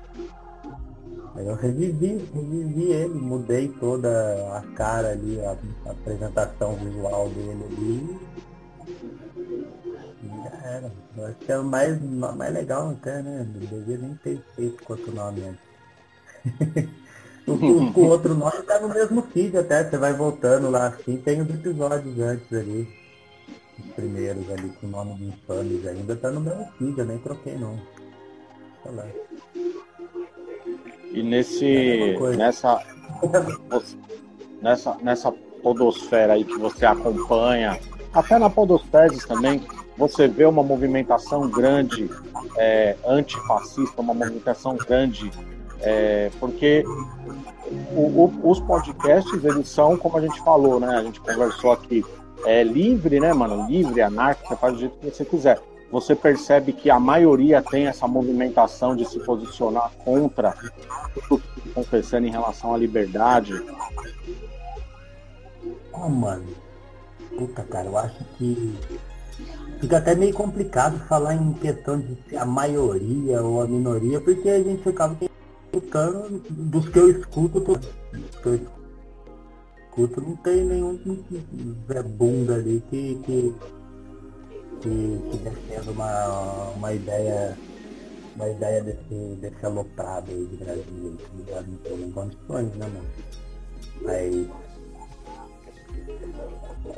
Aí 1.36 1.46
eu 1.46 1.56
revivi, 1.56 2.26
revivi 2.34 2.92
ele, 2.94 3.14
mudei 3.14 3.68
toda 3.80 4.58
a 4.58 4.62
cara 4.74 5.10
ali, 5.10 5.40
a, 5.42 5.58
a 5.86 5.92
apresentação 5.92 6.76
visual 6.76 7.28
dele 7.30 7.66
ali. 7.66 8.20
E 10.24 10.28
já 10.44 10.68
era. 10.68 10.92
Eu 11.18 11.26
acho 11.26 11.36
que 11.36 11.52
é 11.52 11.58
o 11.58 11.64
mais, 11.64 12.02
mais 12.02 12.54
legal 12.54 12.92
até, 12.92 13.22
né? 13.22 13.46
Não 13.54 13.60
devia 13.60 13.98
nem 13.98 14.16
ter 14.16 14.42
feito 14.56 14.82
com 14.84 14.94
outro 14.94 15.14
nome 15.14 15.44
antes. 15.44 16.96
o, 17.52 18.00
o, 18.00 18.08
outro 18.08 18.34
nome 18.34 18.62
tá 18.64 18.80
no 18.80 18.90
mesmo 18.90 19.22
feed 19.22 19.56
até, 19.58 19.84
você 19.84 19.98
vai 19.98 20.14
voltando 20.14 20.70
lá 20.70 20.88
assim, 20.88 21.18
tem 21.18 21.42
os 21.42 21.50
episódios 21.50 22.20
antes 22.20 22.52
ali. 22.52 22.88
Os 23.78 23.92
primeiros 23.92 24.50
ali 24.50 24.70
com 24.80 24.88
o 24.88 24.90
nome 24.90 25.16
de 25.16 25.26
infames 25.26 25.86
ainda 25.86 26.16
tá 26.16 26.32
no 26.32 26.42
mesmo 26.42 26.68
feed, 26.78 26.98
eu 26.98 27.06
nem 27.06 27.18
troquei 27.20 27.56
não. 27.58 27.80
Sei 28.84 28.92
lá. 28.92 29.06
E 31.12 31.24
nesse. 31.24 32.18
nessa. 32.38 32.82
nessa, 34.62 34.98
nessa 35.02 35.32
podosfera 35.62 36.34
aí 36.34 36.44
que 36.44 36.58
você 36.58 36.86
acompanha, 36.86 37.80
até 38.14 38.38
na 38.38 38.50
podosfera 38.50 39.14
também, 39.28 39.62
você 39.98 40.28
vê 40.28 40.46
uma 40.46 40.64
movimentação 40.64 41.50
grande 41.50 42.10
é, 42.58 42.96
antifascista, 43.06 44.02
uma 44.02 44.14
movimentação 44.14 44.76
grande 44.76 45.32
é, 45.82 46.32
porque 46.40 46.84
o, 47.96 48.02
o, 48.02 48.52
os 48.52 48.60
podcasts, 48.60 49.44
eles 49.44 49.68
são, 49.68 49.98
como 49.98 50.18
a 50.18 50.22
gente 50.22 50.40
falou, 50.44 50.80
né? 50.80 50.88
A 50.96 51.04
gente 51.04 51.20
conversou 51.20 51.72
aqui, 51.72 52.04
é 52.46 52.64
livre, 52.64 53.20
né, 53.20 53.34
mano? 53.34 53.68
Livre, 53.68 54.02
você 54.02 54.56
faz 54.56 54.74
do 54.74 54.80
jeito 54.80 54.98
que 55.00 55.10
você 55.10 55.26
quiser. 55.26 55.62
Você 55.92 56.16
percebe 56.16 56.74
que 56.74 56.90
a 56.90 57.00
maioria 57.00 57.62
tem 57.62 57.88
essa 57.88 58.08
movimentação 58.08 58.96
de 58.96 59.06
se 59.06 59.20
posicionar 59.20 59.92
contra 60.04 60.56
o 61.30 61.40
que 61.40 61.60
está 61.60 61.70
acontecendo 61.72 62.28
em 62.28 62.32
relação 62.32 62.74
à 62.74 62.78
liberdade. 62.78 63.54
Oh, 65.94 66.10
mano. 66.10 66.46
Puta, 67.38 67.64
cara, 67.64 67.88
eu 67.88 67.98
acho 67.98 68.24
que 68.38 68.78
fica 69.80 69.98
até 69.98 70.16
meio 70.16 70.34
complicado 70.34 71.00
falar 71.08 71.36
em 71.36 71.54
questão 71.54 72.00
de 72.00 72.36
a 72.36 72.46
maioria 72.46 73.42
ou 73.42 73.62
a 73.62 73.68
minoria, 73.68 74.20
porque 74.22 74.50
a 74.50 74.64
gente 74.64 74.88
acaba 74.88 75.16
escutando, 75.76 76.42
dos 76.50 76.90
que 76.90 77.00
eu 77.00 77.10
escuto, 77.10 77.62
tô, 77.62 77.78
que 77.78 78.48
eu 78.48 78.56
escuto 78.56 80.22
não 80.22 80.36
tem 80.38 80.64
nenhum 80.64 80.98
Zé 81.88 82.04
Bunda 82.04 82.56
ali 82.56 82.84
que, 82.90 83.16
que, 83.26 83.56
que, 84.82 85.22
que 85.32 85.38
defenda 85.38 85.92
uma, 85.92 86.70
uma 86.76 86.94
ideia 86.94 87.58
uma 88.36 88.50
ideia 88.50 88.84
desse, 88.84 89.38
desse 89.40 89.66
aloprado 89.66 90.30
aí 90.30 90.46
de 90.46 90.58
Brasil, 90.58 91.18
que 91.18 91.50
já 91.52 91.62
não 91.62 91.78
tem 91.78 92.12
condições, 92.12 92.76
né, 92.76 92.86
mano? 92.86 94.14
Aí, 94.14 94.52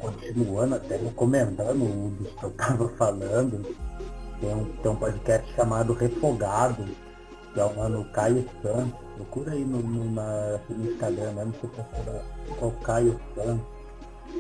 continuando 0.02 0.76
até 0.76 0.98
recomendando 0.98 1.84
o 1.84 2.12
que 2.40 2.44
eu 2.44 2.52
tava 2.52 2.90
falando, 2.90 3.64
tem 4.42 4.56
um, 4.56 4.66
tem 4.66 4.92
um 4.92 4.96
podcast 4.96 5.54
chamado 5.54 5.94
Refogado, 5.94 6.88
que 7.58 7.62
é 7.62 7.66
o 7.66 7.76
mano 7.76 8.06
Caio 8.14 8.46
Santos. 8.62 9.00
Procura 9.16 9.54
aí 9.54 9.66
no, 9.66 9.80
no, 9.80 10.12
na, 10.12 10.60
no 10.70 10.92
Instagram 10.92 11.32
mesmo, 11.32 11.54
se 11.54 12.66
o 12.66 12.72
Caio 12.84 13.20
Santos. 13.34 13.66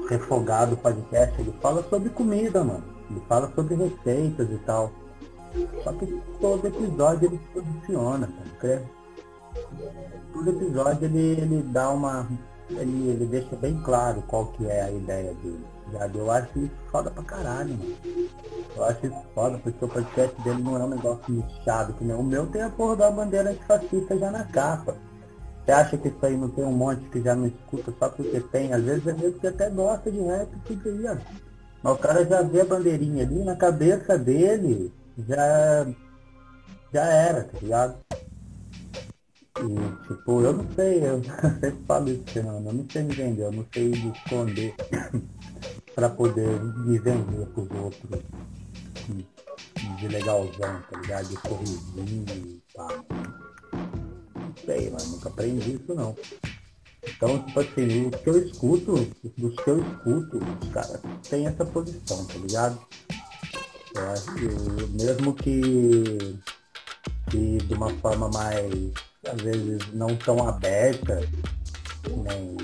Refogado 0.07 0.77
podcast, 0.77 1.41
ele 1.41 1.51
fala 1.59 1.83
sobre 1.89 2.09
comida, 2.09 2.63
mano. 2.63 2.83
Ele 3.09 3.19
fala 3.27 3.51
sobre 3.55 3.73
receitas 3.73 4.47
e 4.51 4.57
tal. 4.59 4.91
Só 5.83 5.91
que 5.93 6.21
todo 6.39 6.67
episódio 6.67 7.27
ele 7.27 7.39
se 7.39 7.59
posiciona, 7.59 8.27
tá 8.27 8.81
Todo 10.33 10.49
episódio 10.49 11.05
ele, 11.05 11.41
ele 11.41 11.63
dá 11.63 11.89
uma. 11.89 12.27
Ele, 12.69 13.09
ele 13.09 13.25
deixa 13.25 13.55
bem 13.55 13.81
claro 13.81 14.21
qual 14.27 14.47
que 14.47 14.67
é 14.67 14.83
a 14.83 14.91
ideia 14.91 15.33
dele. 15.35 15.65
Já 15.91 16.07
eu 16.07 16.31
acho 16.31 16.59
isso 16.59 16.75
foda 16.91 17.09
pra 17.09 17.23
caralho, 17.23 17.69
mano. 17.69 17.95
Eu 18.75 18.83
acho 18.83 19.07
isso 19.07 19.23
foda, 19.33 19.57
porque 19.57 19.85
o 19.85 19.87
podcast 19.87 20.41
dele 20.41 20.61
não 20.61 20.75
é 20.75 20.83
um 20.83 20.89
negócio 20.89 21.23
nichado, 21.33 21.93
que 21.93 22.03
nem 22.03 22.15
o 22.15 22.23
meu 22.23 22.45
tem 22.47 22.61
a 22.61 22.69
porra 22.69 22.95
da 22.95 23.11
bandeira 23.11 23.51
antifascista 23.51 24.17
já 24.17 24.29
na 24.29 24.43
capa. 24.43 24.95
Você 25.65 25.71
acha 25.71 25.97
que 25.97 26.07
isso 26.07 26.25
aí 26.25 26.37
não 26.37 26.49
tem 26.49 26.63
um 26.63 26.71
monte 26.71 27.01
que 27.09 27.21
já 27.21 27.35
não 27.35 27.47
escuta 27.47 27.93
só 27.99 28.09
porque 28.09 28.39
tem? 28.51 28.73
Às 28.73 28.83
vezes 28.83 29.07
é 29.07 29.13
mesmo 29.13 29.39
que 29.39 29.47
até 29.47 29.69
gosta 29.69 30.11
de 30.11 30.19
rap 30.19 30.49
e 30.53 30.59
tudo 30.75 30.89
aí, 30.89 31.07
ó. 31.07 31.17
Mas 31.83 31.93
o 31.93 31.97
cara 31.97 32.25
já 32.25 32.41
vê 32.41 32.61
a 32.61 32.65
bandeirinha 32.65 33.23
ali 33.23 33.43
na 33.43 33.55
cabeça 33.55 34.17
dele, 34.17 34.93
já, 35.27 35.87
já 36.93 37.03
era, 37.03 37.43
tá 37.43 37.57
ligado? 37.61 37.97
E, 39.59 40.07
tipo, 40.07 40.41
eu 40.41 40.53
não 40.53 40.65
sei, 40.75 41.03
eu 41.03 41.21
sempre 41.59 41.83
falo 41.87 42.09
isso, 42.09 42.23
Fernando, 42.27 42.67
eu 42.67 42.73
não 42.73 42.85
sei 42.89 43.03
me 43.03 43.15
vender, 43.15 43.43
eu 43.43 43.51
não 43.51 43.65
sei 43.73 43.89
me 43.89 44.11
esconder 44.11 44.75
para 45.97 46.09
poder 46.09 46.47
me 46.61 46.99
vender 46.99 47.47
pros 47.55 47.67
outros. 47.71 48.21
de 49.99 50.07
legalzão, 50.07 50.81
tá 50.91 50.99
ligado? 51.01 51.27
De 51.27 51.37
corridinho 51.37 52.25
e 52.29 52.61
pá. 52.75 52.87
Não 54.35 54.53
sei, 54.63 54.91
mano, 54.91 55.07
nunca 55.07 55.29
aprendi 55.29 55.73
isso 55.73 55.95
não. 55.95 56.15
Então, 57.03 57.39
tipo 57.39 57.59
assim, 57.59 58.09
os 58.09 58.15
que 58.21 58.29
eu 58.29 58.45
escuto, 58.45 58.93
dos 59.37 59.55
que 59.55 59.69
eu 59.71 59.79
escuto, 59.79 60.37
os 60.37 60.69
caras 60.69 61.01
têm 61.27 61.47
essa 61.47 61.65
posição, 61.65 62.23
tá 62.25 62.35
ligado? 62.35 62.79
Eu 63.95 64.09
acho 64.11 64.35
que 64.35 65.01
mesmo 65.01 65.33
que, 65.33 66.39
que 67.31 67.57
de 67.57 67.73
uma 67.73 67.89
forma 67.95 68.29
mais, 68.29 68.93
às 69.27 69.41
vezes, 69.41 69.93
não 69.93 70.15
tão 70.15 70.47
aberta, 70.47 71.27
nem 72.05 72.57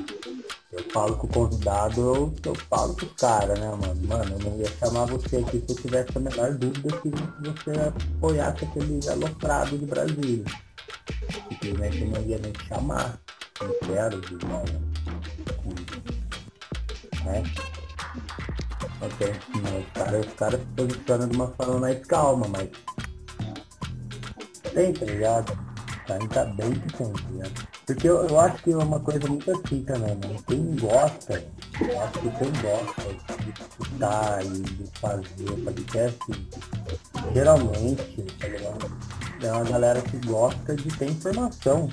eu 0.74 0.84
falo 0.92 1.16
com 1.18 1.28
o 1.28 1.30
convidado, 1.30 2.02
eu, 2.02 2.34
eu 2.46 2.56
falo 2.56 2.96
com 2.96 3.06
os 3.06 3.14
caras, 3.14 3.60
né, 3.60 3.70
mano? 3.70 4.08
Mano, 4.08 4.34
eu 4.34 4.40
não 4.40 4.58
ia 4.58 4.68
chamar 4.80 5.06
você 5.06 5.38
aqui 5.38 5.64
se 5.64 5.72
eu 5.72 5.76
tivesse 5.76 6.10
a 6.16 6.20
menor 6.20 6.54
dúvida 6.56 6.98
que 6.98 7.10
você 7.10 7.80
apoiasse 8.18 8.66
aquele 8.66 9.00
aloprado 9.08 9.78
de 9.78 9.86
Brasília. 9.86 10.46
Simplesmente 11.48 12.02
eu 12.02 12.08
não 12.08 12.22
ia 12.22 12.40
nem 12.40 12.52
te 12.52 12.66
chamar. 12.66 13.20
Não 13.62 13.88
quero 13.88 14.20
de 14.22 14.36
bola. 14.38 14.66
Né? 17.24 17.44
Ok, 19.00 19.30
os 19.30 19.94
caras 19.94 20.34
cara 20.34 20.58
se 20.58 20.66
posicionam 20.76 21.30
de 21.30 21.36
uma 21.36 21.48
forma 21.50 21.80
mais 21.80 22.06
calma, 22.08 22.48
mas. 22.48 22.70
Tem, 24.74 24.92
tá 24.92 25.06
ligado? 25.06 25.58
Ainda 26.10 26.46
bem 26.46 26.72
que 26.74 26.98
tem, 26.98 27.14
tá 27.14 27.30
ligado? 27.30 27.73
Porque 27.86 28.08
eu, 28.08 28.26
eu, 28.28 28.40
acho 28.40 28.64
que 28.64 28.72
é 28.72 28.78
uma 28.78 29.00
coisa 29.00 29.28
muito 29.28 29.52
assim 29.52 29.84
também, 29.84 30.16
mano. 30.16 30.44
Quem 30.48 30.76
gosta, 30.78 31.44
eu 31.82 32.02
acho 32.02 32.20
que 32.20 32.30
quem 32.32 32.52
gosta 32.62 33.44
de 33.44 33.62
escutar 33.62 34.46
e 34.46 34.60
de 34.62 35.00
fazer 35.00 35.64
podcast, 35.64 36.20
geralmente, 37.34 38.22
tá 38.40 38.48
ligado? 38.48 38.98
É 39.42 39.52
uma 39.52 39.66
galera 39.66 40.02
que 40.02 40.18
gosta 40.26 40.76
de 40.76 40.98
ter 40.98 41.10
informação, 41.10 41.90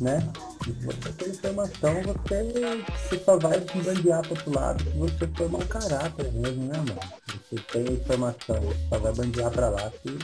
né? 0.00 0.30
E 0.68 0.72
se 0.72 0.86
você 0.86 1.12
tem 1.12 1.28
informação, 1.30 1.94
você, 2.02 2.86
você 3.08 3.24
só 3.24 3.36
vai 3.38 3.58
bandear 3.58 4.22
para 4.22 4.30
outro 4.30 4.54
lado 4.54 4.84
se 4.84 4.90
você 4.96 5.26
for 5.36 5.50
mau 5.50 5.62
caráter 5.62 6.32
mesmo, 6.32 6.66
né, 6.66 6.76
mano? 6.78 7.00
Você 7.26 7.56
tem 7.72 7.94
informação, 7.94 8.60
você 8.60 8.88
só 8.88 8.98
vai 9.00 9.12
bandear 9.12 9.50
para 9.50 9.68
lá 9.70 9.90
se, 9.90 10.18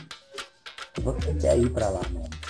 você 1.02 1.34
quer 1.34 1.58
ir 1.58 1.70
para 1.70 1.88
lá, 1.88 2.02
mano. 2.12 2.47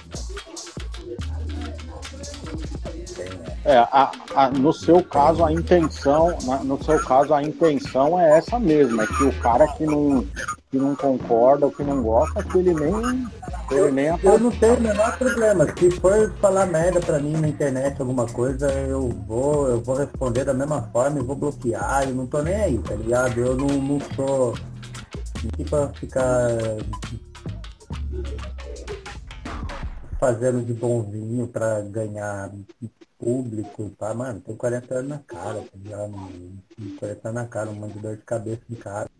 É, 3.65 3.77
a, 3.79 4.13
a, 4.35 4.51
no 4.51 4.73
seu 4.73 5.03
caso 5.03 5.45
a 5.45 5.53
intenção, 5.53 6.37
no 6.65 6.83
seu 6.83 6.99
caso 7.05 7.35
a 7.35 7.43
intenção 7.43 8.19
é 8.19 8.39
essa 8.39 8.59
mesma, 8.59 9.03
é 9.03 9.07
que 9.07 9.25
o 9.25 9.33
cara 9.41 9.67
que 9.69 9.85
não, 9.85 10.25
que 10.71 10.79
não 10.79 10.95
concorda 10.95 11.67
ou 11.67 11.73
que 11.73 11.83
não 11.83 12.03
gosta, 12.03 12.43
que 12.43 12.59
ele 12.59 12.73
nem, 12.73 13.29
ele 13.71 13.91
nem 13.91 14.07
eu, 14.07 14.19
eu 14.23 14.39
não 14.39 14.51
tenho 14.51 14.77
o 14.77 14.81
menor 14.81 15.19
problema. 15.19 15.67
Se 15.77 15.91
for 15.93 16.33
falar 16.41 16.67
merda 16.67 17.01
pra 17.01 17.19
mim 17.19 17.33
na 17.33 17.49
internet 17.49 18.01
alguma 18.01 18.27
coisa, 18.27 18.71
eu 18.73 19.09
vou, 19.27 19.69
eu 19.69 19.81
vou 19.81 19.97
responder 19.97 20.45
da 20.45 20.55
mesma 20.55 20.83
forma 20.93 21.19
e 21.19 21.23
vou 21.23 21.37
bloquear, 21.37 22.09
e 22.09 22.13
não 22.13 22.27
tô 22.27 22.41
nem 22.43 22.55
aí, 22.55 22.79
tá 22.79 22.95
ligado? 22.95 23.39
Eu 23.39 23.57
não, 23.57 23.67
não 23.67 23.99
sou 24.15 24.55
aqui 25.53 25.65
pra 25.65 25.89
ficar 25.89 26.49
fazendo 30.19 30.65
de 30.65 30.73
bonzinho 30.73 31.47
pra 31.47 31.81
ganhar 31.83 32.51
público, 33.19 33.91
tá, 33.99 34.15
mano, 34.15 34.41
tem 34.41 34.57
40 34.57 34.95
anos 34.95 35.09
na 35.11 35.19
cara, 35.19 35.61
tá 35.61 35.77
ligado? 35.77 36.15
40 36.99 37.29
anos 37.29 37.43
na 37.43 37.49
cara, 37.49 37.71
um 37.71 37.75
monte 37.75 37.95
de 37.95 37.99
dor 38.01 38.17
de 38.17 38.23
cabeça 38.23 38.63
de 38.69 38.77
cara. 38.77 39.11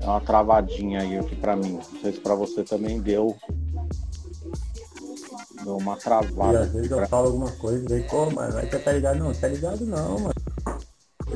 É 0.00 0.04
uma 0.04 0.20
travadinha 0.20 1.00
aí 1.00 1.16
aqui 1.16 1.36
pra 1.36 1.54
mim. 1.54 1.74
Não 1.74 1.82
sei 2.00 2.12
se 2.12 2.20
pra 2.20 2.34
você 2.34 2.64
também 2.64 3.00
deu. 3.00 3.36
Deu 5.62 5.76
uma 5.76 5.96
travada. 5.96 6.58
E 6.58 6.62
às 6.62 6.72
vezes 6.72 6.90
eu 6.90 6.96
pra... 6.98 7.06
falo 7.06 7.28
alguma 7.28 7.52
coisa 7.52 7.88
e 7.88 8.02
aí, 8.02 8.08
pô, 8.08 8.28
mano, 8.30 8.52
vai 8.52 8.66
tá 8.66 8.92
ligado? 8.92 9.18
Não, 9.18 9.32
tá 9.32 9.46
ligado 9.46 9.86
não, 9.86 10.18
mano. 10.18 10.34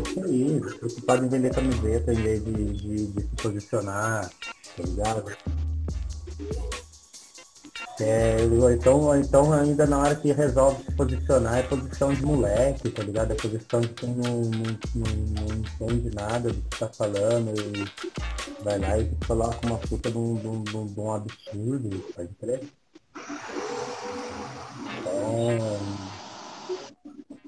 Isso 0.05 0.25
aí, 0.25 0.61
preocupado 0.61 1.25
em 1.25 1.29
vender 1.29 1.55
camiseta 1.55 2.13
em 2.13 2.17
vez 2.17 2.45
de, 2.45 2.73
de, 2.73 3.07
de 3.07 3.21
se 3.23 3.37
posicionar, 3.41 4.29
tá 4.29 4.83
ligado? 4.83 5.25
É, 7.99 8.37
então, 8.75 9.17
então 9.17 9.53
ainda 9.53 9.87
na 9.87 9.99
hora 9.99 10.15
que 10.15 10.31
resolve 10.31 10.85
se 10.85 10.93
posicionar 10.93 11.59
é 11.59 11.63
posição 11.63 12.13
de 12.13 12.23
moleque, 12.25 12.91
tá 12.91 13.03
ligado? 13.03 13.33
É 13.33 13.35
posição 13.35 13.81
de 13.81 13.89
quem 13.89 14.15
não, 14.15 14.43
não, 14.43 14.79
não, 14.95 15.49
não 15.49 15.57
entende 15.57 16.15
nada 16.15 16.53
do 16.53 16.61
que 16.63 16.79
tá 16.79 16.89
falando 16.89 17.55
e 17.59 18.63
vai 18.63 18.79
lá 18.79 18.99
e 18.99 19.09
coloca 19.27 19.67
uma 19.67 19.79
puta 19.79 20.11
de 20.11 20.19
um, 20.19 20.35
de 20.37 20.47
um, 20.47 20.87
de 20.87 21.01
um 21.01 21.13
absurdo, 21.13 22.13
pode 22.15 22.35
crer? 22.35 22.69
Então, 25.01 25.59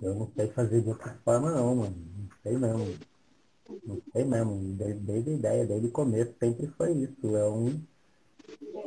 eu 0.00 0.14
não 0.14 0.30
sei 0.34 0.48
fazer 0.48 0.80
de 0.80 0.88
outra 0.88 1.14
forma 1.24 1.50
não, 1.50 1.76
mano. 1.76 1.96
Não 2.16 2.28
sei 2.42 2.56
mesmo. 2.56 2.98
Não 3.84 4.02
sei 4.12 4.24
mesmo. 4.24 4.74
Desde, 4.76 5.00
desde 5.00 5.30
a 5.30 5.34
ideia, 5.34 5.66
desde 5.66 5.86
o 5.88 5.90
começo, 5.90 6.34
sempre 6.40 6.66
foi 6.68 6.92
isso. 6.92 7.36
É 7.36 7.48
um 7.50 7.78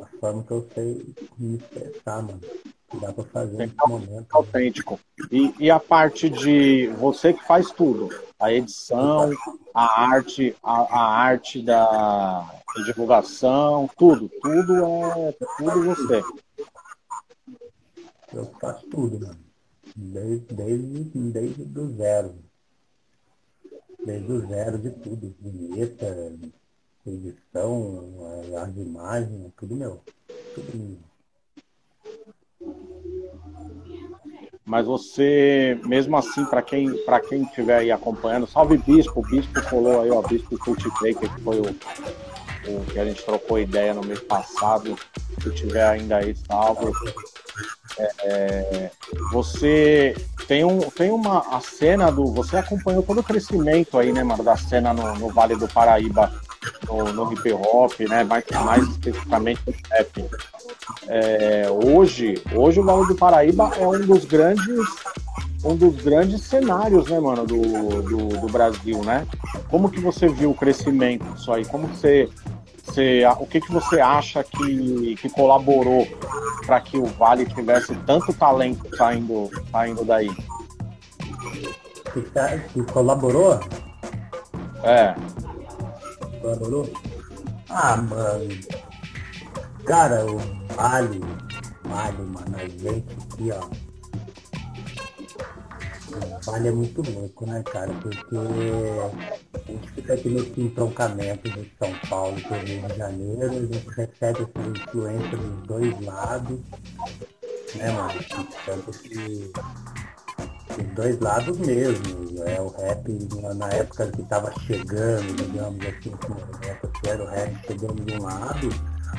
a 0.00 0.06
forma 0.18 0.42
que 0.42 0.50
eu 0.50 0.68
sei 0.74 1.14
me 1.38 1.56
expressar, 1.56 2.22
mano. 2.22 2.40
Que 2.88 2.96
dá 2.98 3.12
pra 3.12 3.24
fazer 3.24 3.56
nesse 3.56 3.74
momento. 3.86 4.26
Autêntico. 4.30 5.00
E, 5.30 5.54
e 5.58 5.70
a 5.70 5.80
parte 5.80 6.28
de 6.28 6.88
você 6.98 7.32
que 7.32 7.44
faz 7.44 7.70
tudo, 7.70 8.10
a 8.38 8.52
edição, 8.52 9.30
a 9.74 10.08
arte, 10.08 10.54
a, 10.62 10.82
a 10.82 11.16
arte 11.22 11.62
da 11.62 12.60
divulgação, 12.84 13.88
tudo, 13.96 14.30
tudo 14.42 14.76
é 14.76 15.32
tudo 15.58 15.84
você. 15.84 16.22
Eu 18.32 18.46
faço 18.60 18.86
tudo, 18.88 19.20
mano. 19.20 19.40
Desde, 19.94 20.54
desde, 20.54 21.04
desde 21.32 21.64
do 21.64 21.88
zero. 21.96 22.34
Desde 24.04 24.32
o 24.32 24.46
zero 24.48 24.78
de 24.78 24.90
tudo. 24.90 25.34
Vinheta, 25.38 26.32
edição, 27.06 28.14
as 28.62 28.76
imagens, 28.76 29.52
tudo 29.56 29.74
meu. 29.74 30.00
Tudo 30.54 30.78
meu. 30.78 30.98
Mas 34.64 34.86
você, 34.86 35.78
mesmo 35.84 36.16
assim, 36.16 36.44
para 36.44 36.62
quem 36.62 36.96
para 37.04 37.20
quem 37.20 37.42
estiver 37.42 37.78
aí 37.78 37.90
acompanhando, 37.90 38.46
salve 38.46 38.78
Bispo, 38.78 39.20
Bispo 39.22 39.60
falou 39.62 40.00
aí, 40.00 40.10
ó, 40.10 40.22
Bispo 40.22 40.56
Cultivator, 40.56 41.28
que 41.28 41.40
foi 41.42 41.58
o, 41.58 41.64
o, 42.70 42.84
que 42.86 42.98
a 42.98 43.04
gente 43.04 43.24
trocou 43.24 43.58
ideia 43.58 43.92
no 43.92 44.04
mês 44.04 44.20
passado, 44.20 44.96
se 45.42 45.50
tiver 45.50 45.84
ainda 45.84 46.18
aí, 46.18 46.36
salve. 46.36 46.92
É, 47.98 48.12
é, 48.22 48.90
você 49.32 50.14
tem, 50.46 50.64
um, 50.64 50.78
tem 50.90 51.10
uma 51.10 51.40
a 51.54 51.60
cena 51.60 52.10
do. 52.10 52.26
Você 52.26 52.56
acompanhou 52.56 53.02
todo 53.02 53.20
o 53.20 53.24
crescimento 53.24 53.98
aí, 53.98 54.12
né, 54.12 54.22
mano, 54.22 54.44
da 54.44 54.56
cena 54.56 54.94
no, 54.94 55.14
no 55.16 55.28
Vale 55.28 55.56
do 55.56 55.68
Paraíba 55.68 56.32
no, 56.86 57.12
no 57.12 57.32
hip 57.32 57.52
hop, 57.52 57.92
né? 58.08 58.24
Mais, 58.24 58.44
mais 58.64 58.88
especificamente 58.88 59.60
no 59.66 59.74
rap. 59.90 60.24
É, 61.08 61.66
hoje, 61.70 62.42
hoje 62.54 62.80
o 62.80 62.84
Vale 62.84 63.06
do 63.06 63.14
Paraíba 63.14 63.70
é 63.78 63.86
um 63.86 64.00
dos 64.00 64.24
grandes 64.24 64.88
um 65.64 65.76
dos 65.76 65.94
grandes 66.02 66.42
cenários, 66.42 67.08
né, 67.08 67.20
mano, 67.20 67.46
do, 67.46 68.02
do, 68.02 68.28
do, 68.40 68.46
Brasil, 68.48 68.98
né? 69.04 69.26
Como 69.70 69.88
que 69.88 70.00
você 70.00 70.28
viu 70.28 70.50
o 70.50 70.54
crescimento 70.54 71.24
disso 71.34 71.52
aí? 71.52 71.64
Como 71.64 71.88
que 71.88 71.96
você, 71.96 72.28
você 72.84 73.22
o 73.38 73.46
que 73.46 73.60
que 73.60 73.72
você 73.72 74.00
acha 74.00 74.42
que, 74.42 75.14
que 75.16 75.28
colaborou 75.30 76.06
para 76.66 76.80
que 76.80 76.96
o 76.98 77.04
Vale 77.04 77.46
tivesse 77.46 77.94
tanto 78.06 78.32
talento 78.34 78.84
saindo, 78.96 79.48
saindo 79.70 80.04
daí? 80.04 80.30
Que, 82.12 82.22
que 82.72 82.92
colaborou? 82.92 83.60
É. 84.82 85.14
Colaborou? 86.42 86.92
Ah, 87.68 87.96
mano. 87.96 88.48
Cara, 89.86 90.26
o 90.26 90.38
Vale, 90.74 91.20
Vale, 91.84 92.22
mano, 92.22 92.56
a 92.56 92.68
gente 92.68 93.06
aqui, 93.32 93.50
ó. 93.52 93.64
O 96.16 96.40
Vale 96.44 96.68
é 96.68 96.72
muito 96.72 97.02
louco, 97.12 97.46
né, 97.46 97.62
cara? 97.62 97.92
Porque 97.94 98.36
a 98.36 99.72
gente 99.72 99.90
fica 99.92 100.14
aqui 100.14 100.28
nesse 100.30 100.60
entroncamento 100.60 101.48
de 101.48 101.72
São 101.78 101.94
Paulo 102.10 102.36
o 102.36 102.54
Rio 102.54 102.88
de 102.88 102.96
Janeiro, 102.96 103.42
a 103.42 103.48
gente 103.48 103.88
recebe 103.90 104.42
essa 104.42 104.68
influência 104.68 105.36
dos 105.36 105.66
dois 105.68 106.00
lados, 106.04 106.58
né, 107.76 107.92
mano? 107.92 108.20
Tanto 108.66 108.90
que 108.98 109.52
os 110.78 110.94
dois 110.94 111.18
lados 111.20 111.58
mesmo. 111.58 112.22
É, 112.46 112.60
o 112.60 112.68
rap 112.68 113.08
na 113.56 113.68
época 113.68 114.06
que 114.10 114.22
estava 114.22 114.52
chegando, 114.60 115.36
digamos 115.36 115.86
assim, 115.86 116.12
na 116.28 116.66
época 116.68 117.00
que 117.00 117.08
era 117.08 117.22
o 117.22 117.26
rap 117.26 117.66
chegando 117.66 118.04
de 118.04 118.14
um 118.14 118.22
lado, 118.22 118.68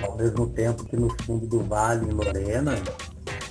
ao 0.01 0.17
mesmo 0.17 0.47
tempo 0.47 0.83
que 0.83 0.97
no 0.97 1.09
fundo 1.23 1.47
do 1.47 1.63
vale, 1.63 2.05
em 2.05 2.11
Lorena, 2.11 2.75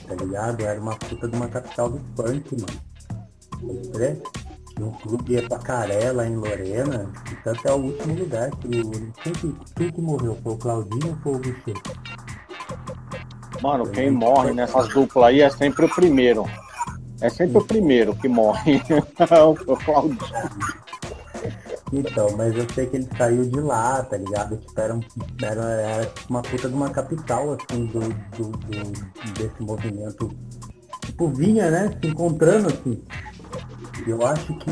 tá 0.07 0.15
ligado? 0.15 0.63
Era 0.63 0.81
uma 0.81 0.97
puta 0.97 1.29
de 1.29 1.37
uma 1.37 1.49
capital 1.49 1.91
do 1.91 2.01
funk, 2.17 2.57
mano. 2.61 2.83
De 4.77 4.83
um 4.83 4.91
clube 4.91 5.37
é 5.37 5.43
Pacaré, 5.49 6.11
lá 6.13 6.27
em 6.27 6.37
Lorena, 6.37 7.11
e 7.31 7.35
tanto 7.37 7.69
é 7.69 7.73
o 7.73 7.77
último 7.77 8.15
lugar 8.15 8.51
que. 8.51 8.69
Quem 9.23 9.33
que, 9.33 9.55
quem 9.77 9.93
que 9.93 10.01
morreu? 10.01 10.37
Foi 10.43 10.53
o 10.55 10.57
Claudinho 10.57 11.11
ou 11.11 11.17
foi 11.23 11.33
o 11.35 11.39
Boucher? 11.39 11.83
Mano, 13.63 13.87
quem 13.91 14.11
morre 14.11 14.53
nessas 14.53 14.89
duplas 14.89 15.27
aí 15.27 15.41
é 15.41 15.51
sempre 15.51 15.85
o 15.85 15.89
primeiro. 15.89 16.45
É 17.23 17.31
sempre 17.31 17.59
o 17.59 17.65
primeiro 17.65 18.15
que 18.17 18.29
morre. 18.29 18.83
o 19.67 19.77
Claudinho. 19.77 20.19
Então, 21.93 22.35
mas 22.37 22.57
eu 22.57 22.67
sei 22.75 22.87
que 22.87 22.97
ele 22.97 23.09
saiu 23.17 23.45
de 23.45 23.61
lá, 23.61 24.03
tá 24.03 24.17
ligado? 24.17 24.57
Tipo, 24.57 24.81
era, 24.81 24.95
um, 24.95 25.01
era, 25.43 25.63
era 25.63 26.13
uma 26.29 26.43
puta 26.43 26.69
de 26.69 26.75
uma 26.75 26.91
capital, 26.91 27.53
assim, 27.53 27.87
do, 27.87 28.01
do, 28.01 28.49
do, 28.51 29.33
desse 29.35 29.63
movimento. 29.63 30.31
Tipo, 31.05 31.29
vinha, 31.29 31.71
né? 31.71 31.97
Se 32.01 32.09
encontrando, 32.09 32.69
assim. 32.69 33.03
Eu 34.07 34.27
acho 34.27 34.55
que 34.59 34.71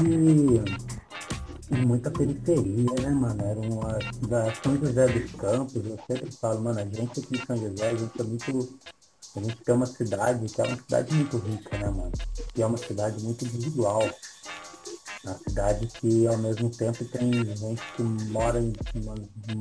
em 1.71 1.87
muita 1.87 2.11
periferia, 2.11 2.91
né, 3.01 3.11
mano? 3.11 3.45
Era 3.45 3.61
uma 3.61 3.99
da 4.29 4.53
São 4.55 4.77
José 4.77 5.07
dos 5.07 5.33
Campos, 5.33 5.77
eu 5.77 5.99
sempre 6.07 6.31
falo, 6.33 6.61
mano, 6.63 6.81
a 6.81 6.85
gente 6.85 7.21
aqui 7.21 7.37
em 7.37 7.47
São 7.47 7.57
José, 7.57 7.91
a 7.91 7.95
gente 7.95 8.21
é 8.21 8.25
muito. 8.25 8.79
A 9.37 9.41
gente 9.41 9.57
tem 9.57 9.75
uma 9.75 9.87
cidade 9.87 10.47
que 10.47 10.61
é 10.61 10.65
uma 10.65 10.77
cidade 10.77 11.15
muito 11.15 11.37
rica, 11.39 11.79
né, 11.79 11.91
mano? 11.91 12.13
Que 12.53 12.63
é 12.63 12.67
uma 12.67 12.79
cidade 12.79 13.23
muito 13.23 13.45
individual. 13.45 14.03
Uma 15.25 15.39
cidade 15.39 15.87
que 15.87 16.27
ao 16.27 16.39
mesmo 16.39 16.71
tempo 16.71 17.05
tem 17.05 17.33
gente 17.57 17.83
que 17.95 18.03
mora 18.03 18.59
em 18.59 18.73
uma 18.95 19.15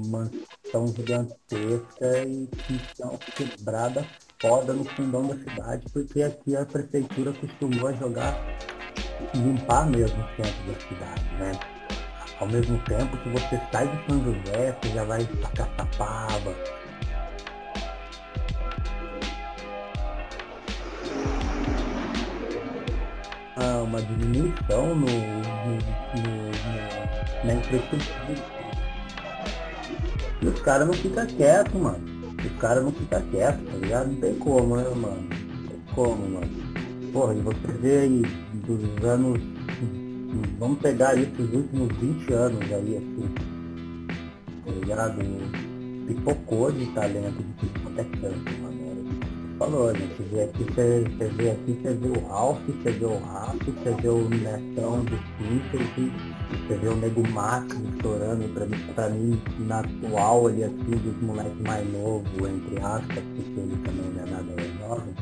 mansão 0.08 0.88
gigantesca 0.96 2.24
e 2.26 2.48
que 2.48 2.76
estão 2.76 3.18
quebrada 3.36 4.08
foda 4.42 4.74
no 4.74 4.86
fundão 4.86 5.28
da 5.28 5.36
cidade, 5.36 5.86
porque 5.92 6.24
aqui 6.24 6.56
a 6.56 6.66
prefeitura 6.66 7.34
costumou 7.34 7.94
jogar, 7.98 8.36
limpar 9.36 9.90
mesmo 9.90 10.18
o 10.18 10.36
centro 10.36 10.64
da 10.66 10.80
cidade, 10.80 11.24
né? 11.38 11.52
Ao 12.40 12.48
mesmo 12.48 12.80
tempo 12.86 13.18
que 13.18 13.30
você 13.30 13.62
sai 13.70 13.88
de 13.90 14.06
São 14.08 14.24
José, 14.24 14.78
você 14.82 14.94
já 14.94 15.04
vai 15.04 15.26
para 15.26 15.50
Caçapava, 15.50 16.56
uma 23.84 24.02
diminuição 24.02 24.96
no, 24.96 25.06
no, 25.06 25.76
no, 26.16 26.50
na 27.46 27.54
infraestrutura. 27.54 28.60
E 30.42 30.48
os 30.48 30.62
caras 30.62 30.88
não 30.88 30.94
ficam 30.94 31.26
quietos, 31.26 31.74
mano. 31.74 32.00
Os 32.46 32.60
caras 32.60 32.84
não 32.84 32.92
ficam 32.92 33.22
quietos, 33.30 33.66
tá 33.66 33.78
ligado? 33.78 34.08
Não 34.08 34.16
tem 34.16 34.36
como, 34.36 34.78
né, 34.78 34.84
mano? 34.84 35.28
Não 35.30 35.68
tem 35.68 35.82
como, 35.94 36.30
mano. 36.30 36.50
Porra, 37.12 37.34
e 37.34 37.42
você 37.42 37.72
vê 37.82 38.00
aí 38.00 38.22
dos 38.54 39.06
anos. 39.06 39.42
Vamos 40.60 40.80
pegar 40.80 41.10
aí 41.10 41.24
esses 41.24 41.54
últimos 41.54 41.96
20 41.98 42.34
anos 42.34 42.62
aí, 42.72 42.98
assim. 42.98 43.30
Tá 44.66 44.72
ligado? 44.72 45.20
Pipocou 46.08 46.72
de 46.72 46.86
talento 46.88 47.44
de 47.44 47.54
tudo 47.54 47.80
quanto 47.82 48.00
é 48.00 48.04
canto, 48.04 48.62
mano 48.62 48.69
falou, 49.60 49.90
a 49.90 49.94
gente 49.94 50.24
vê 50.32 50.44
aqui, 50.44 50.64
você, 50.64 51.04
você 51.04 51.26
vê 51.36 51.52
aqui, 51.52 51.80
você 51.84 51.94
vê 51.94 52.08
o 52.08 52.28
Ralph, 52.28 52.62
você 52.66 52.92
vê 52.92 53.06
o 53.06 53.18
Rato, 53.20 53.66
você 53.66 54.02
vê 54.02 54.08
o 54.08 54.30
Netão 54.30 55.04
do 55.04 55.20
Simples, 55.38 56.12
você 56.50 56.76
vê 56.76 56.88
o 56.88 56.96
Nego 56.96 57.28
Max 57.30 57.76
estourando 57.94 58.48
pra 58.54 58.66
mim, 58.66 58.78
pra 58.96 59.10
mim, 59.10 59.42
na 59.60 59.82
atual 59.82 60.48
ali 60.48 60.64
assim, 60.64 60.78
dos 60.78 61.22
moleques 61.22 61.62
mais 61.62 61.92
novos, 61.92 62.32
entre 62.38 62.78
aspas, 62.82 63.24
porque 63.36 63.60
ele 63.60 63.78
também 63.84 64.12
não 64.16 64.24
é 64.24 64.30
nada 64.32 64.64
jovem, 64.80 65.14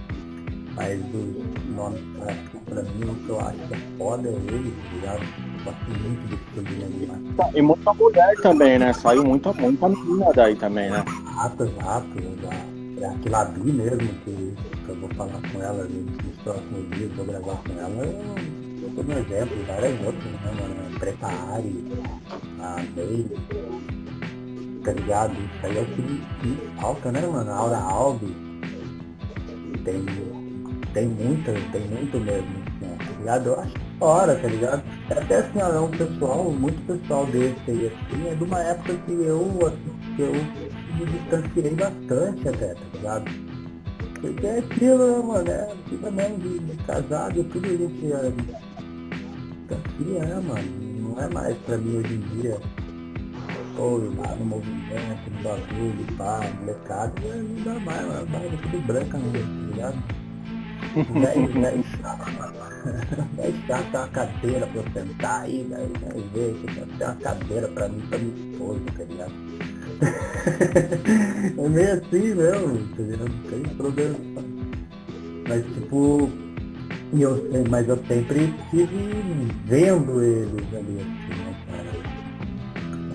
mas 0.76 1.04
dos 1.06 1.76
nomes 1.76 2.02
pra, 2.20 2.36
pra 2.66 2.84
mim, 2.84 3.10
o 3.10 3.16
que 3.16 3.30
eu 3.30 3.40
acho 3.40 3.58
que 3.58 3.74
é 3.74 3.80
foda 3.98 4.30
é 4.30 4.34
ele, 4.34 4.72
tá 4.72 4.94
ligado? 4.94 5.26
Gosto 5.66 5.90
muito 6.00 6.30
do 6.30 6.62
do 6.62 6.72
Nego 6.76 7.36
Max. 7.36 7.56
E 7.56 7.62
muita 7.62 7.94
mulher 7.96 8.36
também, 8.44 8.78
né? 8.78 8.94
Saiu 8.94 9.24
muita, 9.24 9.52
muita 9.54 9.90
menina 9.90 10.32
daí 10.36 10.56
também, 10.56 10.92
né? 10.92 11.04
Exato, 11.08 11.64
exato, 11.64 12.20
exato 12.20 12.77
é 13.02 13.06
a 13.06 13.30
Labi 13.30 13.72
mesmo, 13.72 13.98
que, 13.98 14.56
que, 14.86 14.90
eu 14.90 14.96
vou 14.96 15.10
falar 15.10 15.40
com 15.52 15.62
ela 15.62 15.84
nos 15.84 16.36
próximos 16.44 16.90
dias, 16.92 17.12
vou 17.14 17.26
gravar 17.26 17.56
com 17.64 17.74
ela, 17.74 18.06
eu, 18.06 18.92
tô 18.96 19.04
no 19.04 19.14
exemplo, 19.14 19.58
várias 19.68 20.06
outras, 20.06 20.24
né, 20.24 20.52
mano? 20.60 21.00
Preta 21.00 21.28
Ari, 21.28 21.86
a 22.60 22.76
Meire, 22.96 23.38
tá 24.84 24.92
ligado? 24.94 25.34
Isso 25.34 25.66
aí 25.66 25.78
é 25.78 25.82
o 25.82 25.86
que, 25.86 26.22
que 26.42 26.82
falta, 26.82 27.12
né, 27.12 27.22
mano? 27.28 27.52
Aura 27.52 27.78
Alves, 27.78 28.32
tem, 29.84 30.06
tem 30.94 31.08
muita, 31.08 31.54
tem 31.72 31.82
muito 31.88 32.20
mesmo, 32.20 32.50
né, 32.82 32.98
tá 32.98 33.20
ligado? 33.20 33.48
Eu 33.48 33.60
acho 33.60 33.88
hora, 34.00 34.36
tá 34.36 34.48
ligado? 34.48 34.84
É 35.10 35.14
até 35.14 35.38
assim, 35.38 35.60
é 35.60 35.80
um 35.80 35.90
pessoal, 35.90 36.52
muito 36.52 36.86
pessoal 36.86 37.26
desse 37.28 37.60
aí, 37.68 37.88
assim, 37.88 38.28
é 38.28 38.36
de 38.36 38.44
uma 38.44 38.60
época 38.60 38.94
que 39.06 39.12
eu, 39.12 39.68
assim, 39.68 40.16
que 40.16 40.22
eu 40.22 40.34
me 40.94 41.06
distanciei 41.06 41.76
bastante 41.76 42.50
até, 42.50 42.74
tá 42.74 42.82
ligado? 42.94 43.32
Porque 44.22 44.48
é 44.48 44.60
aquilo, 44.60 45.08
né, 45.08 45.28
mano? 45.28 45.50
É 45.50 45.76
vida 45.90 46.12
mesmo 46.12 46.38
de, 46.40 46.60
de 46.60 46.84
casado, 46.84 47.44
tudo 47.46 47.66
a 47.66 47.70
gente 47.70 48.14
é, 48.14 48.32
distancia, 49.70 50.26
né, 50.26 50.44
mano? 50.48 50.88
Não 51.02 51.22
é 51.22 51.30
mais 51.34 51.58
pra 51.60 51.78
mim 51.78 51.98
hoje 51.98 52.14
em 52.16 52.42
dia. 52.42 52.58
Ou 53.78 53.98
lá 54.16 54.36
no 54.36 54.46
movimento, 54.46 55.30
no 55.30 55.44
bagulho, 55.44 56.18
pá, 56.18 56.42
molecada, 56.60 57.14
não 57.22 57.64
dá 57.64 57.80
mais, 57.80 58.08
mano. 58.08 58.58
Tudo 58.64 58.88
branca, 58.88 59.18
né, 59.18 59.32
tá 59.34 59.72
ligado? 59.72 60.27
Chato, 61.04 61.62
velho 61.62 61.84
chato, 63.68 63.92
tem 63.92 64.00
uma 64.00 64.08
cadeira 64.08 64.68
pra 64.68 64.82
eu 64.82 64.86
sentar 64.94 65.42
aí, 65.42 65.64
velho, 65.70 65.92
velho, 66.00 66.30
ver, 66.34 66.56
tem 66.98 67.08
uma 67.08 67.16
cadeira 67.16 67.68
pra 67.70 67.90
mim, 67.90 68.02
pra 68.10 68.18
minha 68.18 68.52
esposa, 68.52 68.80
tá 68.98 69.04
ligado? 69.04 69.34
é 71.58 71.70
meio 71.70 71.94
assim 71.94 72.34
mesmo, 72.36 72.76
entendeu? 72.76 73.18
Não 73.20 73.52
tem 73.52 73.76
problema. 73.76 74.18
Mas 75.48 75.66
tipo, 75.74 76.30
eu, 77.14 77.50
mas 77.70 77.88
eu 77.88 77.98
sempre 78.08 78.46
estive 78.46 79.48
vendo 79.66 80.22
eles 80.22 80.74
ali, 80.74 81.00
assim, 81.00 81.36
né, 81.44 81.56
cara? 81.68 81.92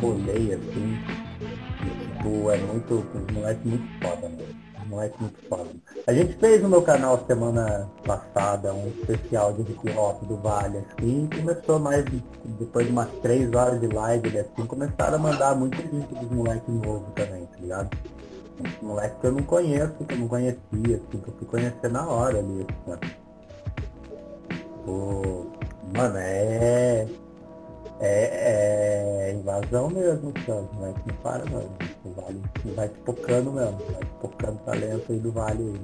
Colei 0.01 0.55
assim. 0.55 0.99
E, 1.83 2.17
tipo, 2.17 2.51
é 2.51 2.59
muito. 2.59 2.95
Os 2.95 3.35
moleques 3.35 3.65
muito 3.65 3.89
foda, 4.01 4.29
né? 4.29 4.45
moleque 4.93 5.17
muito 5.21 5.39
foda. 5.49 5.71
A 6.05 6.13
gente 6.13 6.33
fez 6.35 6.61
no 6.61 6.69
meu 6.69 6.83
canal 6.83 7.25
semana 7.29 7.89
passada 8.05 8.75
um 8.75 8.89
especial 8.89 9.53
de 9.53 9.63
hip 9.63 9.97
hop 9.97 10.21
do 10.25 10.37
Vale, 10.37 10.79
assim, 10.79 11.29
começou 11.33 11.79
mais, 11.79 12.05
depois 12.59 12.87
de 12.87 12.93
umas 12.93 13.09
três 13.23 13.55
horas 13.55 13.81
de 13.81 13.87
live, 13.87 14.37
assim, 14.37 14.67
começaram 14.67 15.15
a 15.15 15.19
mandar 15.19 15.55
muito 15.55 15.77
vídeo 15.77 16.19
dos 16.21 16.31
moleques 16.31 16.69
novos 16.69 17.13
também, 17.15 17.47
tá 17.47 17.57
ligado? 17.61 17.97
Uns 18.61 18.83
moleques 18.83 19.17
que 19.21 19.27
eu 19.29 19.33
não 19.33 19.43
conheço, 19.45 19.93
que 19.93 20.15
eu 20.15 20.19
não 20.19 20.29
conhecia, 20.29 20.57
assim, 20.73 21.19
que 21.19 21.29
eu 21.29 21.35
fui 21.39 21.47
conhecer 21.47 21.89
na 21.89 22.05
hora 22.09 22.39
ali, 22.39 22.67
assim, 22.89 23.15
Pô, 24.85 25.47
mano, 25.95 26.17
é 26.19 27.07
é, 28.03 29.29
é 29.29 29.33
invasão 29.33 29.89
mesmo, 29.89 30.31
é 30.31 30.33
que 30.33 30.51
não 30.51 30.93
para 31.23 31.45
não. 31.47 31.71
O 32.05 32.11
Vale 32.15 32.43
vai 32.75 32.89
pipocando 32.89 33.53
mesmo, 33.53 33.79
vai 33.79 34.01
pipocando 34.01 34.59
talento 34.65 35.13
aí 35.13 35.19
do 35.19 35.33
Vale 35.33 35.63
aí. 35.63 35.81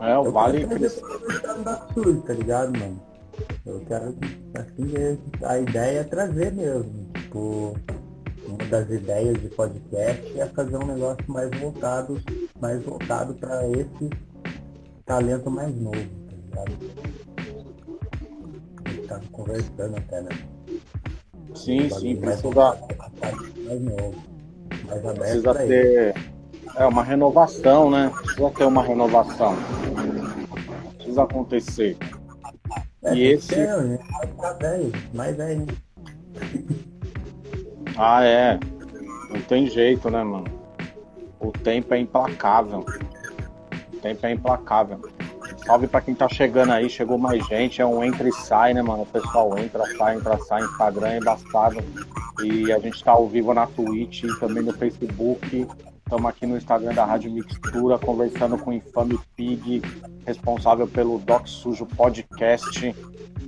É, 0.00 0.18
o 0.18 0.26
eu 0.26 0.32
Vale. 0.32 0.66
Quero 0.66 1.62
da 1.62 1.86
Sul, 1.94 2.20
tá 2.22 2.32
ligado, 2.32 2.76
mano? 2.78 3.00
Eu 3.64 3.80
quero, 3.86 4.16
assim, 4.54 4.92
a 5.42 5.58
ideia 5.58 6.00
é 6.00 6.04
trazer 6.04 6.52
mesmo. 6.52 7.08
Tipo, 7.14 7.76
uma 8.46 8.58
das 8.70 8.90
ideias 8.90 9.40
de 9.40 9.48
podcast 9.50 10.40
é 10.40 10.46
fazer 10.46 10.76
um 10.76 10.86
negócio 10.86 11.24
mais 11.28 11.50
voltado, 11.60 12.20
mais 12.60 12.82
voltado 12.82 13.34
para 13.34 13.68
esse 13.68 14.10
talento 15.04 15.50
mais 15.50 15.74
novo, 15.76 16.08
tá 16.26 16.64
ligado? 16.64 17.17
Tá 19.08 19.20
conversando 19.32 19.96
até, 19.96 20.20
né? 20.20 20.30
Sim, 21.54 21.88
sim, 21.90 22.16
precisa. 22.16 22.76
Mais 23.66 23.80
novo, 23.80 24.14
mais 24.86 25.04
aberto 25.04 25.18
precisa 25.18 25.54
ter 25.54 26.14
é, 26.76 26.86
uma 26.86 27.02
renovação, 27.02 27.90
né? 27.90 28.12
Precisa 28.22 28.50
ter 28.50 28.64
uma 28.64 28.82
renovação. 28.82 29.56
Precisa 30.96 31.22
acontecer. 31.22 31.96
É, 33.02 33.14
e 33.14 33.22
esse. 33.32 33.56
Né? 33.56 33.98
mais 34.36 34.58
velho, 34.58 34.92
mais 35.14 35.36
velho. 35.36 35.66
Ah, 37.96 38.24
é. 38.24 38.60
Não 39.30 39.40
tem 39.42 39.68
jeito, 39.68 40.10
né, 40.10 40.22
mano? 40.22 40.46
O 41.40 41.50
tempo 41.52 41.94
é 41.94 41.98
implacável. 41.98 42.84
O 43.92 43.96
tempo 43.98 44.26
é 44.26 44.32
implacável. 44.32 45.00
Salve 45.68 45.86
pra 45.86 46.00
quem 46.00 46.14
tá 46.14 46.26
chegando 46.30 46.72
aí, 46.72 46.88
chegou 46.88 47.18
mais 47.18 47.46
gente, 47.46 47.82
é 47.82 47.84
um 47.84 48.02
entra 48.02 48.26
e 48.26 48.32
sai, 48.32 48.72
né, 48.72 48.80
mano? 48.80 49.02
O 49.02 49.06
pessoal 49.06 49.58
entra, 49.58 49.84
sai, 49.98 50.16
entra, 50.16 50.38
sai, 50.38 50.62
Instagram 50.62 51.08
é 51.08 51.18
embaçado. 51.18 51.76
E 52.42 52.72
a 52.72 52.78
gente 52.78 53.04
tá 53.04 53.12
ao 53.12 53.28
vivo 53.28 53.52
na 53.52 53.66
Twitch 53.66 54.24
também 54.40 54.62
no 54.62 54.72
Facebook. 54.72 55.68
Estamos 56.08 56.24
aqui 56.30 56.46
no 56.46 56.56
Instagram 56.56 56.94
da 56.94 57.04
Rádio 57.04 57.30
Mixtura, 57.30 57.98
conversando 57.98 58.56
com 58.56 58.70
o 58.70 58.72
Infame 58.72 59.20
Pig, 59.36 59.82
responsável 60.24 60.88
pelo 60.88 61.18
Doc 61.18 61.46
Sujo 61.46 61.84
Podcast. 61.84 62.96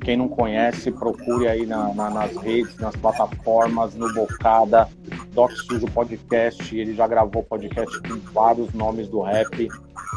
Quem 0.04 0.18
não 0.18 0.28
conhece, 0.28 0.90
procure 0.90 1.48
aí 1.48 1.64
na, 1.64 1.94
na, 1.94 2.10
nas 2.10 2.36
redes, 2.36 2.76
nas 2.76 2.94
plataformas, 2.94 3.94
no 3.94 4.12
Bocada, 4.12 4.86
Doc 5.32 5.50
Sujo 5.52 5.86
Podcast. 5.86 6.76
Ele 6.76 6.94
já 6.94 7.06
gravou 7.06 7.42
podcast 7.42 7.98
com 8.02 8.18
vários 8.30 8.74
nomes 8.74 9.08
do 9.08 9.22
rap, 9.22 9.66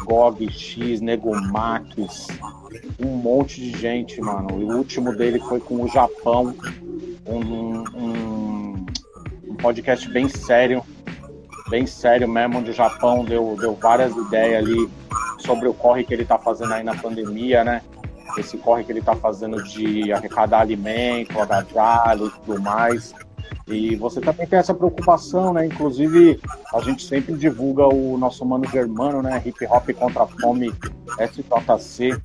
Gog, 0.04 0.46
X, 0.52 1.00
Nego 1.00 1.34
Max, 1.50 2.26
um 3.00 3.08
monte 3.08 3.58
de 3.58 3.70
gente, 3.70 4.20
mano. 4.20 4.60
E 4.60 4.64
o 4.64 4.76
último 4.76 5.16
dele 5.16 5.40
foi 5.40 5.60
com 5.60 5.82
o 5.82 5.88
Japão, 5.88 6.54
um, 7.26 7.84
um, 7.98 8.86
um 9.48 9.56
podcast 9.56 10.06
bem 10.10 10.28
sério 10.28 10.84
bem 11.68 11.86
sério 11.86 12.28
mesmo, 12.28 12.58
onde 12.58 12.70
o 12.70 12.74
Japão 12.74 13.24
deu, 13.24 13.56
deu 13.58 13.74
várias 13.74 14.14
ideias 14.14 14.64
ali 14.64 14.90
sobre 15.38 15.68
o 15.68 15.74
corre 15.74 16.04
que 16.04 16.12
ele 16.12 16.22
está 16.22 16.38
fazendo 16.38 16.72
aí 16.72 16.82
na 16.82 16.94
pandemia, 16.94 17.64
né? 17.64 17.82
Esse 18.38 18.58
corre 18.58 18.84
que 18.84 18.92
ele 18.92 19.00
está 19.00 19.14
fazendo 19.14 19.62
de 19.62 20.12
arrecadar 20.12 20.60
alimento, 20.60 21.40
agasalho 21.40 22.26
e 22.26 22.30
tudo 22.30 22.60
mais. 22.60 23.14
E 23.66 23.96
você 23.96 24.20
também 24.20 24.46
tem 24.46 24.58
essa 24.58 24.74
preocupação, 24.74 25.52
né? 25.52 25.66
Inclusive, 25.66 26.40
a 26.72 26.80
gente 26.80 27.06
sempre 27.06 27.34
divulga 27.34 27.86
o 27.86 28.18
nosso 28.18 28.44
mano 28.44 28.68
germano, 28.68 29.22
né? 29.22 29.42
Hip 29.44 29.66
Hop 29.66 29.88
contra 29.92 30.24
a 30.24 30.26
Fome 30.26 30.72
SJC, 31.18 32.20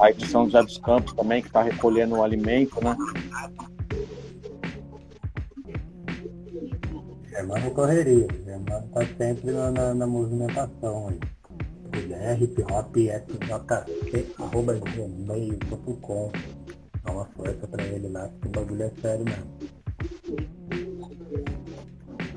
a 0.00 0.10
edição 0.10 0.44
do 0.44 0.52
Zé 0.52 0.62
dos 0.62 0.78
Campos 0.78 1.12
também, 1.14 1.42
que 1.42 1.48
está 1.48 1.62
recolhendo 1.62 2.16
o 2.16 2.22
alimento, 2.22 2.82
né? 2.84 2.96
Germano 7.36 7.70
correria. 7.72 8.26
Germano 8.46 8.88
tá 8.94 9.02
sempre 9.18 9.50
na, 9.50 9.70
na, 9.70 9.94
na 9.94 10.06
movimentação 10.06 11.08
aí. 11.08 11.20
É 12.10 12.34
hip 12.34 12.62
hop 12.62 12.96
sjc 12.96 14.34
arroba 14.38 14.74
gmail.com. 14.74 16.32
Dá 17.04 17.12
uma 17.12 17.26
força 17.36 17.66
pra 17.68 17.84
ele 17.84 18.08
lá, 18.08 18.28
que 18.40 18.48
o 18.48 18.50
bagulho 18.50 18.82
é 18.84 18.90
sério 19.02 19.24
mesmo. 19.24 19.46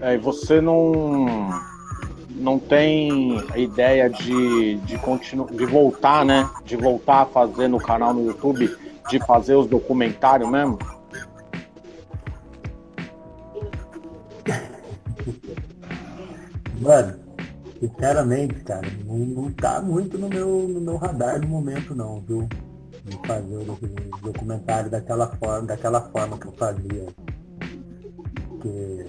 É, 0.01 0.15
e 0.15 0.17
você 0.17 0.59
não 0.59 1.49
não 2.31 2.59
tem 2.59 3.37
ideia 3.55 4.09
de, 4.09 4.75
de, 4.77 4.97
continu, 4.97 5.45
de 5.45 5.65
voltar, 5.65 6.25
né? 6.25 6.49
De 6.65 6.75
voltar 6.75 7.21
a 7.21 7.25
fazer 7.25 7.67
no 7.69 7.79
canal 7.79 8.13
no 8.13 8.25
YouTube, 8.25 8.69
de 9.09 9.19
fazer 9.25 9.55
os 9.55 9.67
documentários 9.67 10.49
mesmo? 10.49 10.77
Sinceramente, 18.09 18.55
cara, 18.63 18.87
não, 19.05 19.17
não 19.17 19.51
tá 19.51 19.81
muito 19.81 20.17
no 20.17 20.27
meu, 20.27 20.67
no 20.67 20.81
meu 20.81 20.97
radar 20.97 21.39
no 21.39 21.47
momento 21.47 21.93
não, 21.93 22.19
viu? 22.21 22.47
De 23.05 23.27
fazer 23.27 23.55
o 23.55 23.77
documentário 24.21 24.89
daquela 24.89 25.27
forma, 25.35 25.67
daquela 25.67 26.01
forma 26.09 26.37
que 26.37 26.47
eu 26.47 26.51
fazia. 26.53 27.05
Porque 28.47 29.05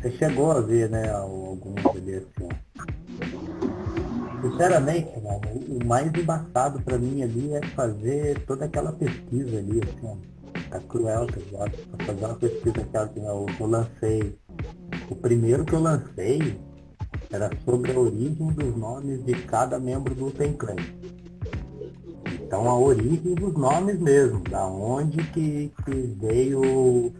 você 0.00 0.10
chegou 0.12 0.50
a 0.52 0.60
ver, 0.60 0.88
né, 0.88 1.10
alguns 1.10 1.78
assim. 1.84 2.48
Sinceramente, 4.42 5.20
mano, 5.20 5.40
o 5.68 5.84
mais 5.84 6.12
embaçado 6.14 6.80
pra 6.82 6.98
mim 6.98 7.22
ali 7.22 7.54
é 7.54 7.62
fazer 7.68 8.38
toda 8.46 8.64
aquela 8.64 8.92
pesquisa 8.92 9.58
ali, 9.58 9.80
assim. 9.82 10.20
Tá 10.70 10.80
cruel, 10.80 11.26
tá 11.26 11.36
ligado? 11.36 11.72
Fazer 12.04 12.24
uma 12.24 12.34
pesquisa 12.34 12.72
que 12.72 12.96
assim, 12.96 13.26
eu 13.26 13.66
lancei 13.66 14.38
o 15.10 15.16
primeiro 15.16 15.64
que 15.64 15.74
eu 15.74 15.80
lancei 15.80 16.58
era 17.34 17.50
sobre 17.64 17.92
a 17.92 17.98
origem 17.98 18.46
dos 18.48 18.76
nomes 18.76 19.24
de 19.24 19.34
cada 19.42 19.78
membro 19.78 20.14
do 20.14 20.30
Ten 20.30 20.52
Clan. 20.52 20.76
Então 22.32 22.68
a 22.68 22.78
origem 22.78 23.34
dos 23.34 23.54
nomes 23.54 23.98
mesmo, 23.98 24.40
da 24.40 24.66
onde 24.66 25.18
que, 25.32 25.72
que 25.84 26.16
veio 26.20 27.12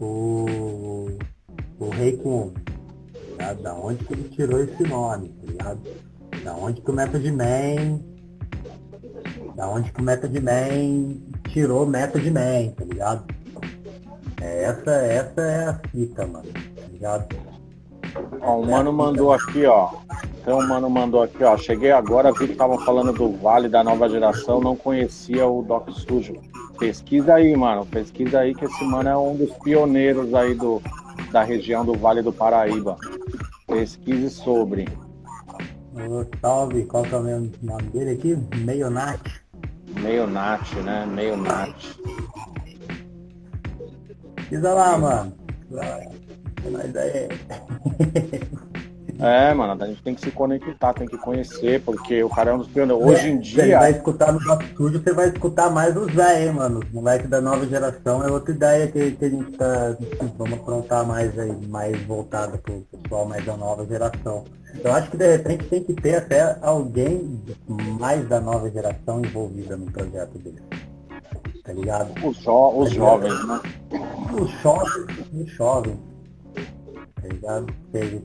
o, 0.00 1.06
o 1.78 1.88
Rei 1.90 2.16
Kun, 2.16 2.52
tá? 3.38 3.52
da 3.54 3.74
onde 3.74 4.04
que 4.04 4.12
ele 4.12 4.28
tirou 4.30 4.60
esse 4.60 4.82
nome, 4.82 5.28
tá? 5.56 5.76
Da 6.42 6.54
onde 6.54 6.80
que 6.80 6.90
o 6.90 6.94
Method 6.94 7.30
Man, 7.30 8.00
da 9.54 9.68
onde 9.68 9.92
que 9.92 10.00
o 10.00 10.04
Method 10.04 10.40
Man 10.40 11.16
tirou 11.48 11.86
Method 11.86 12.30
Man, 12.30 12.72
tá 12.76 12.84
ligado? 12.84 13.24
É, 14.40 14.64
essa, 14.64 14.90
essa 14.90 15.40
é 15.42 15.64
a 15.66 15.74
fita, 15.90 16.26
mano 16.26 16.48
ligado? 17.00 17.34
Ó, 18.40 18.60
o 18.60 18.66
mano 18.66 18.92
mandou 18.92 19.32
aqui, 19.32 19.64
ó. 19.66 19.90
Então 20.40 20.58
o 20.58 20.68
mano 20.68 20.88
mandou 20.88 21.22
aqui, 21.22 21.44
ó. 21.44 21.56
Cheguei 21.56 21.92
agora, 21.92 22.32
vi 22.32 22.46
que 22.46 22.52
estavam 22.52 22.78
falando 22.78 23.12
do 23.12 23.30
Vale 23.36 23.68
da 23.68 23.84
nova 23.84 24.08
geração, 24.08 24.60
não 24.60 24.74
conhecia 24.74 25.46
o 25.46 25.62
Doc 25.62 25.90
Sujo. 25.90 26.34
Pesquisa 26.78 27.34
aí, 27.34 27.54
mano. 27.54 27.84
Pesquisa 27.86 28.40
aí 28.40 28.54
que 28.54 28.64
esse 28.64 28.84
mano 28.84 29.08
é 29.08 29.16
um 29.16 29.36
dos 29.36 29.50
pioneiros 29.58 30.32
aí 30.32 30.54
do, 30.54 30.82
da 31.30 31.42
região 31.42 31.84
do 31.84 31.94
Vale 31.94 32.22
do 32.22 32.32
Paraíba. 32.32 32.96
Pesquise 33.66 34.30
sobre. 34.30 34.88
Oh, 35.94 36.24
salve, 36.40 36.84
qual 36.86 37.02
que 37.02 37.14
é 37.14 37.18
o 37.18 37.22
nome 37.22 37.82
dele 37.92 38.10
aqui? 38.12 38.38
Meio 38.64 38.88
Nat. 38.88 39.20
Meio 40.00 40.26
Nat, 40.26 40.72
né? 40.76 41.04
Meio 41.06 41.36
Nat. 41.36 41.74
Pesquisa 44.36 44.72
lá, 44.72 44.98
mano. 44.98 45.32
Mas 46.70 46.94
é. 46.96 47.28
É, 49.20 49.52
mano, 49.52 49.82
a 49.82 49.86
gente 49.86 50.02
tem 50.02 50.14
que 50.14 50.22
se 50.22 50.30
conectar, 50.30 50.94
tem 50.94 51.06
que 51.06 51.18
conhecer, 51.18 51.82
porque 51.82 52.24
o 52.24 52.30
cara 52.30 52.50
é 52.52 52.54
um 52.54 52.58
dos 52.58 52.68
pioneiros. 52.68 53.04
Hoje 53.04 53.28
em 53.28 53.38
dia. 53.38 53.64
Você 53.64 53.76
vai 53.76 53.90
escutar 53.90 54.32
no 54.32 54.40
nosso 54.40 54.62
estúdio, 54.62 55.02
você 55.02 55.12
vai 55.12 55.28
escutar 55.28 55.70
mais 55.70 55.94
os 55.94 56.10
Zé, 56.14 56.46
hein, 56.46 56.52
mano. 56.52 56.78
Os 56.78 56.90
moleques 56.90 57.28
da 57.28 57.38
nova 57.38 57.66
geração 57.66 58.24
é 58.24 58.30
outra 58.30 58.54
ideia 58.54 58.86
que, 58.86 59.10
que 59.10 59.24
a 59.26 59.28
gente 59.28 59.52
tá. 59.52 59.94
Vamos 60.38 60.58
aprontar 60.58 61.06
mais 61.06 61.38
aí, 61.38 61.54
mais 61.66 62.00
voltado 62.04 62.56
pro 62.58 62.80
pessoal 62.90 63.26
mais 63.26 63.44
da 63.44 63.58
nova 63.58 63.84
geração. 63.84 64.44
Eu 64.82 64.92
acho 64.92 65.10
que 65.10 65.18
de 65.18 65.36
repente 65.36 65.64
tem 65.66 65.84
que 65.84 65.92
ter 65.94 66.14
até 66.14 66.56
alguém 66.62 67.42
mais 67.98 68.26
da 68.26 68.40
nova 68.40 68.70
geração 68.70 69.20
envolvida 69.22 69.76
no 69.76 69.84
projeto 69.92 70.38
dele. 70.38 70.62
Tá 71.62 71.74
ligado? 71.74 72.10
Os, 72.26 72.38
jo 72.38 72.70
os 72.70 72.88
tá 72.88 72.94
jovens, 72.94 73.46
né? 73.46 73.60
Os 74.32 74.50
jovens, 74.62 75.06
os 75.34 75.50
jovens 75.50 76.09
tá 77.20 77.28
ligado? 77.28 77.66
Teve. 77.92 78.22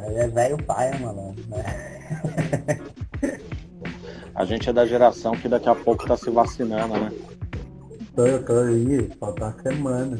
Aí 0.00 0.16
é 0.16 0.28
velho 0.28 0.62
pai, 0.64 0.98
mano. 0.98 1.34
A 4.34 4.44
gente 4.44 4.68
é 4.70 4.72
da 4.72 4.86
geração 4.86 5.32
que 5.32 5.48
daqui 5.48 5.68
a 5.68 5.74
pouco 5.74 6.06
tá 6.06 6.16
se 6.16 6.30
vacinando, 6.30 6.94
né? 6.94 7.10
Tô, 8.14 8.24
eu 8.26 8.44
tô 8.44 8.58
aí, 8.60 9.10
falta 9.18 9.44
uma 9.44 9.56
semana. 9.62 10.18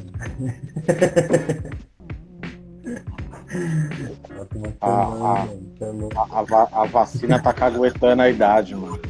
falta 4.28 4.59
uma 4.59 4.68
a, 4.80 5.46
semana, 5.78 6.09
a, 6.16 6.40
a, 6.40 6.82
a, 6.82 6.86
vacina 6.86 7.40
tá 7.42 7.53
caguetando 7.53 8.22
a 8.22 8.30
idade, 8.30 8.74
mano. 8.74 9.01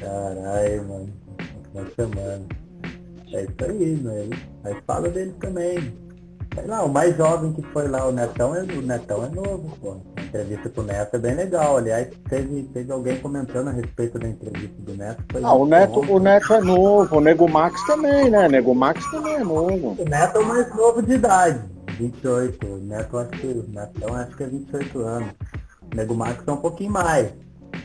Caralho, 0.00 0.88
mano. 0.88 1.12
Uma 1.74 1.86
semana. 1.90 2.46
É 3.32 3.42
isso 3.42 3.54
aí, 3.60 3.96
né? 4.02 4.30
Aí 4.64 4.76
fala 4.86 5.08
dele 5.08 5.34
também. 5.40 5.92
Sei 6.54 6.66
lá, 6.66 6.82
o 6.82 6.88
mais 6.88 7.16
jovem 7.16 7.52
que 7.52 7.62
foi 7.72 7.86
lá, 7.86 8.06
o 8.06 8.12
Netão, 8.12 8.54
é, 8.54 8.62
o 8.62 8.82
Netão 8.82 9.24
é 9.24 9.28
novo, 9.28 9.76
pô. 9.80 9.96
A 10.16 10.22
entrevista 10.22 10.68
com 10.70 10.80
o 10.80 10.84
Neto 10.84 11.14
é 11.14 11.18
bem 11.18 11.34
legal. 11.34 11.76
Aliás, 11.76 12.08
teve, 12.28 12.62
teve 12.74 12.90
alguém 12.90 13.18
comentando 13.20 13.68
a 13.68 13.70
respeito 13.70 14.18
da 14.18 14.28
entrevista 14.28 14.74
do 14.78 14.94
Neto. 14.96 15.22
ah, 15.42 15.54
o 15.54 15.66
Neto, 15.66 16.02
bom. 16.02 16.16
o 16.16 16.18
Neto 16.18 16.54
é 16.54 16.60
novo, 16.60 17.16
o 17.16 17.20
Nego 17.20 17.48
Max 17.48 17.80
também, 17.86 18.30
né? 18.30 18.48
Nego 18.48 18.74
Max 18.74 19.08
também 19.10 19.34
é 19.34 19.44
novo. 19.44 19.96
O 19.98 20.04
Neto 20.04 20.38
é 20.38 20.40
o 20.40 20.46
mais 20.46 20.74
novo 20.74 21.02
de 21.02 21.12
idade, 21.12 21.60
28. 21.98 22.66
O 22.66 22.78
Neto 22.78 23.18
acho 23.18 23.30
que, 23.30 23.46
o 23.46 23.64
Netão 23.68 24.14
acho 24.14 24.36
que 24.36 24.42
é 24.42 24.46
28 24.46 24.98
anos. 25.00 25.30
O 25.92 25.96
Nego 25.96 26.14
Max 26.14 26.42
é 26.46 26.50
um 26.50 26.56
pouquinho 26.56 26.92
mais. 26.92 27.28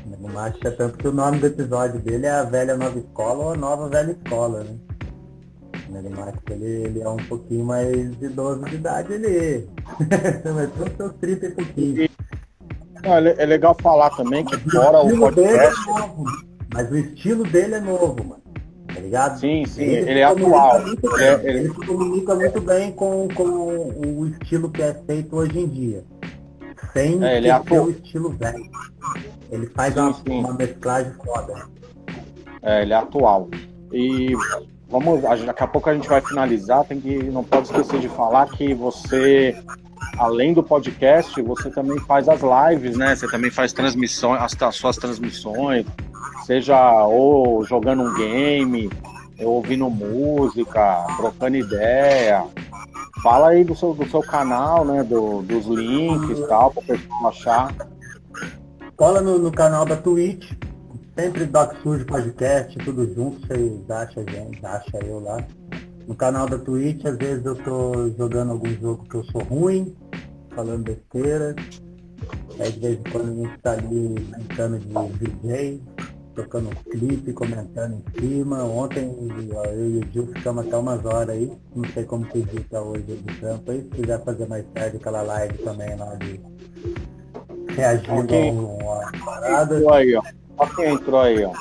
O 0.06 0.10
Nego 0.10 0.30
Max 0.30 0.58
é 0.64 0.72
tanto 0.72 0.98
que 0.98 1.08
o 1.08 1.14
nome 1.14 1.38
do 1.38 1.48
episódio 1.48 2.00
dele 2.00 2.26
é 2.26 2.32
a 2.32 2.44
velha 2.44 2.76
nova 2.76 2.98
escola 2.98 3.44
ou 3.44 3.52
a 3.52 3.58
nova 3.58 3.88
velha 3.88 4.12
escola, 4.12 4.64
né? 4.64 4.76
Né? 6.02 6.10
Max, 6.10 6.40
ele, 6.50 6.66
ele 6.66 7.02
é 7.02 7.10
um 7.10 7.18
pouquinho 7.18 7.66
mais 7.66 7.96
idoso 8.22 8.64
de 8.66 8.76
idade, 8.76 9.14
ele. 9.14 9.70
Mas 10.54 10.70
os 10.88 10.98
seus 10.98 11.14
30 11.20 11.46
e 11.46 11.52
pouquinho. 11.52 12.10
Não, 13.04 13.14
é 13.16 13.46
legal 13.46 13.76
falar 13.82 14.10
também 14.12 14.46
que 14.46 14.58
fora 14.70 15.02
o, 15.02 15.14
o 15.14 15.20
podcast. 15.20 15.90
É 15.90 16.00
novo, 16.00 16.26
mas 16.74 16.90
o 16.90 16.98
estilo 16.98 17.44
dele 17.44 17.76
é 17.76 17.82
novo, 17.82 18.24
mano. 18.24 18.42
Tá 18.88 19.00
ligado? 19.00 19.40
Sim, 19.40 19.66
sim, 19.66 19.84
ele, 19.84 20.12
ele 20.12 20.20
é 20.20 20.24
atual. 20.24 20.82
Ele, 20.82 20.98
é, 21.20 21.34
ele... 21.34 21.60
ele, 21.60 21.70
se 21.70 21.86
comunica 21.86 22.36
muito 22.36 22.62
bem 22.62 22.92
com, 22.94 23.28
com 23.36 23.44
o 23.44 24.28
estilo 24.28 24.70
que 24.70 24.82
é 24.82 24.94
feito 25.06 25.36
hoje 25.36 25.60
em 25.60 25.68
dia. 25.68 26.06
Sem 26.94 27.24
é, 27.24 27.38
ele 27.38 27.50
é 27.50 27.60
o 27.60 27.90
estilo 27.90 28.30
velho. 28.30 28.64
Ele 29.52 29.68
faz 29.68 29.94
sim, 29.94 30.00
uma, 30.00 30.14
sim. 30.14 30.40
uma 30.40 30.54
mesclagem 30.54 31.12
foda. 31.26 31.68
É, 32.62 32.84
ele 32.84 32.94
é 32.94 32.96
atual. 32.96 33.50
E 33.92 34.34
Vamos, 34.94 35.24
daqui 35.24 35.64
a 35.64 35.66
pouco 35.66 35.90
a 35.90 35.94
gente 35.96 36.08
vai 36.08 36.22
finalizar, 36.22 36.86
tem 36.86 37.02
que, 37.02 37.24
não 37.24 37.44
pode 37.44 37.66
esquecer 37.66 38.00
de 38.00 38.08
falar 38.10 38.48
que 38.52 38.76
você 38.76 39.58
além 40.20 40.54
do 40.54 40.62
podcast, 40.62 41.42
você 41.42 41.72
também 41.72 41.98
faz 42.02 42.30
as 42.30 42.42
lives, 42.42 42.96
né? 42.96 43.16
Você 43.16 43.28
também 43.28 43.50
faz 43.50 43.74
transmissões, 43.74 44.40
as, 44.40 44.62
as 44.62 44.76
suas 44.76 44.96
transmissões, 44.98 45.88
seja 46.46 47.08
ou 47.08 47.66
jogando 47.66 48.04
um 48.04 48.14
game, 48.14 48.88
ou 49.40 49.54
ouvindo 49.54 49.90
música, 49.90 51.08
trocando 51.18 51.58
ideia. 51.58 52.46
Fala 53.24 53.50
aí 53.50 53.64
do 53.64 53.76
seu, 53.76 53.96
do 53.96 54.08
seu 54.08 54.22
canal, 54.22 54.86
né? 54.86 55.02
Do, 55.02 55.42
dos 55.42 55.66
links 55.66 56.40
tal, 56.48 56.70
para 56.70 56.84
o 56.84 56.86
pessoal 56.86 57.28
achar. 57.30 57.76
Cola 58.96 59.22
no, 59.22 59.40
no, 59.40 59.52
canal 59.52 59.86
da 59.86 59.96
Twitch, 59.96 60.52
sempre 61.16 61.46
Doc 61.46 61.76
Sujo 61.82 62.06
Podcast, 62.06 62.78
tudo 62.80 63.14
junto, 63.14 63.46
vocês 63.46 63.90
acham 63.90 64.24
a 64.26 64.32
gente, 64.32 64.66
acha 64.66 64.98
eu 65.06 65.20
lá. 65.20 65.46
No 66.08 66.16
canal 66.16 66.48
da 66.50 66.58
Twitch, 66.58 67.06
às 67.06 67.18
vezes 67.18 67.46
eu 67.46 67.56
tô 67.56 68.10
jogando 68.18 68.52
algum 68.52 68.70
jogo 68.74 69.08
que 69.08 69.16
eu 69.16 69.24
sou 69.26 69.44
ruim, 69.44 69.96
falando 70.56 70.84
besteira. 70.84 71.56
Aí 72.60 72.72
de 72.72 72.80
vez 72.80 73.00
em 73.00 73.04
quando 73.12 73.30
a 73.30 73.36
gente 73.36 73.62
tá 73.62 73.72
ali 73.74 74.16
brincando 74.20 74.80
de 74.80 75.30
DJ, 75.30 75.82
tocando 76.36 76.70
um 76.70 76.92
clipe, 76.92 77.34
comentando 77.34 77.96
em 77.96 78.20
cima. 78.20 78.64
Ontem 78.64 79.16
eu 79.30 79.90
e 79.90 80.00
o 80.00 80.12
Gil 80.12 80.28
ficamos 80.28 80.66
até 80.66 80.78
umas 80.78 81.06
horas 81.06 81.30
aí. 81.30 81.52
Não 81.76 81.86
sei 81.94 82.04
como 82.04 82.26
que 82.26 82.40
o 82.40 82.48
Gil 82.48 82.66
tá 82.70 82.82
hoje 82.82 83.04
de 83.04 83.40
campo 83.40 83.72
aí. 83.72 83.84
Se 83.84 83.90
quiser 83.90 84.24
fazer 84.24 84.48
mais 84.48 84.66
tarde 84.74 84.98
aquela 84.98 85.22
live 85.22 85.58
também 85.60 85.96
lá 85.96 86.16
de 86.16 86.42
reagindo 87.76 88.22
okay. 88.22 88.50
a 88.50 88.54
uma 88.54 89.12
parada. 89.26 89.76
Aí, 89.94 90.16
ó. 90.16 90.43
Olha 90.58 90.76
quem 90.76 90.94
entrou 90.94 91.20
aí, 91.20 91.44
ó. 91.44 91.52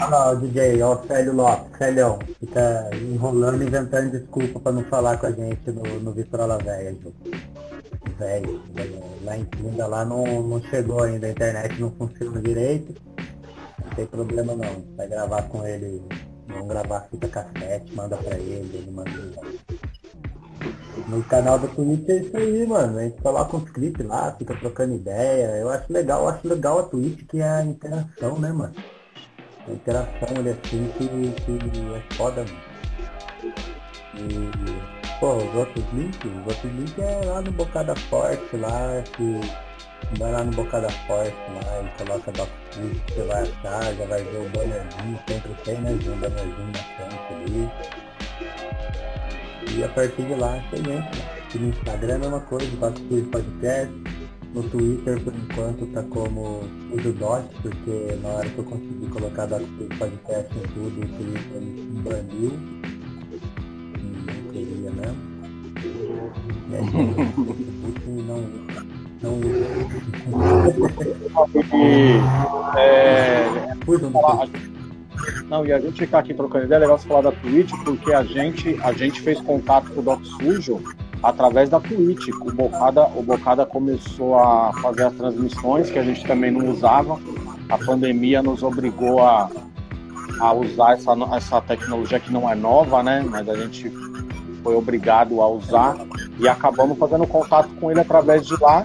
Olha 0.00 0.06
lá, 0.08 0.30
o 0.30 0.36
DJ, 0.36 0.82
ó, 0.82 0.94
o 0.94 1.06
Célio 1.06 1.34
Lopes, 1.34 1.78
Célio, 1.78 2.18
fica 2.38 2.90
enrolando, 2.94 3.62
inventando 3.62 4.10
desculpa 4.10 4.60
pra 4.60 4.72
não 4.72 4.84
falar 4.84 5.16
com 5.18 5.26
a 5.26 5.32
gente 5.32 5.70
no, 5.70 5.82
no 6.00 6.14
Velha, 6.14 6.92
Gil 6.92 7.14
velho. 8.74 9.04
Lá 9.24 9.36
em 9.36 9.46
ainda 9.64 9.86
lá 9.86 10.04
não, 10.04 10.42
não 10.42 10.62
chegou 10.62 11.02
ainda, 11.02 11.26
a 11.26 11.30
internet 11.30 11.80
não 11.80 11.90
funciona 11.92 12.40
direito. 12.40 12.94
Não 13.84 13.90
tem 13.94 14.06
problema 14.06 14.54
não. 14.54 14.84
Vai 14.96 15.08
gravar 15.08 15.42
com 15.48 15.66
ele, 15.66 16.02
vamos 16.46 16.68
gravar 16.68 17.08
fita 17.10 17.28
cassete, 17.28 17.94
manda 17.94 18.16
pra 18.16 18.36
ele, 18.36 18.70
ele 18.72 18.90
manda 18.90 19.10
no 21.08 21.22
canal 21.24 21.58
da 21.58 21.68
Twitch 21.68 22.08
é 22.08 22.16
isso 22.16 22.36
aí, 22.36 22.66
mano. 22.66 22.98
A 22.98 23.02
gente 23.02 23.20
coloca 23.20 23.56
uns 23.56 23.70
clipes 23.70 24.06
lá, 24.06 24.32
fica 24.32 24.54
trocando 24.56 24.94
ideia. 24.94 25.56
Eu 25.56 25.70
acho 25.70 25.92
legal, 25.92 26.22
eu 26.22 26.28
acho 26.28 26.48
legal 26.48 26.78
a 26.78 26.82
Twitch 26.84 27.26
que 27.28 27.40
é 27.40 27.48
a 27.48 27.64
interação, 27.64 28.38
né, 28.38 28.52
mano? 28.52 28.74
A 29.66 29.70
interação 29.70 30.28
ali 30.36 30.50
assim 30.50 30.90
que, 30.96 31.08
que 31.42 31.58
é 31.94 32.14
foda, 32.14 32.44
mano. 32.44 32.76
E 34.14 34.96
Pô, 35.18 35.36
os 35.36 35.54
outros 35.54 35.82
links, 35.94 36.18
os 36.24 36.46
outros 36.46 36.72
links 36.74 36.98
é 36.98 37.24
lá 37.24 37.40
no 37.40 37.50
Bocada 37.52 37.96
Forte, 37.96 38.54
lá, 38.58 39.02
que 39.16 39.40
vai 40.18 40.30
lá 40.30 40.44
no 40.44 40.52
Bocada 40.52 40.90
Forte 40.90 41.34
lá 41.54 41.82
e 41.82 42.04
coloca 42.04 42.32
Docfuse, 42.32 43.02
você 43.08 43.22
vai 43.22 43.42
achar, 43.42 43.94
já 43.94 44.04
vai 44.04 44.22
ver 44.22 44.36
o 44.36 44.50
bannerzinho, 44.50 45.18
sempre 45.26 45.54
tem, 45.64 45.80
né, 45.80 45.92
um 45.92 46.20
bannerzinho 46.20 46.70
na 46.70 46.78
frente 46.78 47.32
ali. 47.32 47.70
E 49.74 49.82
a 49.84 49.88
partir 49.88 50.22
de 50.22 50.34
lá, 50.34 50.62
tem 50.70 50.84
gente, 50.84 50.88
né? 50.88 51.10
E 51.54 51.58
no 51.58 51.68
Instagram 51.68 52.12
é 52.12 52.16
a 52.16 52.18
mesma 52.18 52.40
coisa, 52.40 52.66
Docfuse 52.76 53.22
Podcast. 53.22 53.92
No 54.54 54.62
Twitter, 54.62 55.20
por 55.22 55.34
enquanto, 55.34 55.86
tá 55.92 56.02
como 56.04 56.62
Studio 56.88 57.12
Doc, 57.14 57.44
porque 57.62 58.16
na 58.22 58.28
hora 58.28 58.48
que 58.48 58.58
eu 58.58 58.64
consegui 58.64 59.06
colocar 59.08 59.46
Docfuse 59.46 59.88
Podcast 59.98 60.54
em 60.56 60.62
tudo, 60.74 61.02
o 61.02 61.08
Twitter 61.08 61.60
me 61.60 62.02
baniu 62.02 62.76
queria 64.56 64.90
mesmo. 64.90 65.36
E 66.70 66.76
aí, 66.76 66.86
não, 68.26 68.40
não 69.22 69.34
é, 72.76 73.46
não, 75.48 75.64
e 75.64 75.72
a 75.72 75.78
gente 75.78 75.98
ficar 75.98 76.18
aqui 76.20 76.34
trocando 76.34 76.64
ideia, 76.64 76.78
é 76.78 76.80
legal 76.80 76.98
você 76.98 77.06
falar 77.06 77.22
da 77.22 77.32
Twitch, 77.32 77.70
porque 77.84 78.12
a 78.12 78.24
gente, 78.24 78.76
a 78.82 78.92
gente 78.92 79.20
fez 79.20 79.40
contato 79.40 79.90
com 79.92 80.00
o 80.00 80.02
Doc 80.02 80.24
Sujo 80.24 80.82
através 81.22 81.68
da 81.68 81.80
Twitch. 81.80 82.28
O 82.28 82.52
Bocada, 82.52 83.06
o 83.14 83.22
Bocada 83.22 83.64
começou 83.64 84.38
a 84.38 84.72
fazer 84.82 85.04
as 85.04 85.14
transmissões, 85.14 85.90
que 85.90 85.98
a 85.98 86.02
gente 86.02 86.24
também 86.24 86.50
não 86.50 86.70
usava. 86.70 87.18
A 87.68 87.78
pandemia 87.78 88.42
nos 88.42 88.62
obrigou 88.62 89.22
a, 89.24 89.48
a 90.40 90.52
usar 90.52 90.94
essa, 90.94 91.12
essa 91.36 91.60
tecnologia 91.60 92.18
que 92.18 92.32
não 92.32 92.50
é 92.50 92.54
nova, 92.54 93.02
né? 93.02 93.24
Mas 93.28 93.48
a 93.48 93.56
gente 93.56 93.90
foi 94.62 94.74
obrigado 94.74 95.40
a 95.40 95.48
usar 95.48 95.96
e 96.40 96.48
acabamos 96.48 96.98
fazendo 96.98 97.26
contato 97.26 97.68
com 97.80 97.90
ele 97.90 98.00
através 98.00 98.44
de 98.44 98.60
lá. 98.60 98.84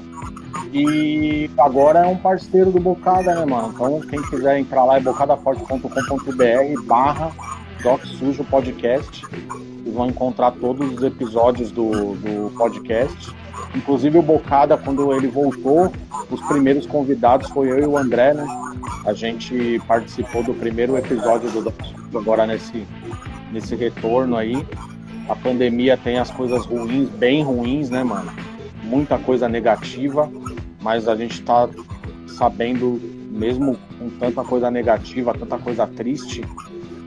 E 0.74 1.50
agora 1.58 2.00
é 2.00 2.08
um 2.08 2.18
parceiro 2.18 2.72
do 2.72 2.80
Bocada, 2.80 3.36
né, 3.36 3.46
mano? 3.46 3.72
Então, 3.74 4.00
quem 4.02 4.22
quiser 4.24 4.60
entrar 4.60 4.84
lá 4.86 4.98
é 4.98 5.00
bocadaforte.com.br 5.00 6.82
barra 6.86 7.32
Doc 7.84 8.06
Sujo 8.06 8.44
Podcast. 8.46 9.22
Vocês 9.22 9.96
vão 9.96 10.08
encontrar 10.08 10.52
todos 10.52 10.94
os 10.94 11.04
episódios 11.04 11.72
do, 11.72 12.16
do 12.16 12.52
podcast. 12.58 13.36
Inclusive 13.76 14.18
o 14.18 14.22
Bocada, 14.22 14.78
quando 14.78 15.14
ele 15.14 15.28
voltou, 15.28 15.92
os 16.30 16.42
primeiros 16.42 16.86
convidados 16.86 17.50
foi 17.50 17.70
eu 17.70 17.80
e 17.80 17.86
o 17.86 17.98
André, 17.98 18.34
né? 18.34 18.46
A 19.06 19.14
gente 19.14 19.82
participou 19.88 20.44
do 20.44 20.54
primeiro 20.54 20.98
episódio 20.98 21.50
do 21.52 21.64
Doc 21.64 21.76
Sujo 21.84 22.18
agora 22.18 22.46
nesse, 22.46 22.86
nesse 23.52 23.76
retorno 23.76 24.36
aí 24.36 24.66
a 25.32 25.36
pandemia 25.36 25.96
tem 25.96 26.18
as 26.18 26.30
coisas 26.30 26.66
ruins, 26.66 27.10
bem 27.10 27.44
ruins, 27.44 27.90
né, 27.90 28.04
mano? 28.04 28.32
Muita 28.84 29.18
coisa 29.18 29.48
negativa, 29.48 30.30
mas 30.82 31.08
a 31.08 31.16
gente 31.16 31.42
tá 31.42 31.70
sabendo, 32.28 33.00
mesmo 33.30 33.78
com 34.00 34.10
tanta 34.12 34.44
coisa 34.44 34.72
negativa, 34.72 35.34
tanta 35.34 35.58
coisa 35.58 35.86
triste, 35.88 36.44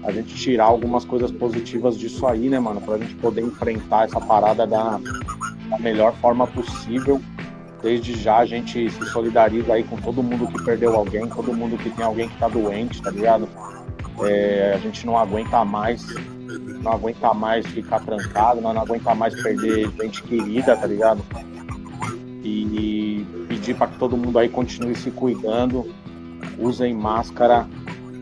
a 0.05 0.13
gente 0.13 0.35
tirar 0.35 0.65
algumas 0.65 1.05
coisas 1.05 1.31
positivas 1.31 1.99
disso 1.99 2.27
aí, 2.27 2.49
né, 2.49 2.59
mano? 2.59 2.81
Pra 2.81 2.99
gente 2.99 3.15
poder 3.17 3.43
enfrentar 3.43 4.05
essa 4.05 4.21
parada 4.21 4.67
da, 4.67 5.01
da 5.69 5.79
melhor 5.79 6.15
forma 6.17 6.47
possível. 6.47 7.21
Desde 7.83 8.15
já 8.15 8.39
a 8.39 8.47
gente 8.47 8.91
se 8.91 9.05
solidariza 9.07 9.75
aí 9.75 9.83
com 9.83 9.97
todo 9.97 10.23
mundo 10.23 10.47
que 10.47 10.63
perdeu 10.65 10.95
alguém, 10.95 11.29
todo 11.29 11.53
mundo 11.53 11.77
que 11.77 11.91
tem 11.91 12.05
alguém 12.05 12.29
que 12.29 12.39
tá 12.39 12.49
doente, 12.49 13.03
tá 13.03 13.11
ligado? 13.11 13.49
É, 14.21 14.73
a 14.75 14.79
gente 14.79 15.05
não 15.05 15.19
aguenta 15.19 15.65
mais 15.65 16.07
não 16.85 16.93
aguenta 16.93 17.33
mais 17.33 17.67
ficar 17.67 18.01
trancado, 18.01 18.61
não, 18.61 18.73
não 18.73 18.83
aguenta 18.83 19.15
mais 19.15 19.35
perder 19.43 19.91
gente 20.01 20.23
querida, 20.23 20.77
tá 20.77 20.87
ligado? 20.87 21.25
E, 22.45 23.27
pedir 23.65 23.75
para 23.75 23.87
que 23.87 23.99
todo 23.99 24.17
mundo 24.17 24.39
aí 24.39 24.49
continue 24.49 24.95
se 24.95 25.11
cuidando, 25.11 25.91
usem 26.59 26.93
máscara, 26.93 27.67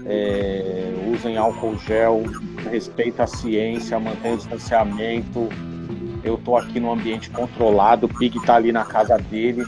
é, 0.07 0.95
usem 1.13 1.37
álcool 1.37 1.77
gel, 1.79 2.23
respeita 2.71 3.25
a 3.25 3.27
ciência, 3.27 3.99
mantenha 3.99 4.35
o 4.35 4.39
distanciamento. 4.39 5.49
Eu 6.23 6.39
tô 6.39 6.57
aqui 6.57 6.79
no 6.79 6.93
ambiente 6.93 7.29
controlado, 7.31 8.07
o 8.07 8.09
Pig 8.09 8.41
tá 8.47 8.55
ali 8.55 8.71
na 8.71 8.85
casa 8.85 9.19
dele, 9.19 9.67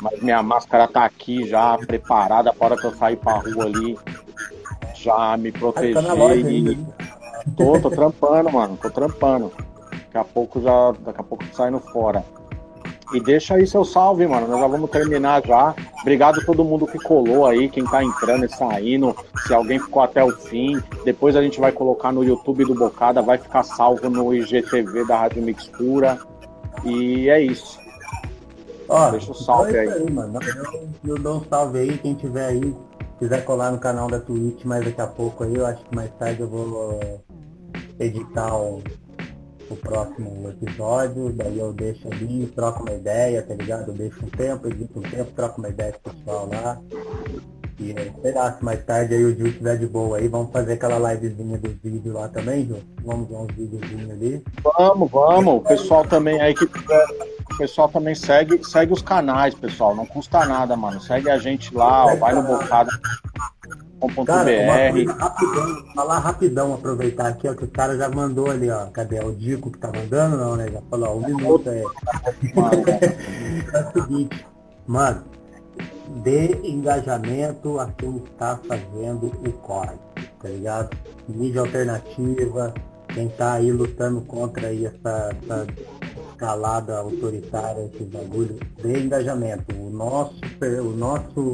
mas 0.00 0.22
minha 0.22 0.42
máscara 0.42 0.88
tá 0.88 1.04
aqui 1.04 1.46
já 1.46 1.76
preparada 1.76 2.52
para 2.54 2.74
que 2.76 2.86
eu 2.86 2.94
sair 2.94 3.16
pra 3.16 3.34
rua 3.34 3.66
ali, 3.66 3.98
já 4.94 5.36
me 5.36 5.52
proteger. 5.52 6.02
Tá 6.02 6.34
e, 6.34 6.78
Tô, 7.56 7.78
tô 7.80 7.90
trampando, 7.90 8.52
mano. 8.52 8.78
Tô 8.80 8.90
trampando. 8.90 9.50
Daqui 9.90 10.18
a 10.18 10.24
pouco 10.24 10.60
já. 10.60 10.92
Daqui 10.92 11.20
a 11.20 11.24
pouco 11.24 11.44
saindo 11.54 11.80
fora. 11.80 12.22
E 13.12 13.20
deixa 13.20 13.54
aí 13.54 13.66
seu 13.66 13.84
salve, 13.84 14.26
mano. 14.26 14.46
Nós 14.46 14.60
já 14.60 14.66
vamos 14.66 14.90
terminar 14.90 15.44
já. 15.44 15.74
Obrigado 16.00 16.40
a 16.40 16.44
todo 16.44 16.64
mundo 16.64 16.86
que 16.86 16.98
colou 16.98 17.46
aí, 17.46 17.68
quem 17.68 17.84
tá 17.84 18.02
entrando 18.04 18.44
e 18.44 18.48
saindo. 18.48 19.16
Se 19.46 19.52
alguém 19.52 19.78
ficou 19.78 20.02
até 20.02 20.22
o 20.22 20.30
fim. 20.30 20.80
Depois 21.04 21.34
a 21.34 21.42
gente 21.42 21.58
vai 21.58 21.72
colocar 21.72 22.12
no 22.12 22.22
YouTube 22.22 22.64
do 22.64 22.74
Bocada, 22.74 23.20
vai 23.20 23.38
ficar 23.38 23.62
salvo 23.64 24.08
no 24.08 24.32
IGTV 24.34 25.04
da 25.06 25.16
Rádio 25.16 25.42
Mixtura. 25.42 26.18
E 26.84 27.28
é 27.28 27.40
isso. 27.40 27.78
Ó, 28.88 29.10
Deixa 29.10 29.30
o 29.30 29.34
salve 29.34 29.76
é 29.76 29.80
aí. 29.80 29.88
aí. 29.88 30.10
mano. 30.10 30.38
Eu, 31.04 31.14
eu 31.14 31.18
dou 31.18 31.36
um 31.38 31.44
salve 31.44 31.78
aí, 31.78 31.98
quem 31.98 32.14
tiver 32.14 32.46
aí, 32.46 32.74
quiser 33.18 33.44
colar 33.44 33.70
no 33.70 33.78
canal 33.78 34.08
da 34.08 34.18
Twitch 34.18 34.64
mais 34.64 34.84
daqui 34.84 35.00
a 35.00 35.06
pouco 35.06 35.44
aí, 35.44 35.54
eu 35.54 35.66
acho 35.66 35.84
que 35.84 35.94
mais 35.94 36.10
tarde 36.18 36.40
eu 36.40 36.48
vou 36.48 36.98
editar 38.00 38.56
o, 38.56 38.82
o 39.70 39.76
próximo 39.76 40.48
episódio, 40.50 41.32
daí 41.32 41.58
eu 41.58 41.72
deixo 41.72 42.08
ali, 42.08 42.46
troco 42.54 42.82
uma 42.82 42.92
ideia, 42.92 43.42
tá 43.42 43.54
ligado? 43.54 43.88
Eu 43.88 43.94
deixo 43.94 44.24
um 44.24 44.28
tempo, 44.28 44.68
edito 44.68 44.98
um 44.98 45.02
tempo, 45.02 45.32
troco 45.32 45.58
uma 45.58 45.68
ideia 45.68 45.92
com 45.92 46.10
o 46.10 46.14
pessoal 46.14 46.48
lá. 46.48 46.80
E 47.80 47.94
se 47.94 48.64
mais 48.64 48.84
tarde 48.84 49.14
aí 49.14 49.24
o 49.24 49.34
Gil 49.34 49.46
estiver 49.46 49.78
de 49.78 49.86
boa 49.86 50.18
aí, 50.18 50.28
vamos 50.28 50.52
fazer 50.52 50.74
aquela 50.74 51.14
livezinha 51.14 51.56
dos 51.56 51.72
vídeos 51.82 52.14
lá 52.14 52.28
também, 52.28 52.66
Gil? 52.66 52.82
Vamos 53.02 53.26
ver 53.26 53.36
uns 53.36 53.54
videozinhos 53.54 54.10
ali. 54.10 54.44
Vamos, 54.62 55.10
vamos. 55.10 55.54
O 55.54 55.60
pessoal 55.60 56.04
também 56.04 56.38
aí 56.42 56.54
que 56.54 56.64
o 56.66 57.56
pessoal 57.56 57.88
também 57.88 58.14
segue, 58.14 58.62
segue 58.62 58.92
os 58.92 59.00
canais, 59.00 59.54
pessoal. 59.54 59.96
Não 59.96 60.04
custa 60.04 60.44
nada, 60.44 60.76
mano. 60.76 61.00
Segue 61.00 61.30
a 61.30 61.38
gente 61.38 61.74
lá, 61.74 62.04
ó, 62.04 62.16
vai 62.16 62.34
no 62.34 62.42
Bocada. 62.42 62.90
rapidão, 65.14 65.94
falar 65.94 66.18
rapidão, 66.18 66.74
aproveitar 66.74 67.28
aqui, 67.28 67.48
ó, 67.48 67.54
que 67.54 67.64
o 67.64 67.68
cara 67.68 67.96
já 67.96 68.10
mandou 68.10 68.50
ali, 68.50 68.70
ó. 68.70 68.86
Cadê? 68.88 69.24
O 69.24 69.32
Dico 69.32 69.70
que 69.70 69.78
tá 69.78 69.88
mandando, 69.88 70.36
não, 70.36 70.54
né? 70.54 70.68
Já 70.70 70.82
falou, 70.90 71.08
ó, 71.08 71.14
um 71.16 71.26
minuto 71.26 71.70
é. 71.70 71.80
é 73.72 73.80
o 73.80 73.92
seguinte, 73.92 74.46
mano, 74.86 75.24
dê 76.22 76.60
engajamento 76.64 77.78
a 77.78 77.86
quem 77.92 78.16
está 78.18 78.58
fazendo 78.66 79.26
o 79.26 79.52
corre, 79.52 79.96
tá 80.40 80.48
ligado? 80.48 80.96
Mídia 81.28 81.60
alternativa, 81.60 82.74
quem 83.08 83.28
tá 83.28 83.54
aí 83.54 83.72
lutando 83.72 84.20
contra 84.22 84.68
aí 84.68 84.86
essa, 84.86 85.36
essa 85.42 85.66
escalada 86.30 86.98
autoritária, 86.98 87.90
esse 87.92 88.04
bagulho, 88.04 88.58
dê 88.82 89.00
engajamento. 89.00 89.74
O 89.76 89.90
nosso, 89.90 90.40
o 90.82 90.96
nosso 90.96 91.52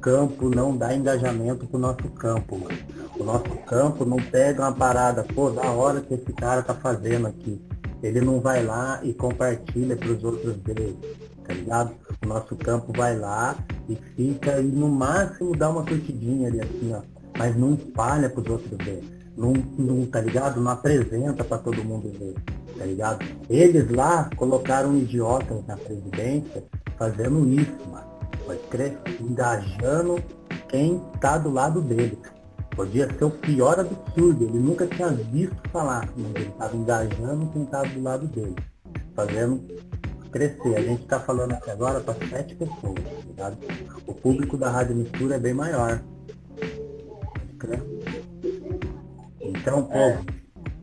campo 0.00 0.48
não 0.48 0.76
dá 0.76 0.94
engajamento 0.94 1.66
pro 1.66 1.78
nosso 1.78 2.08
campo, 2.10 2.58
mano. 2.58 2.78
O 3.18 3.24
nosso 3.24 3.50
campo 3.66 4.04
não 4.04 4.16
pega 4.16 4.62
uma 4.62 4.72
parada, 4.72 5.24
pô, 5.34 5.50
da 5.50 5.70
hora 5.70 6.00
que 6.00 6.14
esse 6.14 6.32
cara 6.32 6.62
tá 6.62 6.74
fazendo 6.74 7.26
aqui. 7.26 7.60
Ele 8.02 8.20
não 8.20 8.40
vai 8.40 8.64
lá 8.64 9.00
e 9.02 9.12
compartilha 9.12 9.94
para 9.96 10.10
os 10.10 10.24
outros 10.24 10.56
dele, 10.56 10.96
tá 11.50 11.54
ligado? 11.54 11.94
O 12.24 12.28
nosso 12.28 12.56
campo 12.56 12.92
vai 12.96 13.18
lá 13.18 13.56
e 13.88 13.96
fica 14.16 14.60
e 14.60 14.66
no 14.66 14.88
máximo 14.88 15.56
dá 15.56 15.68
uma 15.68 15.84
curtidinha 15.84 16.48
ali 16.48 16.60
assim, 16.60 16.92
ó. 16.94 17.02
Mas 17.36 17.56
não 17.56 17.74
espalha 17.74 18.30
para 18.30 18.40
os 18.40 18.48
outros 18.48 18.78
ver. 18.84 19.02
Não, 19.36 19.52
não, 19.78 20.06
tá 20.06 20.20
ligado? 20.20 20.60
Não 20.60 20.70
apresenta 20.70 21.42
para 21.42 21.58
todo 21.58 21.84
mundo 21.84 22.12
ver, 22.18 22.34
tá 22.78 22.84
ligado? 22.84 23.24
Eles 23.48 23.90
lá 23.90 24.28
colocaram 24.36 24.96
idiotas 24.96 25.64
na 25.66 25.76
presidência 25.76 26.64
fazendo 26.98 27.48
isso, 27.48 27.88
mano 27.90 28.10
pode 28.50 28.60
crer, 28.68 28.98
engajando 29.20 30.22
quem 30.68 31.00
está 31.14 31.38
do 31.38 31.50
lado 31.50 31.80
dele. 31.80 32.18
Podia 32.74 33.08
ser 33.12 33.24
o 33.24 33.30
pior 33.30 33.78
absurdo, 33.78 34.44
ele 34.44 34.58
nunca 34.58 34.86
tinha 34.86 35.08
visto 35.08 35.56
falar, 35.70 36.08
mas 36.16 36.34
ele 36.34 36.48
estava 36.48 36.76
engajando 36.76 37.46
quem 37.52 37.62
estava 37.62 37.88
do 37.88 38.02
lado 38.02 38.26
dele, 38.26 38.56
fazendo 39.14 39.62
crescer. 40.30 40.76
A 40.76 40.80
gente 40.80 41.02
está 41.02 41.20
falando 41.20 41.52
aqui 41.52 41.70
agora 41.70 42.00
para 42.00 42.14
sete 42.28 42.54
pessoas, 42.54 43.00
tá? 43.36 43.52
O 44.06 44.14
público 44.14 44.56
da 44.56 44.70
Rádio 44.70 44.96
Mistura 44.96 45.36
é 45.36 45.38
bem 45.38 45.54
maior. 45.54 46.02
Então, 49.40 49.84
povo, 49.84 50.24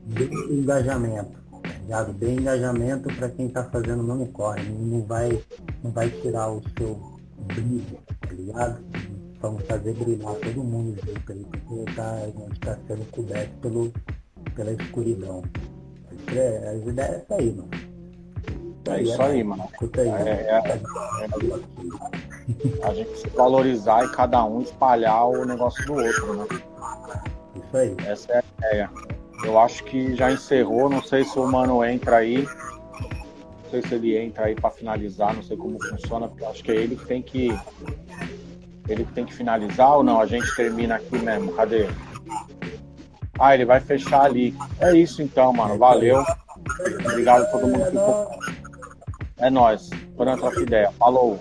dê 0.06 0.26
engajamento, 0.54 1.32
tá 1.64 1.70
ligado? 1.82 2.14
Dê 2.14 2.34
engajamento 2.34 3.14
para 3.16 3.30
quem 3.30 3.48
está 3.48 3.64
fazendo 3.64 4.28
corre, 4.32 4.64
não 4.70 5.02
vai, 5.04 5.42
não 5.84 5.92
vai 5.92 6.10
tirar 6.10 6.52
o 6.52 6.62
seu 6.78 7.18
brilho, 7.48 7.98
tá 8.22 8.32
ligado? 8.32 8.84
Vamos 9.40 9.64
fazer 9.66 9.94
brilhar 9.94 10.34
todo 10.36 10.64
mundo 10.64 10.96
junto 11.06 11.32
aí, 11.32 11.46
porque 11.46 11.92
tá, 11.96 12.12
a 12.12 12.26
gente 12.26 12.60
tá 12.60 12.78
sendo 12.88 13.06
coberto 13.12 13.58
pelo, 13.62 13.94
pela 14.56 14.72
escuridão. 14.74 15.44
É, 16.36 16.70
as 16.70 16.88
ideias 16.88 17.24
tá 17.26 17.36
aí, 17.36 17.54
mano. 17.54 17.87
É 18.90 19.02
isso 19.02 19.22
aí, 19.22 19.44
mano. 19.44 19.68
É, 19.98 20.02
é, 20.02 20.60
é, 20.60 20.80
a 22.84 22.94
gente 22.94 23.18
se 23.18 23.28
valorizar 23.30 24.06
e 24.06 24.10
cada 24.10 24.44
um 24.46 24.62
espalhar 24.62 25.28
o 25.28 25.46
negócio 25.46 25.86
do 25.86 25.96
outro, 25.96 26.34
né? 26.34 26.46
Isso 27.56 27.78
aí. 27.78 27.96
Essa 28.06 28.32
é 28.34 28.38
a 28.38 28.44
ideia. 28.58 28.90
Eu 29.44 29.60
acho 29.60 29.84
que 29.84 30.16
já 30.16 30.32
encerrou, 30.32 30.90
não 30.90 31.04
sei 31.04 31.24
se 31.24 31.38
o 31.38 31.46
mano 31.46 31.84
entra 31.84 32.18
aí. 32.18 32.48
Não 33.64 33.72
sei 33.72 33.82
se 33.82 33.96
ele 33.96 34.18
entra 34.18 34.46
aí 34.46 34.56
para 34.56 34.70
finalizar, 34.70 35.36
não 35.36 35.44
sei 35.44 35.58
como 35.58 35.78
funciona, 35.84 36.28
porque 36.28 36.46
acho 36.46 36.64
que 36.64 36.72
é 36.72 36.76
ele 36.76 36.96
que 36.96 37.06
tem 37.06 37.22
que. 37.22 37.50
Ele 38.88 39.04
que 39.04 39.12
tem 39.12 39.26
que 39.26 39.34
finalizar 39.34 39.98
ou 39.98 40.04
não? 40.04 40.22
A 40.22 40.26
gente 40.26 40.56
termina 40.56 40.96
aqui 40.96 41.18
mesmo. 41.18 41.52
Cadê? 41.54 41.88
Ah, 43.38 43.54
ele 43.54 43.66
vai 43.66 43.80
fechar 43.80 44.22
ali. 44.24 44.56
É 44.80 44.96
isso 44.96 45.22
então, 45.22 45.52
mano. 45.52 45.78
Valeu. 45.78 46.24
Obrigado 47.06 47.44
a 47.44 47.46
todo 47.46 47.68
mundo 47.68 47.84
que 47.84 47.92
ficou. 47.92 48.67
É 49.38 49.50
nóis. 49.50 49.90
Por 50.16 50.28
outra 50.28 50.62
ideia. 50.62 50.92
Falou. 50.94 51.38